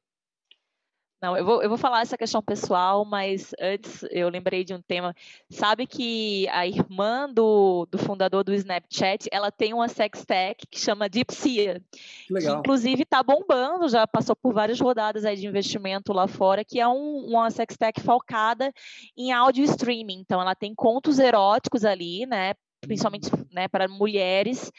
Não, 1.20 1.36
eu 1.36 1.44
vou, 1.44 1.64
eu 1.64 1.70
vou 1.70 1.80
falar 1.80 2.02
essa 2.02 2.16
questão 2.16 2.44
pessoal, 2.44 3.04
mas 3.04 3.52
antes 3.60 4.06
eu 4.12 4.30
lembrei 4.30 4.64
de 4.64 4.76
um 4.76 4.82
tema. 4.82 5.16
Sabe 5.50 5.88
que 5.88 6.48
a 6.50 6.68
irmã 6.68 7.28
do, 7.28 7.88
do 7.90 7.98
fundador 7.98 8.44
do 8.44 8.54
Snapchat, 8.54 9.28
ela 9.32 9.52
tem 9.52 9.74
uma 9.74 9.88
sextech 9.88 10.68
que 10.70 10.80
chama 10.80 11.10
Dipsia. 11.10 11.82
Que, 12.28 12.52
inclusive 12.52 13.02
está 13.02 13.24
bombando, 13.24 13.90
já 13.90 14.06
passou 14.06 14.36
por 14.36 14.54
várias 14.54 14.80
rodadas 14.80 15.26
aí 15.26 15.36
de 15.36 15.48
investimento 15.48 16.14
lá 16.14 16.28
fora, 16.28 16.64
que 16.64 16.80
é 16.80 16.88
um, 16.88 17.26
uma 17.26 17.50
sextech 17.50 18.00
focada 18.00 18.72
em 19.18 19.32
áudio 19.32 19.64
streaming. 19.64 20.20
Então 20.20 20.40
ela 20.40 20.54
tem 20.54 20.76
contos 20.76 21.18
eróticos 21.18 21.84
ali, 21.84 22.28
né? 22.28 22.54
Principalmente 22.82 23.30
né, 23.52 23.68
para 23.68 23.88
mulheres. 23.88 24.72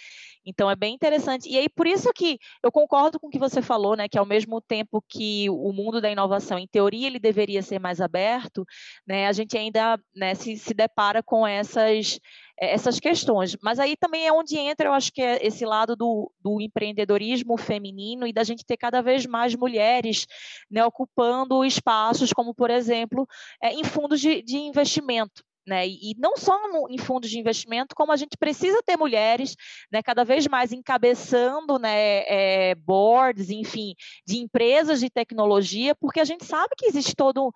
Então 0.49 0.71
é 0.71 0.75
bem 0.75 0.95
interessante. 0.95 1.49
E 1.49 1.59
aí, 1.59 1.69
por 1.69 1.87
isso 1.87 2.11
que 2.15 2.39
eu 2.63 2.73
concordo 2.73 3.21
com 3.21 3.27
o 3.27 3.31
que 3.31 3.39
você 3.39 3.61
falou, 3.61 3.95
né? 3.95 4.09
Que 4.09 4.19
ao 4.19 4.25
mesmo 4.25 4.63
tempo 4.63 5.05
que 5.07 5.51
o 5.51 5.73
mundo 5.73 6.01
da 6.01 6.11
inovação, 6.11 6.59
em 6.59 6.67
teoria, 6.67 7.07
ele 7.07 7.19
deveria 7.19 7.63
ser 7.63 7.79
mais 7.79 8.01
aberto, 8.01 8.65
né? 9.07 9.27
A 9.27 9.33
gente 9.33 9.59
ainda 9.59 10.01
né, 10.17 10.35
se, 10.35 10.57
se 10.57 10.73
depara 10.73 11.23
com 11.23 11.47
essas 11.47 12.19
eh, 12.61 12.73
essas 12.73 12.99
questões. 12.99 13.57
Mas 13.63 13.79
aí 13.79 13.97
também 13.97 14.27
é 14.27 14.33
onde 14.33 14.57
entra, 14.57 14.89
eu 14.89 14.93
acho 14.93 15.13
que 15.13 15.23
é 15.23 15.45
esse 15.47 15.65
lado 15.67 15.95
do, 15.95 16.33
do 16.41 16.61
empreendedorismo 16.61 17.57
feminino 17.59 18.27
e 18.27 18.33
da 18.33 18.43
gente 18.45 18.65
ter 18.65 18.77
cada 18.77 19.03
vez 19.03 19.27
mais 19.27 19.55
mulheres 19.55 20.27
né, 20.71 20.85
ocupando 20.85 21.65
espaços, 21.65 22.33
como, 22.33 22.55
por 22.55 22.71
exemplo, 22.71 23.27
é, 23.63 23.73
em 23.73 23.85
fundos 23.85 24.21
de, 24.21 24.43
de 24.43 24.57
investimento. 24.57 25.45
Né? 25.69 25.87
E, 25.87 26.15
não 26.17 26.35
só 26.39 26.67
no, 26.73 26.89
em 26.89 26.97
fundos 26.97 27.29
de 27.29 27.39
investimento, 27.39 27.95
como 27.95 28.11
a 28.11 28.17
gente 28.17 28.39
precisa 28.39 28.83
ter 28.83 28.97
mulheres 28.97 29.55
né, 29.93 30.03
cada 30.03 30.25
vez 30.25 30.47
mais 30.47 30.73
encabeçando 30.73 31.79
né, 31.79 32.25
é, 32.27 32.75
boards, 32.75 33.51
enfim, 33.51 33.95
de 34.27 34.39
empresas 34.39 34.99
de 34.99 35.11
tecnologia, 35.11 35.95
porque 35.95 36.21
a 36.21 36.25
gente 36.25 36.47
sabe 36.47 36.75
que 36.75 36.87
existe 36.87 37.15
todo 37.15 37.53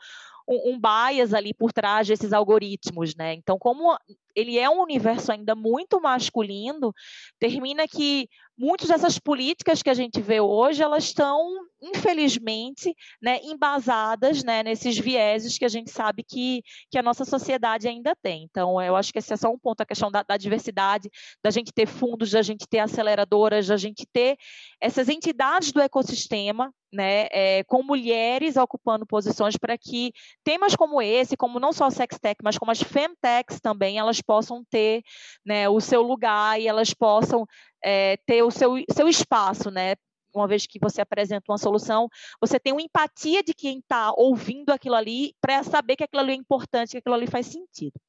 um, 0.48 0.72
um 0.72 0.81
bias 0.81 1.35
ali 1.35 1.55
por 1.55 1.72
trás 1.72 2.07
desses 2.07 2.33
algoritmos, 2.33 3.14
né? 3.14 3.35
Então, 3.35 3.59
como 3.59 3.96
ele 4.35 4.59
é 4.59 4.68
um 4.68 4.81
universo 4.81 5.33
ainda 5.33 5.55
muito 5.55 6.00
masculino, 6.00 6.92
termina 7.38 7.87
que 7.87 8.28
muitas 8.57 8.88
dessas 8.88 9.18
políticas 9.18 9.83
que 9.83 9.90
a 9.90 9.94
gente 9.94 10.20
vê 10.20 10.40
hoje, 10.40 10.83
elas 10.83 11.05
estão, 11.05 11.66
infelizmente, 11.81 12.94
né, 13.20 13.40
embasadas 13.42 14.42
né, 14.44 14.62
nesses 14.62 14.98
vieses 14.98 15.59
que 15.59 15.64
a 15.64 15.68
gente 15.68 15.90
sabe 15.90 16.22
que, 16.22 16.62
que 16.90 16.98
a 16.98 17.02
nossa 17.02 17.24
sociedade 17.24 17.88
ainda 17.88 18.14
tem. 18.14 18.44
Então, 18.44 18.81
eu 18.81 18.94
acho 18.96 19.12
que 19.12 19.18
esse 19.18 19.33
é 19.33 19.37
só 19.37 19.50
um 19.50 19.59
ponto, 19.59 19.81
a 19.81 19.87
questão 19.87 20.11
da, 20.11 20.22
da 20.22 20.37
diversidade, 20.37 21.11
da 21.42 21.50
gente 21.50 21.72
ter 21.72 21.87
fundos, 21.87 22.31
da 22.31 22.42
gente 22.42 22.66
ter 22.68 22.78
aceleradoras, 22.78 23.66
da 23.66 23.76
gente 23.76 24.07
ter 24.12 24.37
essas 24.81 25.08
entidades 25.08 25.73
do 25.73 25.81
ecossistema, 25.81 26.73
né, 26.93 27.27
é, 27.31 27.65
com 27.65 27.83
mulheres 27.83 28.57
ocupando 28.57 29.07
posições 29.07 29.57
para 29.57 29.79
que 29.79 30.13
temas 30.45 30.77
como 30.77 31.01
esse, 31.01 31.37
como 31.37 31.59
não 31.59 31.73
só 31.73 31.87
a 31.87 31.90
Sextech, 31.90 32.40
mas 32.43 32.59
como 32.59 32.71
as 32.71 32.83
Femtechs 32.83 33.61
também, 33.61 33.99
elas 33.99 34.21
possam 34.21 34.63
ter 34.65 35.03
né, 35.45 35.69
o 35.69 35.81
seu 35.81 36.03
lugar 36.03 36.61
e 36.61 36.69
elas 36.69 36.93
possam 36.93 37.47
é, 37.83 38.19
ter 38.27 38.43
o 38.43 38.51
seu, 38.51 38.75
seu 38.90 39.09
espaço, 39.09 39.71
né? 39.71 39.95
Uma 40.35 40.47
vez 40.47 40.67
que 40.67 40.79
você 40.79 41.01
apresenta 41.03 41.51
uma 41.51 41.59
solução, 41.59 42.09
você 42.40 42.59
tem 42.59 42.73
uma 42.73 42.81
empatia 42.81 43.43
de 43.43 43.53
quem 43.53 43.79
está 43.79 44.13
ouvindo 44.17 44.71
aquilo 44.71 44.95
ali 44.95 45.35
para 45.40 45.63
saber 45.63 45.97
que 45.97 46.05
aquilo 46.05 46.23
ali 46.23 46.33
é 46.33 46.37
importante, 46.37 46.93
que 46.93 46.99
aquilo 46.99 47.15
ali 47.15 47.27
faz 47.27 47.47
sentido. 47.47 48.01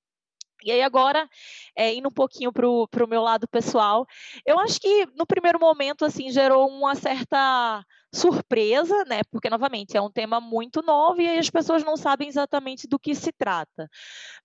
E 0.64 0.72
aí 0.72 0.82
agora, 0.82 1.28
é, 1.76 1.94
indo 1.94 2.08
um 2.08 2.14
pouquinho 2.14 2.52
para 2.54 2.66
o 2.66 3.08
meu 3.08 3.22
lado 3.22 3.48
pessoal, 3.50 4.08
eu 4.46 4.58
acho 4.60 4.80
que 4.80 5.06
no 5.18 5.26
primeiro 5.26 5.60
momento, 5.60 6.06
assim, 6.06 6.32
gerou 6.32 6.70
uma 6.70 6.96
certa 6.96 7.86
surpresa, 8.14 9.04
né? 9.06 9.22
Porque, 9.32 9.50
novamente, 9.50 9.98
é 9.98 10.02
um 10.02 10.12
tema 10.12 10.40
muito 10.40 10.82
novo 10.84 11.20
e 11.20 11.38
as 11.38 11.50
pessoas 11.50 11.84
não 11.84 11.98
sabem 11.98 12.28
exatamente 12.28 12.88
do 12.88 13.00
que 13.00 13.16
se 13.16 13.32
trata. 13.32 13.90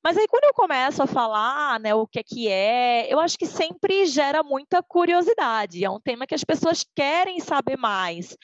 Mas 0.03 0.17
aí 0.17 0.27
quando 0.27 0.45
eu 0.45 0.55
começo 0.55 1.03
a 1.03 1.07
falar, 1.07 1.79
né, 1.79 1.95
o 1.95 2.07
que 2.07 2.19
é 2.19 2.23
que 2.23 2.49
é, 2.49 3.13
eu 3.13 3.21
acho 3.21 3.39
que 3.39 3.47
sempre 3.47 4.07
gera 4.07 4.43
muita 4.43 4.83
curiosidade. 4.83 5.85
É 5.85 5.91
um 5.91 6.01
tema 6.01 6.27
que 6.27 6.35
as 6.35 6.45
pessoas 6.45 6.85
querem 6.95 7.41
saber 7.41 7.77
mais. 7.77 8.37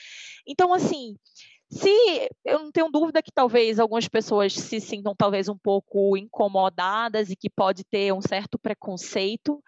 Então, 0.46 0.74
assim, 0.74 1.16
se 1.70 1.90
eu 2.44 2.60
não 2.60 2.70
tenho 2.70 2.90
dúvida 2.90 3.22
que 3.22 3.32
talvez 3.32 3.80
algumas 3.80 4.06
pessoas 4.06 4.52
se 4.52 4.80
sintam 4.80 5.14
talvez 5.16 5.48
um 5.48 5.56
pouco 5.56 6.16
incomodadas 6.16 7.30
e 7.30 7.36
que 7.36 7.48
pode 7.48 7.82
ter 7.84 8.12
um 8.12 8.20
certo 8.20 8.58
preconceito, 8.58 9.62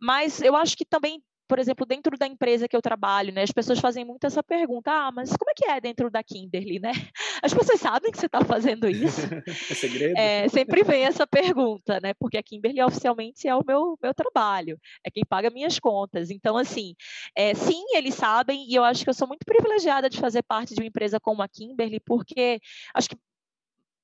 mas 0.00 0.40
eu 0.40 0.54
acho 0.56 0.76
que 0.76 0.84
também 0.84 1.22
por 1.52 1.58
exemplo, 1.58 1.84
dentro 1.84 2.16
da 2.16 2.26
empresa 2.26 2.66
que 2.66 2.74
eu 2.74 2.80
trabalho, 2.80 3.30
né, 3.30 3.42
as 3.42 3.50
pessoas 3.50 3.78
fazem 3.78 4.06
muito 4.06 4.26
essa 4.26 4.42
pergunta: 4.42 4.90
ah, 4.90 5.12
mas 5.12 5.36
como 5.36 5.50
é 5.50 5.54
que 5.54 5.66
é 5.66 5.78
dentro 5.82 6.10
da 6.10 6.22
Kimberly, 6.22 6.80
né? 6.80 6.92
As 7.42 7.52
pessoas 7.52 7.78
sabem 7.78 8.10
que 8.10 8.16
você 8.16 8.24
está 8.24 8.42
fazendo 8.42 8.88
isso. 8.88 9.20
é 9.70 9.74
segredo? 9.74 10.16
É, 10.16 10.48
sempre 10.48 10.82
vem 10.82 11.04
essa 11.04 11.26
pergunta, 11.26 12.00
né? 12.00 12.14
Porque 12.14 12.38
a 12.38 12.42
Kimberly 12.42 12.80
oficialmente 12.80 13.46
é 13.46 13.54
o 13.54 13.62
meu, 13.66 13.98
meu 14.02 14.14
trabalho, 14.14 14.78
é 15.04 15.10
quem 15.10 15.24
paga 15.28 15.50
minhas 15.50 15.78
contas. 15.78 16.30
Então, 16.30 16.56
assim, 16.56 16.94
é, 17.36 17.52
sim, 17.52 17.84
eles 17.94 18.14
sabem, 18.14 18.64
e 18.66 18.74
eu 18.74 18.82
acho 18.82 19.04
que 19.04 19.10
eu 19.10 19.14
sou 19.14 19.28
muito 19.28 19.44
privilegiada 19.44 20.08
de 20.08 20.18
fazer 20.18 20.42
parte 20.42 20.74
de 20.74 20.80
uma 20.80 20.86
empresa 20.86 21.20
como 21.20 21.42
a 21.42 21.48
Kimberly, 21.48 22.00
porque 22.00 22.60
acho 22.94 23.10
que 23.10 23.16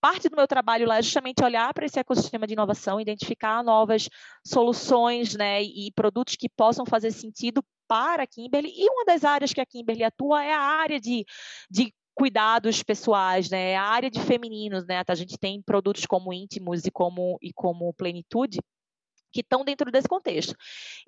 parte 0.01 0.29
do 0.29 0.37
meu 0.37 0.47
trabalho 0.47 0.87
lá 0.87 0.99
é 0.99 1.03
justamente 1.03 1.43
olhar 1.43 1.73
para 1.75 1.87
esse 1.87 1.99
ecossistema 1.99 2.47
de 2.47 2.55
inovação, 2.55 3.01
identificar 3.01 3.63
novas 3.63 4.09
soluções 4.47 5.35
né, 5.35 5.63
e 5.63 5.91
produtos 5.95 6.37
que 6.37 6.49
possam 6.49 6.87
fazer 6.87 7.11
sentido 7.11 7.63
para 7.87 8.23
a 8.23 8.27
Kimberly. 8.27 8.73
E 8.75 8.89
uma 8.91 9.05
das 9.05 9.25
áreas 9.25 9.53
que 9.53 9.61
a 9.61 9.67
Kimberly 9.67 10.05
atua 10.05 10.45
é 10.45 10.53
a 10.53 10.61
área 10.61 11.01
de, 11.01 11.25
de 11.71 11.93
cuidados 12.15 12.83
pessoais, 12.83 13.49
né? 13.49 13.77
A 13.77 13.85
área 13.85 14.11
de 14.11 14.21
femininos, 14.21 14.85
né? 14.87 15.03
A 15.07 15.15
gente 15.15 15.39
tem 15.39 15.63
produtos 15.63 16.05
como 16.05 16.33
íntimos 16.33 16.85
e 16.85 16.91
como 16.91 17.39
e 17.41 17.53
como 17.53 17.95
plenitude 17.95 18.59
que 19.33 19.41
estão 19.41 19.65
dentro 19.65 19.91
desse 19.91 20.09
contexto. 20.09 20.55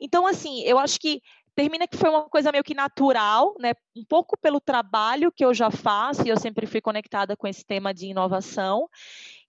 Então, 0.01 0.26
assim, 0.26 0.62
eu 0.62 0.78
acho 0.78 1.01
que 1.01 1.20
termina 1.55 1.86
que 1.86 1.96
foi 1.96 2.11
uma 2.11 2.28
coisa 2.28 2.53
meio 2.53 2.64
que 2.64 2.74
natural, 2.74 3.55
né? 3.59 3.72
Um 3.96 4.05
pouco 4.05 4.36
pelo 4.38 4.61
trabalho 4.61 5.32
que 5.32 5.44
eu 5.44 5.53
já 5.53 5.70
faço, 5.70 6.26
e 6.26 6.28
eu 6.28 6.38
sempre 6.38 6.66
fui 6.66 6.80
conectada 6.80 7.36
com 7.36 7.46
esse 7.46 7.64
tema 7.64 7.92
de 7.92 8.07
inovação. 8.07 8.88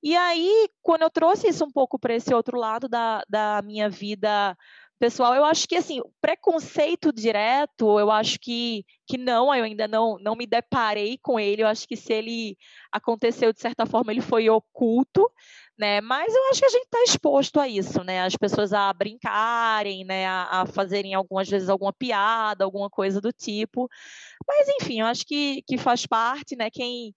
E 0.03 0.15
aí, 0.15 0.69
quando 0.81 1.03
eu 1.03 1.09
trouxe 1.09 1.47
isso 1.49 1.63
um 1.63 1.71
pouco 1.71 1.99
para 1.99 2.15
esse 2.15 2.33
outro 2.33 2.57
lado 2.57 2.89
da, 2.89 3.23
da 3.29 3.61
minha 3.63 3.89
vida 3.89 4.57
pessoal, 5.01 5.33
eu 5.33 5.43
acho 5.43 5.67
que 5.67 5.75
assim, 5.75 5.99
preconceito 6.21 7.11
direto, 7.11 7.99
eu 7.99 8.11
acho 8.11 8.37
que, 8.39 8.85
que 9.07 9.17
não, 9.17 9.53
eu 9.53 9.63
ainda 9.63 9.87
não, 9.87 10.19
não 10.19 10.35
me 10.35 10.45
deparei 10.45 11.17
com 11.17 11.39
ele, 11.39 11.63
eu 11.63 11.67
acho 11.67 11.87
que 11.87 11.95
se 11.97 12.13
ele 12.13 12.55
aconteceu 12.91 13.51
de 13.51 13.59
certa 13.59 13.83
forma, 13.87 14.11
ele 14.11 14.21
foi 14.21 14.47
oculto, 14.47 15.27
né? 15.75 16.01
Mas 16.01 16.31
eu 16.35 16.49
acho 16.51 16.59
que 16.59 16.67
a 16.67 16.69
gente 16.69 16.83
está 16.83 17.01
exposto 17.01 17.59
a 17.59 17.67
isso, 17.67 18.03
né? 18.03 18.21
As 18.21 18.35
pessoas 18.35 18.73
a 18.73 18.93
brincarem, 18.93 20.05
né? 20.05 20.27
A, 20.27 20.61
a, 20.61 20.65
fazerem 20.67 21.15
algumas 21.15 21.49
vezes 21.49 21.67
alguma 21.67 21.91
piada, 21.91 22.63
alguma 22.63 22.87
coisa 22.87 23.19
do 23.19 23.33
tipo. 23.33 23.89
Mas 24.47 24.67
enfim, 24.79 24.99
eu 24.99 25.07
acho 25.07 25.25
que, 25.25 25.63
que 25.63 25.79
faz 25.79 26.05
parte, 26.05 26.55
né? 26.55 26.69
Quem 26.69 27.15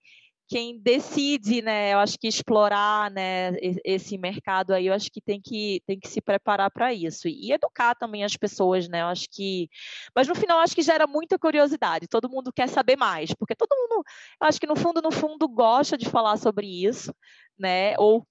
quem 0.49 0.79
decide, 0.79 1.63
né, 1.63 1.95
eu 1.95 1.99
acho 1.99 2.19
que 2.19 2.29
explorar, 2.29 3.11
né, 3.11 3.53
esse 3.85 4.19
mercado 4.19 4.73
aí, 4.73 4.87
eu 4.87 4.95
acho 4.95 5.11
que 5.11 5.21
tem 5.21 5.41
que, 5.41 5.83
tem 5.87 5.99
que 5.99 6.09
se 6.09 6.21
preparar 6.21 6.71
para 6.71 6.93
isso. 6.93 7.29
E 7.29 7.53
educar 7.53 7.95
também 7.95 8.25
as 8.25 8.37
pessoas, 8.37 8.89
né, 8.89 9.03
eu 9.03 9.07
acho 9.07 9.27
que, 9.31 9.69
mas 10.15 10.29
no 10.29 10.35
final 10.35 10.59
eu 10.59 10.65
acho 10.65 10.75
que 10.75 10.83
gera 10.83 11.07
muita 11.07 11.39
curiosidade, 11.39 12.09
todo 12.09 12.29
mundo 12.29 12.53
quer 12.53 12.69
saber 12.69 12.97
mais, 12.97 13.33
porque 13.35 13.55
todo 13.55 13.75
mundo, 13.77 14.05
eu 14.41 14.47
acho 14.47 14.61
que 14.61 14.67
no 14.67 14.77
fundo, 14.77 15.01
no 15.03 15.11
fundo 15.11 15.49
gosta 15.49 15.97
de 15.97 16.09
falar 16.09 16.37
sobre 16.37 16.67
isso, 16.67 17.15
né, 17.59 17.95
ou 17.99 18.27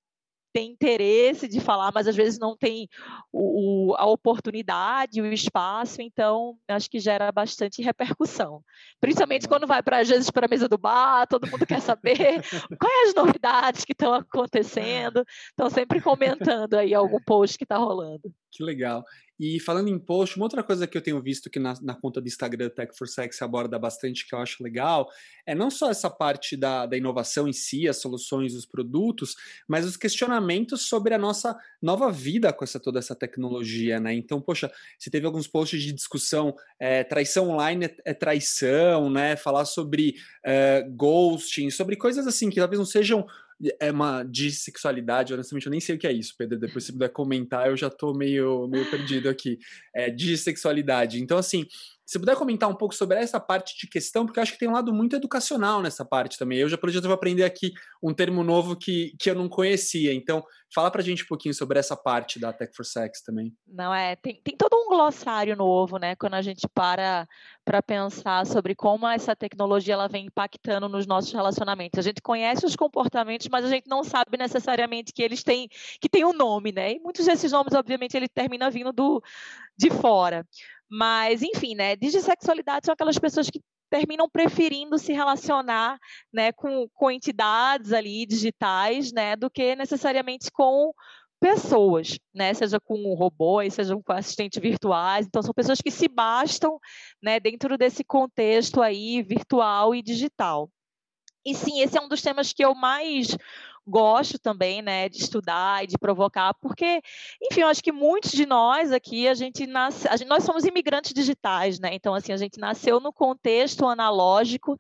tem 0.54 0.72
interesse 0.72 1.48
de 1.48 1.60
falar, 1.60 1.92
mas 1.92 2.08
às 2.08 2.16
vezes 2.16 2.38
não 2.40 2.56
tem 2.56 2.88
o, 3.32 3.90
o, 3.90 3.96
a 3.96 4.06
oportunidade, 4.06 5.20
o 5.20 5.26
espaço, 5.26 6.02
então 6.02 6.56
acho 6.68 6.90
que 6.90 7.00
gera 7.00 7.32
bastante 7.32 7.82
repercussão. 7.82 8.64
Principalmente 9.02 9.48
quando 9.48 9.66
vai 9.66 9.82
para 9.82 10.00
às 10.00 10.08
vezes 10.08 10.30
para 10.30 10.46
a 10.46 10.50
mesa 10.50 10.70
do 10.70 10.78
bar, 10.78 11.28
todo 11.28 11.50
mundo 11.50 11.66
quer 11.66 11.82
saber 11.82 12.42
quais 12.80 13.10
as 13.10 13.16
novidades 13.16 13.84
que 13.84 13.94
estão 13.94 14.14
acontecendo, 14.14 15.26
estão 15.50 15.70
sempre 15.70 16.00
comentando 16.00 16.76
aí 16.76 16.94
algum 16.94 17.20
post 17.20 17.58
que 17.58 17.66
está 17.66 17.78
rolando. 17.78 18.32
Que 18.56 18.64
legal. 18.64 19.04
E 19.40 19.60
falando 19.60 19.90
em 19.90 19.98
post, 19.98 20.38
uma 20.38 20.46
outra 20.46 20.62
coisa 20.62 20.86
que 20.86 20.96
eu 20.96 21.02
tenho 21.02 21.20
visto 21.20 21.50
que 21.50 21.58
na, 21.58 21.74
na 21.82 21.96
conta 21.96 22.22
do 22.22 22.28
Instagram 22.28 22.70
Tech 22.70 22.96
for 22.96 23.08
Sex 23.08 23.42
aborda 23.42 23.80
bastante, 23.80 24.28
que 24.28 24.36
eu 24.36 24.40
acho 24.40 24.64
legal, 24.64 25.10
é 25.44 25.56
não 25.56 25.72
só 25.72 25.90
essa 25.90 26.08
parte 26.08 26.56
da, 26.56 26.86
da 26.86 26.96
inovação 26.96 27.48
em 27.48 27.52
si, 27.52 27.90
as 27.90 27.98
soluções, 27.98 28.54
os 28.54 28.66
produtos, 28.66 29.36
mas 29.68 29.86
os 29.86 29.98
questionamentos 29.98 30.84
sobre 30.84 31.16
a 31.16 31.18
nossa 31.18 31.58
nova 31.82 32.12
vida 32.12 32.54
com 32.54 32.64
essa 32.64 32.80
toda 32.80 33.00
essa 33.00 33.16
tecnologia, 33.16 34.00
né? 34.00 34.14
Então, 34.14 34.40
poxa, 34.40 34.72
você 35.00 35.10
teve 35.10 35.26
alguns 35.26 35.48
posts 35.48 35.82
de 35.82 35.92
discussão, 35.92 36.56
é, 36.80 37.04
traição 37.04 37.50
online 37.50 37.86
é, 37.86 37.96
é, 38.06 38.14
traição, 38.14 39.10
né? 39.10 39.36
Falar 39.36 39.66
sobre 39.66 40.14
é, 40.46 40.88
ghosting, 40.96 41.72
sobre 41.72 41.96
coisas 41.96 42.28
assim 42.28 42.52
que 42.52 42.60
talvez 42.60 42.78
não 42.78 42.86
sejam 42.86 43.26
é 43.80 43.92
uma 43.92 44.24
dissexualidade, 44.24 45.34
honestamente 45.34 45.66
eu 45.66 45.72
nem 45.72 45.80
sei 45.80 45.96
o 45.96 46.00
que 46.00 46.08
é 46.08 46.12
isso, 46.12 46.34
Pedro, 46.38 46.60
depois 46.60 46.84
se 46.84 46.92
puder 46.92 47.10
comentar 47.10 47.68
eu 47.68 47.78
já 47.78 47.90
tô 47.90 48.14
meio, 48.14 48.68
meio 48.68 48.90
perdido 48.90 49.30
aqui, 49.30 49.58
é 49.96 50.10
dissexualidade, 50.10 51.22
então 51.22 51.38
assim, 51.38 51.66
se 52.06 52.20
puder 52.20 52.36
comentar 52.36 52.70
um 52.70 52.76
pouco 52.76 52.94
sobre 52.94 53.18
essa 53.18 53.40
parte 53.40 53.78
de 53.80 53.88
questão, 53.88 54.26
porque 54.26 54.40
eu 54.40 54.44
acho 54.44 54.54
que 54.54 54.60
tem 54.60 54.68
um 54.68 54.74
lado 54.74 54.94
muito 54.94 55.16
educacional 55.16 55.82
nessa 55.82 56.04
parte 56.04 56.38
também. 56.38 56.60
Eu 56.60 56.68
já, 56.68 56.78
exemplo, 56.84 57.08
vou 57.08 57.14
aprender 57.14 57.44
aqui 57.44 57.72
um 58.02 58.14
termo 58.14 58.44
novo 58.44 58.76
que, 58.76 59.16
que 59.18 59.30
eu 59.30 59.36
não 59.36 59.48
conhecia. 59.48 60.14
Então, 60.14 60.44
fala 60.74 60.92
pra 60.92 61.02
gente 61.02 61.24
um 61.24 61.28
pouquinho 61.28 61.54
sobre 61.54 61.80
essa 61.80 61.96
parte 61.96 62.40
da 62.40 62.52
Tech 62.52 62.76
for 62.76 62.86
Sex 62.86 63.22
também. 63.22 63.54
Não, 63.68 63.94
é, 63.94 64.16
tem, 64.18 64.42
tem 64.44 64.58
todo 64.58 64.76
um 64.76 64.90
glossário 64.90 65.56
novo, 65.56 65.98
né? 65.98 66.16
Quando 66.16 66.34
a 66.34 66.42
gente 66.42 66.68
para 66.74 67.28
para 67.66 67.82
pensar 67.82 68.46
sobre 68.46 68.76
como 68.76 69.08
essa 69.08 69.34
tecnologia 69.34 69.94
ela 69.94 70.10
vem 70.10 70.26
impactando 70.26 70.90
nos 70.90 71.08
nossos 71.08 71.32
relacionamentos. 71.32 71.98
A 71.98 72.02
gente 72.02 72.22
conhece 72.22 72.66
os 72.66 72.76
comportamentos, 72.76 73.48
mas 73.50 73.64
a 73.64 73.70
gente 73.70 73.88
não 73.88 74.04
sabe 74.04 74.38
necessariamente 74.38 75.14
que 75.14 75.24
eles 75.24 75.44
têm 75.44 75.70
que 76.02 76.10
tem 76.10 76.26
um 76.26 76.34
nome, 76.34 76.74
né? 76.74 76.94
E 76.94 77.00
muitos 77.00 77.26
desses 77.26 77.52
nomes, 77.52 77.74
obviamente, 77.74 78.18
ele 78.18 78.28
termina 78.28 78.70
vindo 78.70 78.92
do 78.92 79.24
de 79.78 79.90
fora. 79.90 80.46
Mas, 80.96 81.42
enfim, 81.42 81.74
né? 81.74 81.96
Dissexualidade 81.96 82.86
são 82.86 82.94
aquelas 82.94 83.18
pessoas 83.18 83.50
que 83.50 83.60
terminam 83.90 84.30
preferindo 84.30 85.00
se 85.00 85.12
relacionar 85.12 85.98
né, 86.32 86.52
com, 86.52 86.88
com 86.94 87.10
entidades 87.10 87.92
ali 87.92 88.28
digitais, 88.28 89.12
né, 89.12 89.36
do 89.36 89.50
que 89.50 89.76
necessariamente 89.76 90.52
com 90.52 90.94
pessoas, 91.40 92.20
né, 92.34 92.54
seja 92.54 92.80
com 92.80 93.16
robôs, 93.16 93.74
seja 93.74 93.96
com 93.96 94.14
assistentes 94.14 94.62
virtuais. 94.62 95.26
Então, 95.26 95.42
são 95.42 95.52
pessoas 95.52 95.82
que 95.82 95.90
se 95.90 96.08
bastam 96.08 96.80
né, 97.20 97.40
dentro 97.40 97.76
desse 97.76 98.04
contexto 98.04 98.80
aí 98.80 99.24
virtual 99.24 99.96
e 99.96 100.02
digital. 100.04 100.70
E 101.44 101.56
sim, 101.56 101.82
esse 101.82 101.98
é 101.98 102.02
um 102.02 102.08
dos 102.08 102.22
temas 102.22 102.54
que 102.54 102.64
eu 102.64 102.76
mais 102.76 103.36
gosto 103.86 104.40
também, 104.40 104.82
né, 104.82 105.10
de 105.10 105.18
estudar 105.18 105.84
e 105.84 105.88
de 105.88 105.98
provocar, 105.98 106.54
porque, 106.56 107.02
enfim, 107.42 107.62
eu 107.62 107.68
acho 107.68 107.84
que 107.84 107.92
muitos 107.92 108.32
de 108.32 108.46
nós 108.46 108.92
aqui, 108.92 109.28
a 109.28 109.34
gente 109.34 109.68
nasce, 109.68 110.08
a 110.08 110.16
gente, 110.16 110.28
nós 110.28 110.44
somos 110.44 110.66
imigrantes 110.66 111.14
digitais, 111.14 111.80
né? 111.80 111.90
Então, 111.94 112.14
assim, 112.14 112.32
a 112.32 112.38
gente 112.38 112.60
nasceu 112.60 113.00
no 113.00 113.12
contexto 113.12 113.86
analógico 113.86 114.78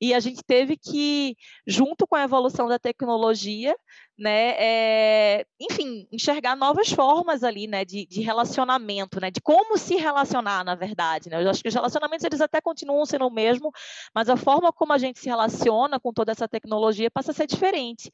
e 0.00 0.14
a 0.14 0.20
gente 0.20 0.42
teve 0.42 0.76
que, 0.76 1.36
junto 1.66 2.06
com 2.06 2.16
a 2.16 2.22
evolução 2.22 2.68
da 2.68 2.78
tecnologia, 2.78 3.74
né, 4.18 4.54
é, 4.58 5.46
enfim, 5.60 6.08
enxergar 6.10 6.56
novas 6.56 6.88
formas 6.88 7.44
ali, 7.44 7.66
né, 7.66 7.84
de, 7.84 8.06
de, 8.06 8.22
relacionamento, 8.22 9.20
né, 9.20 9.30
de 9.30 9.42
como 9.42 9.76
se 9.76 9.96
relacionar, 9.96 10.64
na 10.64 10.74
verdade, 10.74 11.28
né, 11.28 11.42
eu 11.42 11.50
acho 11.50 11.62
que 11.62 11.68
os 11.68 11.74
relacionamentos, 11.74 12.24
eles 12.24 12.40
até 12.40 12.60
continuam 12.60 13.04
sendo 13.04 13.26
o 13.26 13.30
mesmo, 13.30 13.70
mas 14.14 14.30
a 14.30 14.36
forma 14.36 14.72
como 14.72 14.94
a 14.94 14.98
gente 14.98 15.18
se 15.18 15.28
relaciona 15.28 16.00
com 16.00 16.14
toda 16.14 16.32
essa 16.32 16.48
tecnologia 16.48 17.10
passa 17.10 17.32
a 17.32 17.34
ser 17.34 17.46
diferente, 17.46 18.10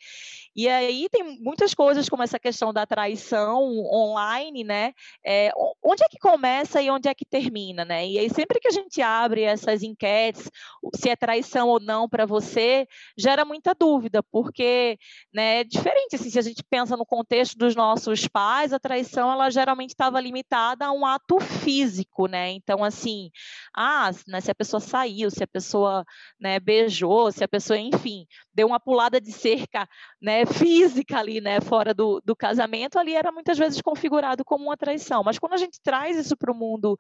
e 0.55 0.69
aí 0.69 1.09
tem 1.11 1.39
muitas 1.41 1.75
coisas, 1.75 2.09
como 2.09 2.23
essa 2.23 2.39
questão 2.39 2.73
da 2.73 2.87
traição 2.87 3.63
online, 3.93 4.65
né, 4.65 4.93
é, 5.25 5.51
onde 5.83 6.05
é 6.05 6.09
que 6.09 6.19
começa 6.19 6.81
e 6.81 6.91
onde 6.91 7.09
é 7.09 7.15
que 7.15 7.25
termina, 7.25 7.85
né, 7.85 8.07
e 8.07 8.19
aí 8.19 8.31
sempre 8.31 8.61
que 8.61 8.69
a 8.69 8.73
gente 8.73 9.01
abre 9.01 9.43
essas 9.43 9.83
enquetes, 9.83 10.51
se 10.95 11.09
é 11.09 11.17
traição 11.17 11.69
ou 11.69 11.81
não 11.81 12.09
para 12.09 12.27
você, 12.27 12.87
gera 13.17 13.45
muita 13.45 13.75
dúvida, 13.75 14.23
porque, 14.23 14.99
né, 15.33 15.61
é 15.61 15.65
diferente. 15.65 16.17
Assim, 16.17 16.31
se 16.31 16.39
a 16.39 16.43
gente 16.43 16.63
pensa 16.69 16.97
no 16.97 17.07
contexto 17.07 17.57
dos 17.57 17.75
nossos 17.75 18.27
pais, 18.29 18.73
a 18.73 18.79
traição 18.79 19.31
ela 19.31 19.51
geralmente 19.51 19.91
estava 19.91 20.21
limitada 20.21 20.87
a 20.87 20.93
um 20.93 21.05
ato 21.07 21.39
físico, 21.41 22.27
né? 22.27 22.51
Então, 22.53 22.83
assim, 22.83 23.31
ah, 23.77 24.11
né, 24.27 24.41
se 24.41 24.51
a 24.51 24.55
pessoa 24.55 24.81
saiu, 24.81 25.31
se 25.31 25.43
a 25.43 25.47
pessoa 25.47 26.05
né, 26.41 26.59
beijou, 26.61 27.31
se 27.33 27.45
a 27.45 27.49
pessoa, 27.49 27.79
enfim, 27.79 28.27
deu 28.55 28.67
uma 28.67 28.81
pulada 28.81 29.21
de 29.21 29.33
cerca 29.33 29.89
né, 30.23 30.47
física 30.47 31.19
ali, 31.19 31.41
né, 31.41 31.61
fora 31.61 31.93
do, 31.93 32.23
do 32.25 32.37
casamento, 32.37 32.97
ali 32.97 33.15
era 33.15 33.33
muitas 33.33 33.59
vezes 33.59 33.83
configurado 33.83 34.45
como 34.45 34.67
uma 34.67 34.77
traição. 34.77 35.25
Mas 35.25 35.39
quando 35.39 35.55
a 35.55 35.59
gente 35.59 35.81
traz 35.83 36.17
isso 36.17 36.37
para 36.37 36.53
o 36.53 36.55
mundo 36.55 36.97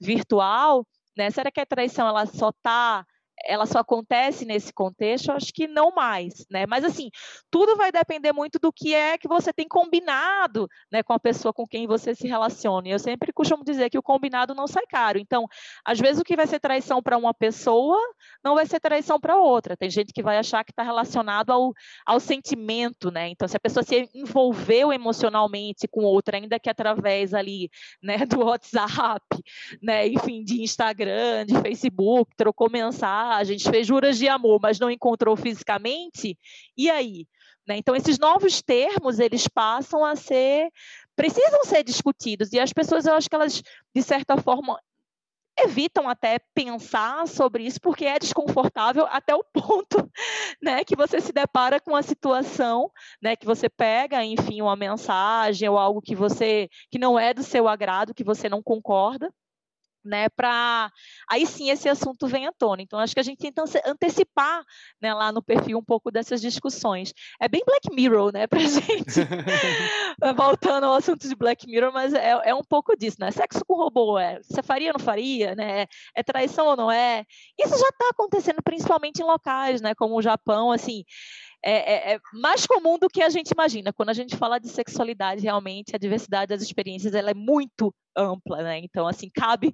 virtual, 0.00 0.86
né, 1.16 1.30
será 1.30 1.50
que 1.50 1.60
a 1.60 1.66
traição 1.66 2.08
ela 2.08 2.24
só 2.24 2.48
está 2.48 3.04
ela 3.44 3.66
só 3.66 3.78
acontece 3.78 4.44
nesse 4.44 4.72
contexto, 4.72 5.32
acho 5.32 5.52
que 5.52 5.66
não 5.66 5.92
mais, 5.92 6.46
né? 6.50 6.66
Mas 6.66 6.84
assim, 6.84 7.10
tudo 7.50 7.76
vai 7.76 7.90
depender 7.90 8.32
muito 8.32 8.58
do 8.58 8.72
que 8.72 8.94
é 8.94 9.18
que 9.18 9.28
você 9.28 9.52
tem 9.52 9.66
combinado, 9.66 10.68
né, 10.90 11.02
com 11.02 11.12
a 11.12 11.18
pessoa 11.18 11.52
com 11.52 11.66
quem 11.66 11.86
você 11.86 12.14
se 12.14 12.26
relaciona. 12.28 12.88
E 12.88 12.92
eu 12.92 12.98
sempre 12.98 13.32
costumo 13.32 13.64
dizer 13.64 13.90
que 13.90 13.98
o 13.98 14.02
combinado 14.02 14.54
não 14.54 14.66
sai 14.66 14.84
caro. 14.86 15.18
Então, 15.18 15.46
às 15.84 15.98
vezes 15.98 16.20
o 16.20 16.24
que 16.24 16.36
vai 16.36 16.46
ser 16.46 16.60
traição 16.60 17.02
para 17.02 17.16
uma 17.16 17.34
pessoa 17.34 17.98
não 18.44 18.54
vai 18.54 18.66
ser 18.66 18.80
traição 18.80 19.18
para 19.20 19.36
outra. 19.36 19.76
Tem 19.76 19.90
gente 19.90 20.12
que 20.12 20.22
vai 20.22 20.38
achar 20.38 20.64
que 20.64 20.72
está 20.72 20.82
relacionado 20.82 21.50
ao, 21.50 21.72
ao 22.06 22.20
sentimento, 22.20 23.10
né? 23.10 23.28
Então, 23.28 23.48
se 23.48 23.56
a 23.56 23.60
pessoa 23.60 23.82
se 23.82 24.08
envolveu 24.14 24.92
emocionalmente 24.92 25.88
com 25.88 26.02
outra, 26.02 26.36
ainda 26.36 26.58
que 26.60 26.70
através 26.70 27.34
ali, 27.34 27.70
né, 28.02 28.18
do 28.26 28.44
WhatsApp, 28.44 29.24
né, 29.82 30.06
enfim, 30.06 30.44
de 30.44 30.62
Instagram, 30.62 31.46
de 31.46 31.60
Facebook, 31.60 32.36
trocou 32.36 32.70
mensagem 32.70 33.21
mensagens, 33.22 33.62
fez 33.62 33.86
juras 33.86 34.18
de 34.18 34.28
amor, 34.28 34.58
mas 34.60 34.78
não 34.78 34.90
encontrou 34.90 35.36
fisicamente, 35.36 36.38
e 36.76 36.90
aí? 36.90 37.26
Né? 37.66 37.76
Então, 37.76 37.94
esses 37.94 38.18
novos 38.18 38.60
termos, 38.60 39.18
eles 39.18 39.46
passam 39.46 40.04
a 40.04 40.16
ser, 40.16 40.68
precisam 41.14 41.64
ser 41.64 41.84
discutidos, 41.84 42.52
e 42.52 42.58
as 42.58 42.72
pessoas, 42.72 43.06
eu 43.06 43.14
acho 43.14 43.28
que 43.28 43.34
elas, 43.34 43.62
de 43.94 44.02
certa 44.02 44.36
forma, 44.36 44.80
evitam 45.58 46.08
até 46.08 46.38
pensar 46.54 47.28
sobre 47.28 47.64
isso 47.64 47.78
porque 47.78 48.06
é 48.06 48.18
desconfortável 48.18 49.06
até 49.10 49.34
o 49.34 49.44
ponto, 49.44 50.10
né, 50.62 50.82
que 50.82 50.96
você 50.96 51.20
se 51.20 51.30
depara 51.30 51.78
com 51.78 51.94
a 51.94 52.02
situação, 52.02 52.90
né, 53.20 53.36
que 53.36 53.44
você 53.44 53.68
pega, 53.68 54.24
enfim, 54.24 54.62
uma 54.62 54.74
mensagem 54.74 55.68
ou 55.68 55.78
algo 55.78 56.00
que 56.00 56.16
você 56.16 56.70
que 56.90 56.98
não 56.98 57.18
é 57.18 57.34
do 57.34 57.42
seu 57.42 57.68
agrado, 57.68 58.14
que 58.14 58.24
você 58.24 58.48
não 58.48 58.62
concorda, 58.62 59.30
né, 60.04 60.28
para 60.28 60.90
aí 61.28 61.46
sim 61.46 61.70
esse 61.70 61.88
assunto 61.88 62.26
vem 62.26 62.46
à 62.46 62.52
tona. 62.52 62.82
Então 62.82 62.98
acho 62.98 63.14
que 63.14 63.20
a 63.20 63.22
gente 63.22 63.38
tenta 63.38 63.64
antecipar, 63.86 64.62
né, 65.00 65.14
lá 65.14 65.32
no 65.32 65.42
perfil 65.42 65.78
um 65.78 65.84
pouco 65.84 66.10
dessas 66.10 66.40
discussões. 66.40 67.12
É 67.40 67.48
bem 67.48 67.62
Black 67.66 67.94
Mirror, 67.94 68.32
né, 68.32 68.46
para 68.46 68.60
gente. 68.66 69.20
Voltando 70.36 70.84
ao 70.84 70.94
assunto 70.94 71.28
de 71.28 71.34
Black 71.34 71.66
Mirror, 71.66 71.92
mas 71.92 72.12
é, 72.14 72.30
é 72.44 72.54
um 72.54 72.64
pouco 72.64 72.96
disso, 72.96 73.16
né? 73.20 73.30
Sexo 73.30 73.64
com 73.66 73.74
robô, 73.74 74.18
é, 74.18 74.40
você 74.42 74.62
faria 74.62 74.88
ou 74.88 74.98
não 74.98 75.04
faria, 75.04 75.54
né? 75.54 75.86
É 76.14 76.22
traição 76.22 76.66
ou 76.66 76.76
não 76.76 76.90
é? 76.90 77.24
Isso 77.58 77.78
já 77.78 77.88
está 77.88 78.08
acontecendo 78.10 78.62
principalmente 78.62 79.20
em 79.20 79.24
locais, 79.24 79.80
né, 79.80 79.94
como 79.94 80.16
o 80.16 80.22
Japão, 80.22 80.70
assim 80.72 81.04
é, 81.64 82.12
é, 82.12 82.14
é, 82.14 82.20
mais 82.34 82.66
comum 82.66 82.98
do 82.98 83.08
que 83.08 83.22
a 83.22 83.30
gente 83.30 83.50
imagina. 83.50 83.92
Quando 83.92 84.08
a 84.08 84.14
gente 84.14 84.36
fala 84.36 84.58
de 84.58 84.68
sexualidade, 84.68 85.42
realmente 85.42 85.94
a 85.94 85.98
diversidade 85.98 86.48
das 86.48 86.62
experiências 86.62 87.14
ela 87.14 87.30
é 87.30 87.34
muito 87.34 87.94
ampla, 88.16 88.62
né? 88.62 88.78
Então, 88.78 89.06
assim, 89.06 89.30
cabe 89.32 89.72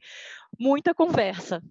muita 0.59 0.95
conversa. 0.95 1.62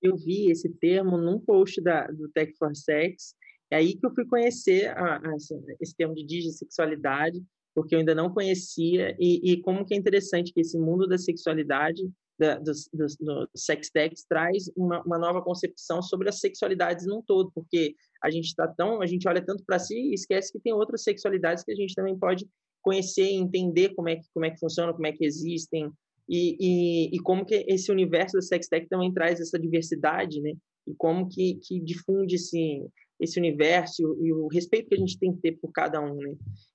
Eu 0.00 0.16
vi 0.16 0.50
esse 0.50 0.68
termo 0.68 1.16
num 1.16 1.40
post 1.40 1.80
da, 1.82 2.06
do 2.06 2.28
Tech 2.28 2.52
for 2.58 2.74
Sex, 2.76 3.34
é 3.70 3.76
aí 3.76 3.96
que 3.96 4.06
eu 4.06 4.14
fui 4.14 4.26
conhecer 4.26 4.88
a, 4.88 5.16
a, 5.16 5.36
esse 5.80 5.96
termo 5.96 6.14
de 6.14 6.24
digissexualidade, 6.24 7.42
porque 7.74 7.94
eu 7.94 7.98
ainda 7.98 8.14
não 8.14 8.32
conhecia, 8.32 9.16
e, 9.18 9.52
e 9.52 9.60
como 9.62 9.84
que 9.84 9.94
é 9.94 9.96
interessante 9.96 10.52
que 10.52 10.60
esse 10.60 10.78
mundo 10.78 11.08
da 11.08 11.18
sexualidade 11.18 12.02
da, 12.38 12.58
dos, 12.58 12.88
dos, 12.92 13.16
do 13.16 13.48
Sextex 13.54 14.24
traz 14.28 14.70
uma, 14.76 15.02
uma, 15.02 15.18
nova 15.18 15.42
concepção 15.42 16.02
sobre 16.02 16.28
as 16.28 16.40
sexualidades 16.40 17.06
num 17.06 17.22
todo, 17.22 17.50
porque 17.54 17.94
a 18.22 18.30
gente 18.30 18.46
está 18.46 18.66
tão, 18.66 19.00
a 19.00 19.06
gente 19.06 19.28
olha 19.28 19.44
tanto 19.44 19.64
para 19.64 19.78
si 19.78 19.94
e 19.94 20.14
esquece 20.14 20.52
que 20.52 20.60
tem 20.60 20.72
outras 20.72 21.02
sexualidades 21.02 21.64
que 21.64 21.72
a 21.72 21.76
gente 21.76 21.94
também 21.94 22.18
pode 22.18 22.46
conhecer, 22.82 23.30
entender 23.30 23.94
como 23.94 24.08
é 24.08 24.16
que 24.16 24.26
como 24.32 24.46
é 24.46 24.50
que 24.50 24.58
funciona, 24.58 24.92
como 24.92 25.06
é 25.06 25.12
que 25.12 25.24
existem 25.24 25.90
e, 26.28 26.56
e, 26.58 27.16
e 27.16 27.18
como 27.20 27.44
que 27.44 27.64
esse 27.68 27.92
universo 27.92 28.36
da 28.36 28.42
Sextech 28.42 28.88
também 28.88 29.12
traz 29.12 29.40
essa 29.40 29.58
diversidade, 29.58 30.40
né? 30.40 30.52
E 30.86 30.94
como 30.96 31.28
que, 31.28 31.58
que 31.62 31.80
difunde 31.80 32.34
esse 32.36 32.86
esse 33.20 33.38
universo 33.38 34.02
e 34.20 34.32
o 34.32 34.48
respeito 34.48 34.88
que 34.88 34.96
a 34.96 34.98
gente 34.98 35.18
tem 35.18 35.32
que 35.32 35.40
ter 35.40 35.52
por 35.52 35.70
cada 35.70 36.00
um, 36.00 36.16
né? 36.16 36.34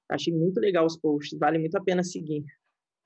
Achei 0.09 0.33
muito 0.33 0.59
legal 0.59 0.85
os 0.85 0.97
posts, 0.97 1.37
vale 1.37 1.59
muito 1.59 1.75
a 1.75 1.83
pena 1.83 2.03
seguir. 2.03 2.43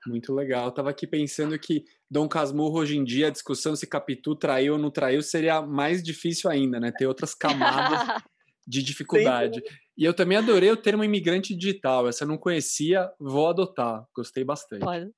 Muito 0.06 0.32
legal. 0.34 0.66
Eu 0.66 0.72
tava 0.72 0.90
aqui 0.90 1.06
pensando 1.06 1.58
que 1.58 1.84
Dom 2.10 2.28
Casmurro, 2.28 2.78
hoje 2.78 2.96
em 2.96 3.04
dia, 3.04 3.28
a 3.28 3.30
discussão 3.30 3.74
se 3.74 3.86
Capitu 3.86 4.36
traiu 4.36 4.74
ou 4.74 4.78
não 4.78 4.90
traiu 4.90 5.22
seria 5.22 5.62
mais 5.62 6.02
difícil 6.02 6.50
ainda, 6.50 6.78
né? 6.78 6.92
Ter 6.92 7.06
outras 7.06 7.34
camadas 7.34 8.00
de 8.66 8.82
dificuldade. 8.82 9.62
E 9.96 10.04
eu 10.04 10.12
também 10.12 10.36
adorei 10.36 10.70
o 10.70 10.76
termo 10.76 11.04
imigrante 11.04 11.54
digital. 11.54 12.08
Essa 12.08 12.24
eu 12.24 12.28
não 12.28 12.38
conhecia, 12.38 13.10
vou 13.18 13.48
adotar. 13.48 14.06
Gostei 14.14 14.44
bastante. 14.44 14.84
Pode. 14.84 15.10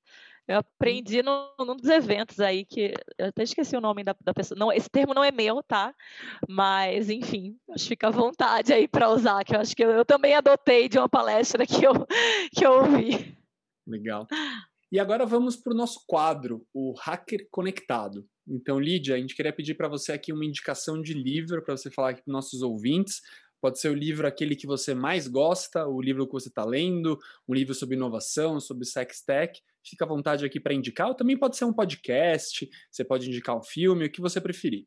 Eu 0.49 0.59
aprendi 0.59 1.25
no, 1.25 1.53
num 1.59 1.75
dos 1.75 1.91
eventos 1.91 2.39
aí 2.39 2.65
que 2.65 2.95
eu 3.19 3.27
até 3.27 3.43
esqueci 3.43 3.77
o 3.77 3.81
nome 3.81 4.05
da, 4.05 4.15
da, 4.23 4.33
pessoa. 4.33 4.57
Não, 4.57 4.73
esse 4.73 4.89
termo 4.89 5.13
não 5.13 5.25
é 5.25 5.33
meu, 5.33 5.61
tá? 5.61 5.93
Mas, 6.49 7.11
enfim, 7.11 7.59
acho 7.71 7.83
que 7.83 7.89
fica 7.89 8.07
à 8.07 8.13
vontade 8.13 8.73
aí 8.73 8.87
para 8.87 9.11
usar, 9.11 9.45
que 9.45 9.57
eu 9.57 9.61
acho 9.61 9.75
que 9.75 9.83
eu, 9.83 9.91
eu, 9.91 10.05
também 10.05 10.35
adotei 10.35 10.89
de 10.89 10.99
uma 10.99 11.09
palestra 11.09 11.67
que 11.67 11.85
eu, 11.85 11.93
que 12.55 12.65
eu 12.65 12.75
ouvi. 12.75 13.37
Legal. 13.89 14.29
E 14.91 15.01
agora 15.01 15.27
vamos 15.27 15.57
para 15.57 15.73
o 15.73 15.77
nosso 15.77 16.05
quadro, 16.07 16.65
o 16.73 16.95
Hacker 16.99 17.49
Conectado. 17.51 18.25
Então, 18.47 18.79
Lídia, 18.79 19.17
a 19.17 19.19
gente 19.19 19.35
queria 19.35 19.53
pedir 19.53 19.75
para 19.75 19.89
você 19.89 20.13
aqui 20.13 20.33
uma 20.33 20.45
indicação 20.45 21.03
de 21.03 21.13
livro 21.13 21.63
para 21.65 21.77
você 21.77 21.91
falar 21.91 22.11
aqui 22.11 22.23
para 22.23 22.33
nossos 22.33 22.63
ouvintes. 22.63 23.21
Pode 23.61 23.81
ser 23.81 23.89
o 23.89 23.95
livro 23.95 24.27
aquele 24.27 24.55
que 24.55 24.67
você 24.67 24.95
mais 24.95 25.27
gosta, 25.27 25.89
o 25.89 26.01
livro 26.01 26.27
que 26.27 26.33
você 26.33 26.49
está 26.49 26.65
lendo, 26.65 27.19
um 27.49 27.55
livro 27.55 27.75
sobre 27.75 27.97
inovação, 27.97 28.61
sobre 28.61 28.85
sex 28.85 29.23
tech. 29.23 29.61
Fica 29.85 30.05
à 30.05 30.09
vontade 30.09 30.45
aqui 30.45 30.61
para 30.61 30.75
indicar. 30.75 31.09
Ou 31.09 31.15
também 31.15 31.37
pode 31.37 31.57
ser 31.57 31.65
um 31.65 31.73
podcast, 31.73 32.69
você 32.91 33.05
pode 33.05 33.29
indicar 33.29 33.57
um 33.57 33.63
filme, 33.63 34.07
o 34.07 34.11
que 34.11 34.21
você 34.21 34.41
preferir. 34.41 34.87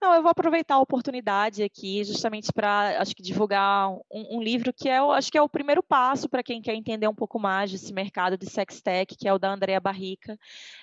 Não, 0.00 0.14
eu 0.14 0.22
vou 0.22 0.30
aproveitar 0.30 0.74
a 0.74 0.80
oportunidade 0.80 1.62
aqui 1.62 2.04
justamente 2.04 2.52
para, 2.52 3.00
acho 3.00 3.16
que 3.16 3.22
divulgar 3.22 3.90
um, 3.90 4.36
um, 4.36 4.42
livro 4.42 4.70
que 4.70 4.86
é, 4.88 4.98
acho 4.98 5.32
que 5.32 5.38
é 5.38 5.42
o 5.42 5.48
primeiro 5.48 5.82
passo 5.82 6.28
para 6.28 6.42
quem 6.42 6.60
quer 6.60 6.74
entender 6.74 7.08
um 7.08 7.14
pouco 7.14 7.38
mais 7.38 7.72
desse 7.72 7.90
mercado 7.92 8.36
de 8.36 8.44
sextech, 8.44 9.16
que 9.16 9.26
é 9.26 9.32
o 9.32 9.38
da 9.38 9.50
Andrea 9.50 9.80
Barrica, 9.80 10.38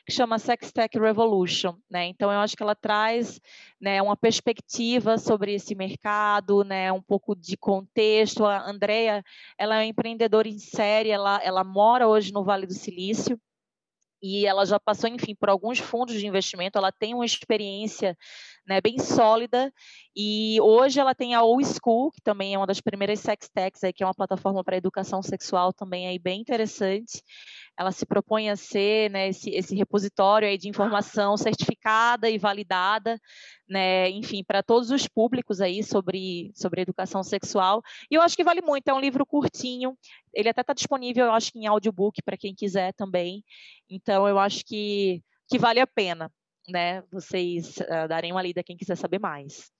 que 0.05 0.11
chama 0.11 0.39
Sextech 0.39 0.97
Revolution, 0.97 1.75
né? 1.89 2.07
Então 2.07 2.31
eu 2.31 2.39
acho 2.39 2.57
que 2.57 2.63
ela 2.63 2.73
traz, 2.73 3.39
né, 3.79 4.01
uma 4.01 4.17
perspectiva 4.17 5.17
sobre 5.19 5.53
esse 5.53 5.75
mercado, 5.75 6.63
né, 6.63 6.91
um 6.91 7.01
pouco 7.01 7.35
de 7.35 7.55
contexto. 7.55 8.43
A 8.45 8.67
Andrea, 8.67 9.23
ela 9.57 9.75
é 9.75 9.79
uma 9.79 9.85
empreendedora 9.85 10.47
em 10.47 10.57
série, 10.57 11.09
ela, 11.09 11.39
ela 11.43 11.63
mora 11.63 12.07
hoje 12.07 12.33
no 12.33 12.43
Vale 12.43 12.65
do 12.65 12.73
Silício 12.73 13.39
e 14.21 14.45
ela 14.45 14.65
já 14.65 14.79
passou, 14.79 15.09
enfim, 15.09 15.35
por 15.35 15.49
alguns 15.49 15.79
fundos 15.79 16.19
de 16.19 16.27
investimento, 16.27 16.77
ela 16.77 16.91
tem 16.91 17.13
uma 17.13 17.25
experiência 17.25 18.17
né, 18.67 18.79
bem 18.79 18.99
sólida, 18.99 19.73
e 20.15 20.59
hoje 20.61 20.99
ela 20.99 21.15
tem 21.15 21.33
a 21.33 21.43
O 21.43 21.59
School, 21.63 22.11
que 22.11 22.21
também 22.21 22.53
é 22.53 22.57
uma 22.57 22.67
das 22.67 22.79
primeiras 22.81 23.19
sex 23.19 23.49
techs, 23.49 23.83
aí, 23.83 23.91
que 23.93 24.03
é 24.03 24.05
uma 24.05 24.13
plataforma 24.13 24.63
para 24.63 24.77
educação 24.77 25.21
sexual 25.21 25.73
também 25.73 26.07
aí 26.07 26.19
bem 26.19 26.41
interessante. 26.41 27.23
Ela 27.77 27.91
se 27.91 28.05
propõe 28.05 28.49
a 28.49 28.55
ser 28.55 29.09
né, 29.09 29.29
esse, 29.29 29.49
esse 29.49 29.75
repositório 29.75 30.47
aí 30.47 30.57
de 30.57 30.69
informação 30.69 31.35
certificada 31.37 32.29
e 32.29 32.37
validada, 32.37 33.19
né, 33.67 34.09
enfim, 34.09 34.43
para 34.43 34.61
todos 34.61 34.91
os 34.91 35.07
públicos 35.07 35.61
aí 35.61 35.83
sobre, 35.83 36.51
sobre 36.53 36.81
educação 36.81 37.23
sexual, 37.23 37.81
e 38.09 38.15
eu 38.15 38.21
acho 38.21 38.35
que 38.35 38.43
vale 38.43 38.61
muito, 38.61 38.87
é 38.87 38.93
um 38.93 38.99
livro 38.99 39.25
curtinho, 39.25 39.97
ele 40.33 40.49
até 40.49 40.61
está 40.61 40.73
disponível, 40.73 41.25
eu 41.25 41.31
acho 41.31 41.51
em 41.55 41.67
audiobook 41.67 42.21
para 42.23 42.37
quem 42.37 42.53
quiser 42.53 42.93
também, 42.93 43.43
então 43.89 44.27
eu 44.27 44.37
acho 44.37 44.63
que, 44.65 45.23
que 45.49 45.57
vale 45.57 45.79
a 45.79 45.87
pena 45.87 46.31
né, 46.67 47.01
vocês 47.11 47.77
uh, 47.77 48.07
darem 48.07 48.31
uma 48.31 48.41
lida 48.41 48.63
quem 48.63 48.77
quiser 48.77 48.95
saber 48.95 49.19
mais. 49.19 49.71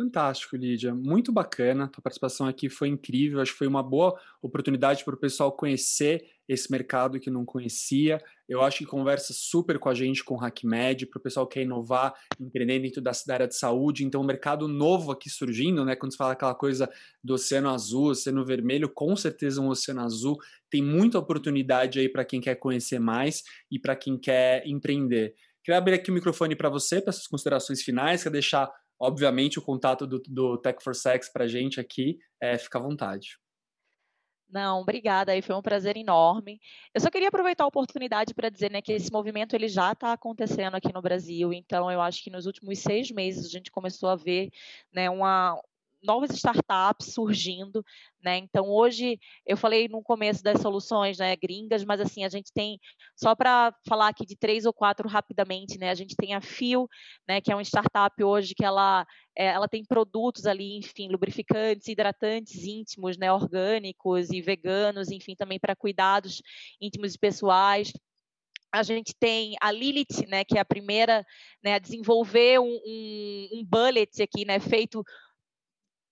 Fantástico, 0.00 0.56
Lídia. 0.56 0.94
Muito 0.94 1.30
bacana. 1.30 1.86
Tua 1.86 2.00
participação 2.00 2.46
aqui 2.46 2.70
foi 2.70 2.88
incrível. 2.88 3.38
Acho 3.38 3.52
que 3.52 3.58
foi 3.58 3.66
uma 3.66 3.82
boa 3.82 4.18
oportunidade 4.40 5.04
para 5.04 5.14
o 5.14 5.18
pessoal 5.18 5.52
conhecer 5.52 6.24
esse 6.48 6.72
mercado 6.72 7.20
que 7.20 7.28
não 7.28 7.44
conhecia. 7.44 8.18
Eu 8.48 8.62
acho 8.62 8.78
que 8.78 8.86
conversa 8.86 9.34
super 9.34 9.78
com 9.78 9.90
a 9.90 9.94
gente, 9.94 10.24
com 10.24 10.36
o 10.36 10.42
HackMed, 10.42 11.04
para 11.04 11.18
o 11.18 11.22
pessoal 11.22 11.46
que 11.46 11.56
quer 11.56 11.64
inovar, 11.64 12.14
empreender 12.40 12.78
dentro 12.78 13.02
da 13.02 13.12
área 13.28 13.46
de 13.46 13.54
saúde. 13.54 14.02
Então, 14.02 14.22
um 14.22 14.24
mercado 14.24 14.66
novo 14.66 15.12
aqui 15.12 15.28
surgindo, 15.28 15.84
né? 15.84 15.94
Quando 15.94 16.12
se 16.12 16.16
fala 16.16 16.32
aquela 16.32 16.54
coisa 16.54 16.90
do 17.22 17.34
oceano 17.34 17.68
azul, 17.68 18.06
oceano 18.06 18.42
vermelho, 18.42 18.88
com 18.88 19.14
certeza 19.14 19.60
um 19.60 19.68
oceano 19.68 20.00
azul. 20.00 20.38
Tem 20.70 20.82
muita 20.82 21.18
oportunidade 21.18 22.00
aí 22.00 22.08
para 22.08 22.24
quem 22.24 22.40
quer 22.40 22.54
conhecer 22.54 22.98
mais 22.98 23.44
e 23.70 23.78
para 23.78 23.94
quem 23.94 24.16
quer 24.16 24.66
empreender. 24.66 25.34
Queria 25.62 25.76
abrir 25.76 25.92
aqui 25.92 26.10
o 26.10 26.14
microfone 26.14 26.56
para 26.56 26.70
você, 26.70 27.02
para 27.02 27.12
suas 27.12 27.26
considerações 27.26 27.82
finais, 27.82 28.22
quer 28.22 28.30
deixar, 28.30 28.72
obviamente, 29.00 29.58
o 29.58 29.62
contato 29.62 30.06
do, 30.06 30.20
do 30.28 30.58
Tech 30.58 30.82
for 30.84 30.94
Sex 30.94 31.32
para 31.32 31.44
a 31.44 31.48
gente 31.48 31.80
aqui, 31.80 32.18
é, 32.40 32.58
fica 32.58 32.78
à 32.78 32.82
vontade. 32.82 33.38
Não, 34.52 34.80
obrigada, 34.80 35.30
aí 35.30 35.40
foi 35.40 35.54
um 35.54 35.62
prazer 35.62 35.96
enorme. 35.96 36.60
Eu 36.92 37.00
só 37.00 37.08
queria 37.08 37.28
aproveitar 37.28 37.62
a 37.62 37.68
oportunidade 37.68 38.34
para 38.34 38.48
dizer 38.48 38.70
né, 38.70 38.82
que 38.82 38.92
esse 38.92 39.10
movimento 39.12 39.54
ele 39.54 39.68
já 39.68 39.92
está 39.92 40.12
acontecendo 40.12 40.74
aqui 40.74 40.92
no 40.92 41.00
Brasil, 41.00 41.52
então 41.52 41.90
eu 41.90 42.00
acho 42.00 42.22
que 42.22 42.30
nos 42.30 42.46
últimos 42.46 42.80
seis 42.80 43.10
meses 43.12 43.46
a 43.46 43.48
gente 43.48 43.70
começou 43.70 44.08
a 44.08 44.16
ver 44.16 44.50
né, 44.92 45.08
uma, 45.08 45.56
novas 46.02 46.30
startups 46.30 47.12
surgindo, 47.12 47.84
né? 48.22 48.38
Então 48.38 48.68
hoje 48.68 49.18
eu 49.46 49.56
falei 49.56 49.88
no 49.88 50.02
começo 50.02 50.42
das 50.42 50.60
soluções, 50.60 51.18
né, 51.18 51.36
gringas, 51.36 51.84
mas 51.84 52.00
assim 52.00 52.24
a 52.24 52.28
gente 52.28 52.52
tem 52.52 52.78
só 53.16 53.34
para 53.34 53.74
falar 53.88 54.08
aqui 54.08 54.24
de 54.24 54.36
três 54.36 54.64
ou 54.64 54.72
quatro 54.72 55.08
rapidamente, 55.08 55.78
né? 55.78 55.90
A 55.90 55.94
gente 55.94 56.16
tem 56.16 56.34
a 56.34 56.40
Fio, 56.40 56.88
né, 57.28 57.40
que 57.40 57.52
é 57.52 57.54
uma 57.54 57.64
startup 57.64 58.22
hoje 58.22 58.54
que 58.54 58.64
ela 58.64 59.06
é, 59.36 59.46
ela 59.46 59.68
tem 59.68 59.84
produtos 59.84 60.46
ali, 60.46 60.76
enfim, 60.78 61.08
lubrificantes, 61.08 61.88
hidratantes 61.88 62.64
íntimos, 62.64 63.16
né, 63.16 63.32
orgânicos 63.32 64.30
e 64.30 64.40
veganos, 64.40 65.10
enfim, 65.10 65.34
também 65.34 65.58
para 65.58 65.76
cuidados 65.76 66.42
íntimos 66.80 67.14
e 67.14 67.18
pessoais 67.18 67.92
a 68.72 68.82
gente 68.82 69.14
tem 69.18 69.56
a 69.60 69.72
Lilith, 69.72 70.26
né, 70.28 70.44
que 70.44 70.56
é 70.56 70.60
a 70.60 70.64
primeira 70.64 71.26
né, 71.62 71.74
a 71.74 71.78
desenvolver 71.78 72.60
um, 72.60 72.80
um, 72.86 73.48
um 73.54 73.64
bullet 73.64 74.22
aqui, 74.22 74.44
né, 74.44 74.60
feito 74.60 75.02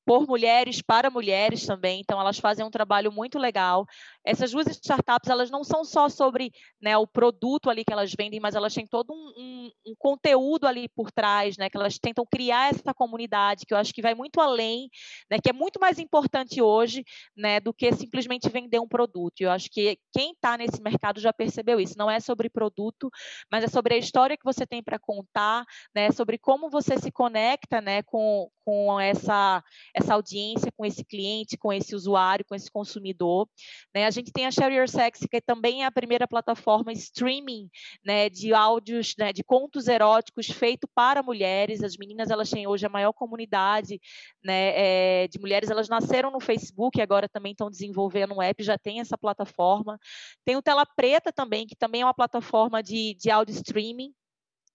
por 0.08 0.26
mulheres 0.26 0.80
para 0.80 1.10
mulheres 1.10 1.66
também, 1.66 2.00
então 2.00 2.18
elas 2.18 2.38
fazem 2.38 2.64
um 2.64 2.70
trabalho 2.70 3.12
muito 3.12 3.38
legal. 3.38 3.86
Essas 4.24 4.52
duas 4.52 4.66
startups, 4.68 5.28
elas 5.28 5.50
não 5.50 5.62
são 5.62 5.84
só 5.84 6.08
sobre 6.08 6.50
né, 6.80 6.96
o 6.96 7.06
produto 7.06 7.68
ali 7.68 7.84
que 7.84 7.92
elas 7.92 8.14
vendem, 8.18 8.40
mas 8.40 8.54
elas 8.54 8.72
têm 8.72 8.86
todo 8.86 9.12
um, 9.12 9.32
um, 9.36 9.70
um, 9.86 9.94
conteúdo 9.98 10.66
ali 10.66 10.88
por 10.88 11.12
trás, 11.12 11.58
né, 11.58 11.68
que 11.68 11.76
elas 11.76 11.98
tentam 11.98 12.24
criar 12.24 12.70
essa 12.70 12.94
comunidade, 12.94 13.66
que 13.66 13.74
eu 13.74 13.76
acho 13.76 13.92
que 13.92 14.00
vai 14.00 14.14
muito 14.14 14.40
além, 14.40 14.88
né, 15.30 15.36
que 15.42 15.50
é 15.50 15.52
muito 15.52 15.78
mais 15.78 15.98
importante 15.98 16.62
hoje 16.62 17.04
né, 17.36 17.60
do 17.60 17.74
que 17.74 17.92
simplesmente 17.92 18.48
vender 18.48 18.80
um 18.80 18.88
produto. 18.88 19.42
Eu 19.42 19.50
acho 19.50 19.68
que 19.70 19.98
quem 20.10 20.32
está 20.32 20.56
nesse 20.56 20.80
mercado 20.80 21.20
já 21.20 21.34
percebeu 21.34 21.78
isso. 21.78 21.98
Não 21.98 22.10
é 22.10 22.18
sobre 22.18 22.48
produto, 22.48 23.10
mas 23.52 23.62
é 23.62 23.68
sobre 23.68 23.92
a 23.92 23.98
história 23.98 24.38
que 24.38 24.44
você 24.44 24.66
tem 24.66 24.82
para 24.82 24.98
contar, 24.98 25.66
né, 25.94 26.10
sobre 26.12 26.38
como 26.38 26.70
você 26.70 26.96
se 26.96 27.12
conecta 27.12 27.82
né, 27.82 28.02
com, 28.04 28.48
com 28.64 28.98
essa 28.98 29.62
essa 29.98 30.14
audiência 30.14 30.72
com 30.76 30.84
esse 30.84 31.04
cliente, 31.04 31.56
com 31.56 31.72
esse 31.72 31.94
usuário, 31.94 32.44
com 32.44 32.54
esse 32.54 32.70
consumidor. 32.70 33.48
Né? 33.94 34.06
A 34.06 34.10
gente 34.10 34.32
tem 34.32 34.46
a 34.46 34.50
Share 34.50 34.74
Your 34.74 34.88
Sex, 34.88 35.20
que 35.30 35.40
também 35.40 35.82
é 35.82 35.86
a 35.86 35.90
primeira 35.90 36.26
plataforma 36.26 36.92
streaming 36.92 37.68
né, 38.04 38.28
de 38.28 38.54
áudios, 38.54 39.14
né, 39.18 39.32
de 39.32 39.42
contos 39.44 39.88
eróticos 39.88 40.46
feito 40.48 40.88
para 40.94 41.22
mulheres. 41.22 41.82
As 41.82 41.96
meninas 41.96 42.30
elas 42.30 42.50
têm 42.50 42.66
hoje 42.66 42.86
a 42.86 42.90
maior 42.90 43.12
comunidade 43.12 44.00
né, 44.42 44.72
é, 44.74 45.28
de 45.28 45.38
mulheres. 45.38 45.70
Elas 45.70 45.88
nasceram 45.88 46.30
no 46.30 46.40
Facebook 46.40 46.98
e 46.98 47.02
agora 47.02 47.28
também 47.28 47.52
estão 47.52 47.70
desenvolvendo 47.70 48.34
um 48.34 48.42
app, 48.42 48.62
já 48.62 48.78
tem 48.78 49.00
essa 49.00 49.18
plataforma. 49.18 49.98
Tem 50.44 50.56
o 50.56 50.62
Tela 50.62 50.86
Preta 50.86 51.32
também, 51.32 51.66
que 51.66 51.76
também 51.76 52.02
é 52.02 52.04
uma 52.04 52.14
plataforma 52.14 52.82
de, 52.82 53.14
de 53.14 53.30
áudio 53.30 53.54
streaming 53.54 54.12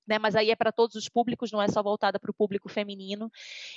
né, 0.08 0.20
mas 0.20 0.36
aí 0.36 0.52
é 0.52 0.56
para 0.56 0.72
todos 0.72 0.96
os 0.96 1.10
públicos, 1.10 1.52
não 1.52 1.62
é 1.62 1.68
só 1.68 1.82
voltada 1.82 2.20
para 2.20 2.32
o 2.32 2.34
público 2.34 2.70
feminino. 2.70 3.32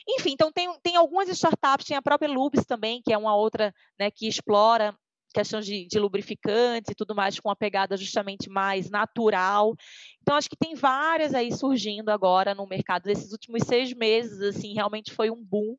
Enfim, 0.08 0.32
então 0.32 0.52
tem, 0.52 0.68
tem 0.80 0.96
algumas 0.96 1.28
startups, 1.28 1.86
tem 1.86 1.96
a 1.96 2.02
própria 2.02 2.30
Lubes 2.30 2.64
também, 2.64 3.00
que 3.02 3.12
é 3.12 3.18
uma 3.18 3.36
outra 3.36 3.74
né, 3.98 4.10
que 4.10 4.26
explora 4.28 4.96
questões 5.36 5.66
de, 5.66 5.86
de 5.86 5.98
lubrificantes 5.98 6.90
e 6.90 6.94
tudo 6.94 7.14
mais 7.14 7.38
com 7.38 7.50
uma 7.50 7.56
pegada 7.56 7.96
justamente 7.96 8.48
mais 8.48 8.88
natural. 8.88 9.74
Então 10.22 10.34
acho 10.34 10.48
que 10.48 10.56
tem 10.56 10.74
várias 10.74 11.34
aí 11.34 11.54
surgindo 11.54 12.08
agora 12.08 12.54
no 12.54 12.66
mercado 12.66 13.02
desses 13.02 13.32
últimos 13.32 13.62
seis 13.64 13.92
meses, 13.92 14.40
assim 14.40 14.72
realmente 14.72 15.12
foi 15.12 15.30
um 15.30 15.44
boom 15.44 15.76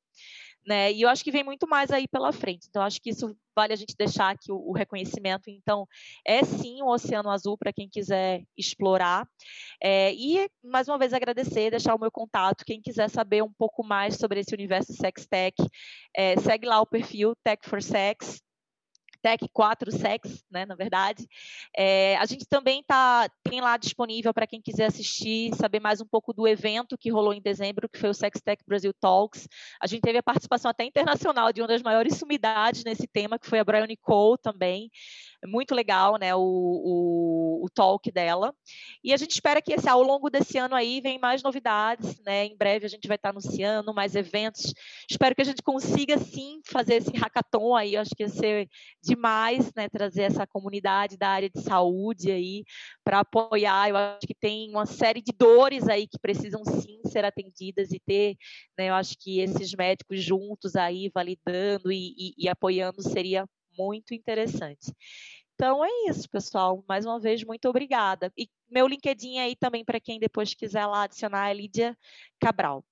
né? 0.68 0.91
E 0.91 1.01
eu 1.01 1.09
acho 1.09 1.24
que 1.24 1.32
vem 1.32 1.43
muito 1.43 1.68
mais 1.68 1.91
aí 1.91 2.07
pela 2.07 2.34
frente. 2.34 2.68
Então, 2.70 2.84
acho 2.84 3.01
que 3.01 3.09
isso 3.09 3.36
vale 3.55 3.74
a 3.74 3.76
gente 3.76 3.95
deixar 3.97 4.32
aqui 4.32 4.51
o, 4.51 4.57
o 4.57 4.74
reconhecimento. 4.74 5.49
Então, 5.49 5.88
é 6.26 6.43
sim 6.43 6.82
o 6.82 6.88
Oceano 6.88 7.30
Azul 7.30 7.57
para 7.57 7.72
quem 7.72 7.88
quiser 7.88 8.43
explorar. 8.57 9.26
É, 9.82 10.13
e, 10.13 10.49
mais 10.63 10.88
uma 10.88 10.97
vez, 10.97 11.13
agradecer, 11.13 11.72
deixar 11.72 11.95
o 11.95 11.99
meu 11.99 12.11
contato. 12.11 12.65
Quem 12.65 12.82
quiser 12.82 13.09
saber 13.09 13.41
um 13.41 13.51
pouco 13.51 13.84
mais 13.84 14.18
sobre 14.18 14.41
esse 14.41 14.53
universo 14.53 14.93
Sextech, 14.93 15.55
é, 16.15 16.38
segue 16.38 16.68
lá 16.68 16.82
o 16.82 16.86
perfil 16.86 17.34
Tech 17.43 17.68
for 17.68 17.82
Sex. 17.82 18.41
Tech 19.22 19.43
4 19.51 19.91
Sex, 19.91 20.43
né, 20.49 20.65
na 20.65 20.76
verdade. 20.76 21.28
É, 21.76 22.18
a 22.18 22.26
gente 22.26 22.45
também 22.45 22.84
tá, 22.84 23.30
tem 23.43 23.61
lá 23.61 23.78
disponível 23.78 24.34
para 24.34 24.47
quem 24.47 24.61
quiser 24.61 24.86
assistir, 24.86 25.53
saber 25.55 25.80
mais 25.80 26.01
um 26.01 26.05
pouco 26.05 26.34
do 26.34 26.47
evento 26.47 26.97
que 26.97 27.09
rolou 27.09 27.34
em 27.34 27.41
dezembro, 27.41 27.89
que 27.89 27.99
foi 27.99 28.09
o 28.09 28.13
Sex 28.13 28.41
Tech 28.41 28.63
Brasil 28.68 28.93
Talks. 28.93 29.47
A 29.82 29.88
gente 29.88 30.01
teve 30.01 30.18
a 30.18 30.24
participação 30.24 30.72
até 30.72 30.84
internacional 30.84 31.51
de 31.51 31.61
uma 31.61 31.68
das 31.68 31.82
maiores 31.82 32.15
sumidades 32.15 32.84
nesse 32.84 33.07
tema, 33.07 33.39
que 33.39 33.47
foi 33.47 33.59
a 33.59 33.63
Brian 33.63 33.88
Nicole 33.88 34.38
também. 34.41 34.89
Muito 35.45 35.76
legal, 35.76 36.18
né, 36.18 36.36
o, 36.36 36.41
o, 36.41 37.65
o 37.65 37.70
talk 37.70 38.11
dela. 38.11 38.53
E 39.03 39.13
a 39.13 39.18
gente 39.18 39.32
espera 39.32 39.61
que 39.61 39.74
esse, 39.74 39.88
ao 39.88 40.01
longo 40.01 40.30
desse 40.30 40.57
ano 40.57 40.76
aí 40.76 40.99
vem 41.01 41.20
mais 41.20 41.43
novidades, 41.43 42.20
né? 42.26 42.45
Em 42.45 42.57
breve 42.57 42.86
a 42.86 42.89
gente 42.89 43.07
vai 43.07 43.15
estar 43.15 43.30
anunciando 43.30 43.93
mais 43.93 44.15
eventos. 44.15 44.74
Espero 45.09 45.36
que 45.36 45.41
a 45.41 45.45
gente 45.45 45.61
consiga 45.61 46.18
sim 46.18 46.59
fazer 46.65 46.95
esse 46.95 47.15
hackathon 47.15 47.76
aí, 47.76 47.95
acho 47.95 48.15
que 48.15 48.24
ia 48.24 48.30
ser 48.30 48.70
demais, 49.08 49.72
né, 49.76 49.88
trazer 49.89 50.24
essa 50.24 50.45
comunidade 50.45 51.18
da 51.18 51.30
área 51.30 51.49
de 51.49 51.62
saúde 51.62 52.32
aí 52.32 52.64
para 53.03 53.22
apoiar. 53.22 53.89
Eu 53.89 53.97
acho 53.97 54.28
que 54.28 54.36
tem 54.36 54.70
uma 54.70 54.86
série 54.86 55.22
de 55.22 55.32
dores 55.32 55.88
aí 55.88 56.08
que 56.08 56.20
precisam 56.20 56.64
sim 56.66 56.99
ser 57.05 57.26
atendidas 57.26 57.91
e 57.91 57.99
ter, 57.99 58.36
né, 58.78 58.89
eu 58.89 58.93
acho 58.93 59.16
que 59.18 59.39
esses 59.39 59.74
médicos 59.74 60.22
juntos 60.24 60.76
aí 60.76 61.10
validando 61.14 61.91
e, 61.91 62.14
e, 62.18 62.34
e 62.38 62.49
apoiando 62.49 63.01
seria 63.01 63.47
muito 63.78 64.14
interessante. 64.14 64.93
Então 65.55 65.84
é 65.84 65.89
isso, 66.10 66.30
pessoal. 66.30 66.84
Mais 66.88 67.05
uma 67.05 67.20
vez, 67.20 67.43
muito 67.43 67.68
obrigada. 67.68 68.32
E 68.38 68.47
meu 68.70 68.88
LinkedIn 68.88 69.39
aí 69.39 69.55
também 69.55 69.84
para 69.84 69.99
quem 69.99 70.20
depois 70.20 70.53
quiser 70.53 70.86
lá 70.86 71.03
adicionar 71.03 71.49
é 71.49 71.53
Lídia 71.53 71.97
Cabral. 72.39 72.86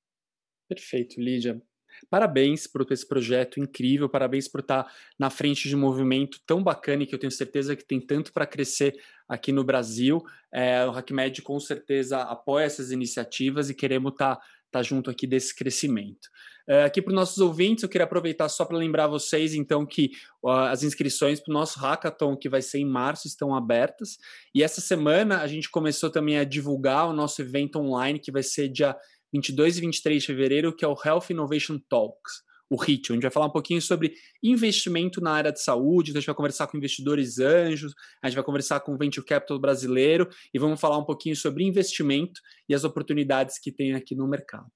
Perfeito, 0.68 1.22
Lídia. 1.22 1.62
Parabéns 2.10 2.68
por 2.68 2.86
esse 2.92 3.08
projeto 3.08 3.60
incrível, 3.60 4.10
parabéns 4.10 4.48
por 4.48 4.62
estar 4.62 4.92
na 5.18 5.30
frente 5.30 5.68
de 5.68 5.76
um 5.76 5.80
movimento 5.80 6.40
tão 6.46 6.64
bacana 6.64 7.04
e 7.04 7.06
que 7.06 7.16
eu 7.16 7.20
tenho 7.20 7.32
certeza 7.32 7.76
que 7.76 7.86
tem 7.86 8.00
tanto 8.00 8.32
para 8.32 8.46
crescer 8.46 8.96
aqui 9.28 9.52
no 9.52 9.64
Brasil. 9.64 10.22
É, 10.54 10.86
o 10.86 10.92
HackMed 10.92 11.42
com 11.42 11.60
certeza 11.60 12.22
apoia 12.22 12.66
essas 12.66 12.92
iniciativas 12.92 13.70
e 13.70 13.74
queremos 13.74 14.12
estar 14.14 14.36
tá, 14.36 14.42
tá 14.72 14.84
junto 14.84 15.10
aqui 15.10 15.26
desse 15.26 15.56
crescimento. 15.56 16.30
É, 16.68 16.84
aqui 16.84 17.00
para 17.00 17.12
os 17.12 17.16
nossos 17.16 17.38
ouvintes, 17.38 17.84
eu 17.84 17.90
queria 17.90 18.06
aproveitar 18.06 18.50
só 18.50 18.66
para 18.66 18.78
lembrar 18.78 19.06
vocês, 19.08 19.54
então, 19.54 19.86
que 19.86 20.12
uh, 20.42 20.50
as 20.50 20.82
inscrições 20.82 21.40
para 21.40 21.52
o 21.52 21.54
nosso 21.54 21.80
hackathon, 21.80 22.36
que 22.36 22.50
vai 22.50 22.62
ser 22.62 22.80
em 22.80 22.86
março, 22.86 23.28
estão 23.28 23.54
abertas. 23.54 24.18
E 24.54 24.64
essa 24.64 24.82
semana 24.82 25.42
a 25.42 25.48
gente 25.48 25.70
começou 25.70 26.10
também 26.10 26.40
a 26.40 26.44
divulgar 26.44 27.08
o 27.08 27.14
nosso 27.14 27.40
evento 27.42 27.78
online, 27.78 28.20
que 28.20 28.32
vai 28.32 28.42
ser 28.42 28.68
dia 28.70 28.98
22 29.36 29.78
e 29.78 29.82
23 29.82 30.22
de 30.22 30.28
fevereiro, 30.28 30.74
que 30.74 30.86
é 30.86 30.88
o 30.88 30.96
Health 31.04 31.26
Innovation 31.30 31.78
Talks. 31.90 32.44
o 32.68 32.82
HIT. 32.82 33.14
Gente 33.14 33.22
vai 33.22 33.32
falar 33.32 33.46
um 33.46 33.52
pouquinho 33.52 33.82
sobre 33.82 34.14
investimento 34.42 35.22
na 35.22 35.32
área 35.32 35.52
de 35.52 35.62
saúde, 35.62 36.10
então 36.10 36.18
a 36.18 36.22
gente 36.22 36.28
vai 36.28 36.36
conversar 36.36 36.66
com 36.66 36.78
investidores 36.78 37.38
anjos, 37.38 37.94
a 38.24 38.28
gente 38.28 38.36
vai 38.36 38.44
conversar 38.44 38.80
com 38.80 38.94
o 38.94 38.98
Venture 38.98 39.26
Capital 39.26 39.60
brasileiro 39.60 40.28
e 40.52 40.58
vamos 40.58 40.80
falar 40.80 40.98
um 40.98 41.04
pouquinho 41.04 41.36
sobre 41.36 41.64
investimento 41.64 42.42
e 42.68 42.74
as 42.74 42.84
oportunidades 42.84 43.60
que 43.60 43.72
tem 43.72 43.94
aqui 43.94 44.16
no 44.16 44.28
mercado. 44.28 44.72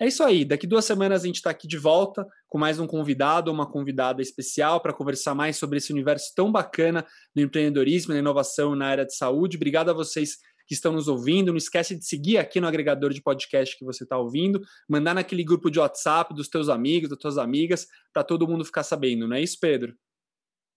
É 0.00 0.06
isso 0.08 0.24
aí. 0.24 0.44
Daqui 0.44 0.66
duas 0.66 0.84
semanas 0.84 1.22
a 1.22 1.26
gente 1.26 1.36
está 1.36 1.50
aqui 1.50 1.68
de 1.68 1.78
volta 1.78 2.26
com 2.48 2.58
mais 2.58 2.80
um 2.80 2.88
convidado 2.88 3.50
ou 3.50 3.54
uma 3.54 3.70
convidada 3.70 4.20
especial 4.20 4.80
para 4.80 4.92
conversar 4.92 5.34
mais 5.34 5.56
sobre 5.56 5.78
esse 5.78 5.92
universo 5.92 6.32
tão 6.34 6.50
bacana 6.50 7.06
do 7.34 7.40
empreendedorismo 7.40 8.12
e 8.12 8.14
da 8.14 8.18
inovação 8.18 8.74
na 8.74 8.86
área 8.86 9.06
de 9.06 9.14
saúde. 9.14 9.56
Obrigado 9.56 9.90
a 9.90 9.94
vocês 9.94 10.38
que 10.72 10.76
estão 10.76 10.92
nos 10.92 11.06
ouvindo. 11.06 11.52
Não 11.52 11.58
esquece 11.58 11.94
de 11.94 12.04
seguir 12.06 12.38
aqui 12.38 12.58
no 12.58 12.66
agregador 12.66 13.12
de 13.12 13.20
podcast 13.20 13.76
que 13.78 13.84
você 13.84 14.04
está 14.04 14.16
ouvindo, 14.16 14.62
mandar 14.88 15.14
naquele 15.14 15.44
grupo 15.44 15.70
de 15.70 15.78
WhatsApp 15.78 16.34
dos 16.34 16.48
teus 16.48 16.70
amigos, 16.70 17.10
das 17.10 17.18
tuas 17.18 17.36
amigas, 17.36 17.86
para 18.12 18.24
todo 18.24 18.48
mundo 18.48 18.64
ficar 18.64 18.82
sabendo, 18.82 19.28
não 19.28 19.36
é 19.36 19.42
isso, 19.42 19.58
Pedro? 19.60 19.94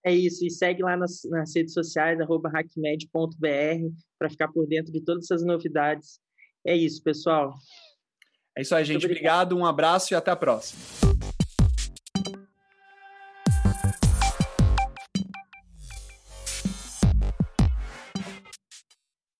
É 0.06 0.14
isso, 0.14 0.46
e 0.46 0.52
segue 0.52 0.84
lá 0.84 0.96
nas, 0.96 1.22
nas 1.26 1.56
redes 1.56 1.74
sociais, 1.74 2.20
arroba 2.20 2.50
hackmed.br, 2.50 3.96
para 4.20 4.30
ficar 4.30 4.50
por 4.50 4.68
dentro 4.68 4.92
de 4.92 5.02
todas 5.02 5.24
essas 5.24 5.44
novidades. 5.44 6.20
É 6.66 6.76
isso, 6.76 7.02
pessoal. 7.02 7.56
É 8.56 8.62
isso 8.62 8.76
aí, 8.76 8.86
gente. 8.86 9.06
Obrigado. 9.06 9.54
obrigado, 9.54 9.58
um 9.58 9.66
abraço 9.66 10.14
e 10.14 10.16
até 10.16 10.30
a 10.30 10.36
próxima. 10.36 10.80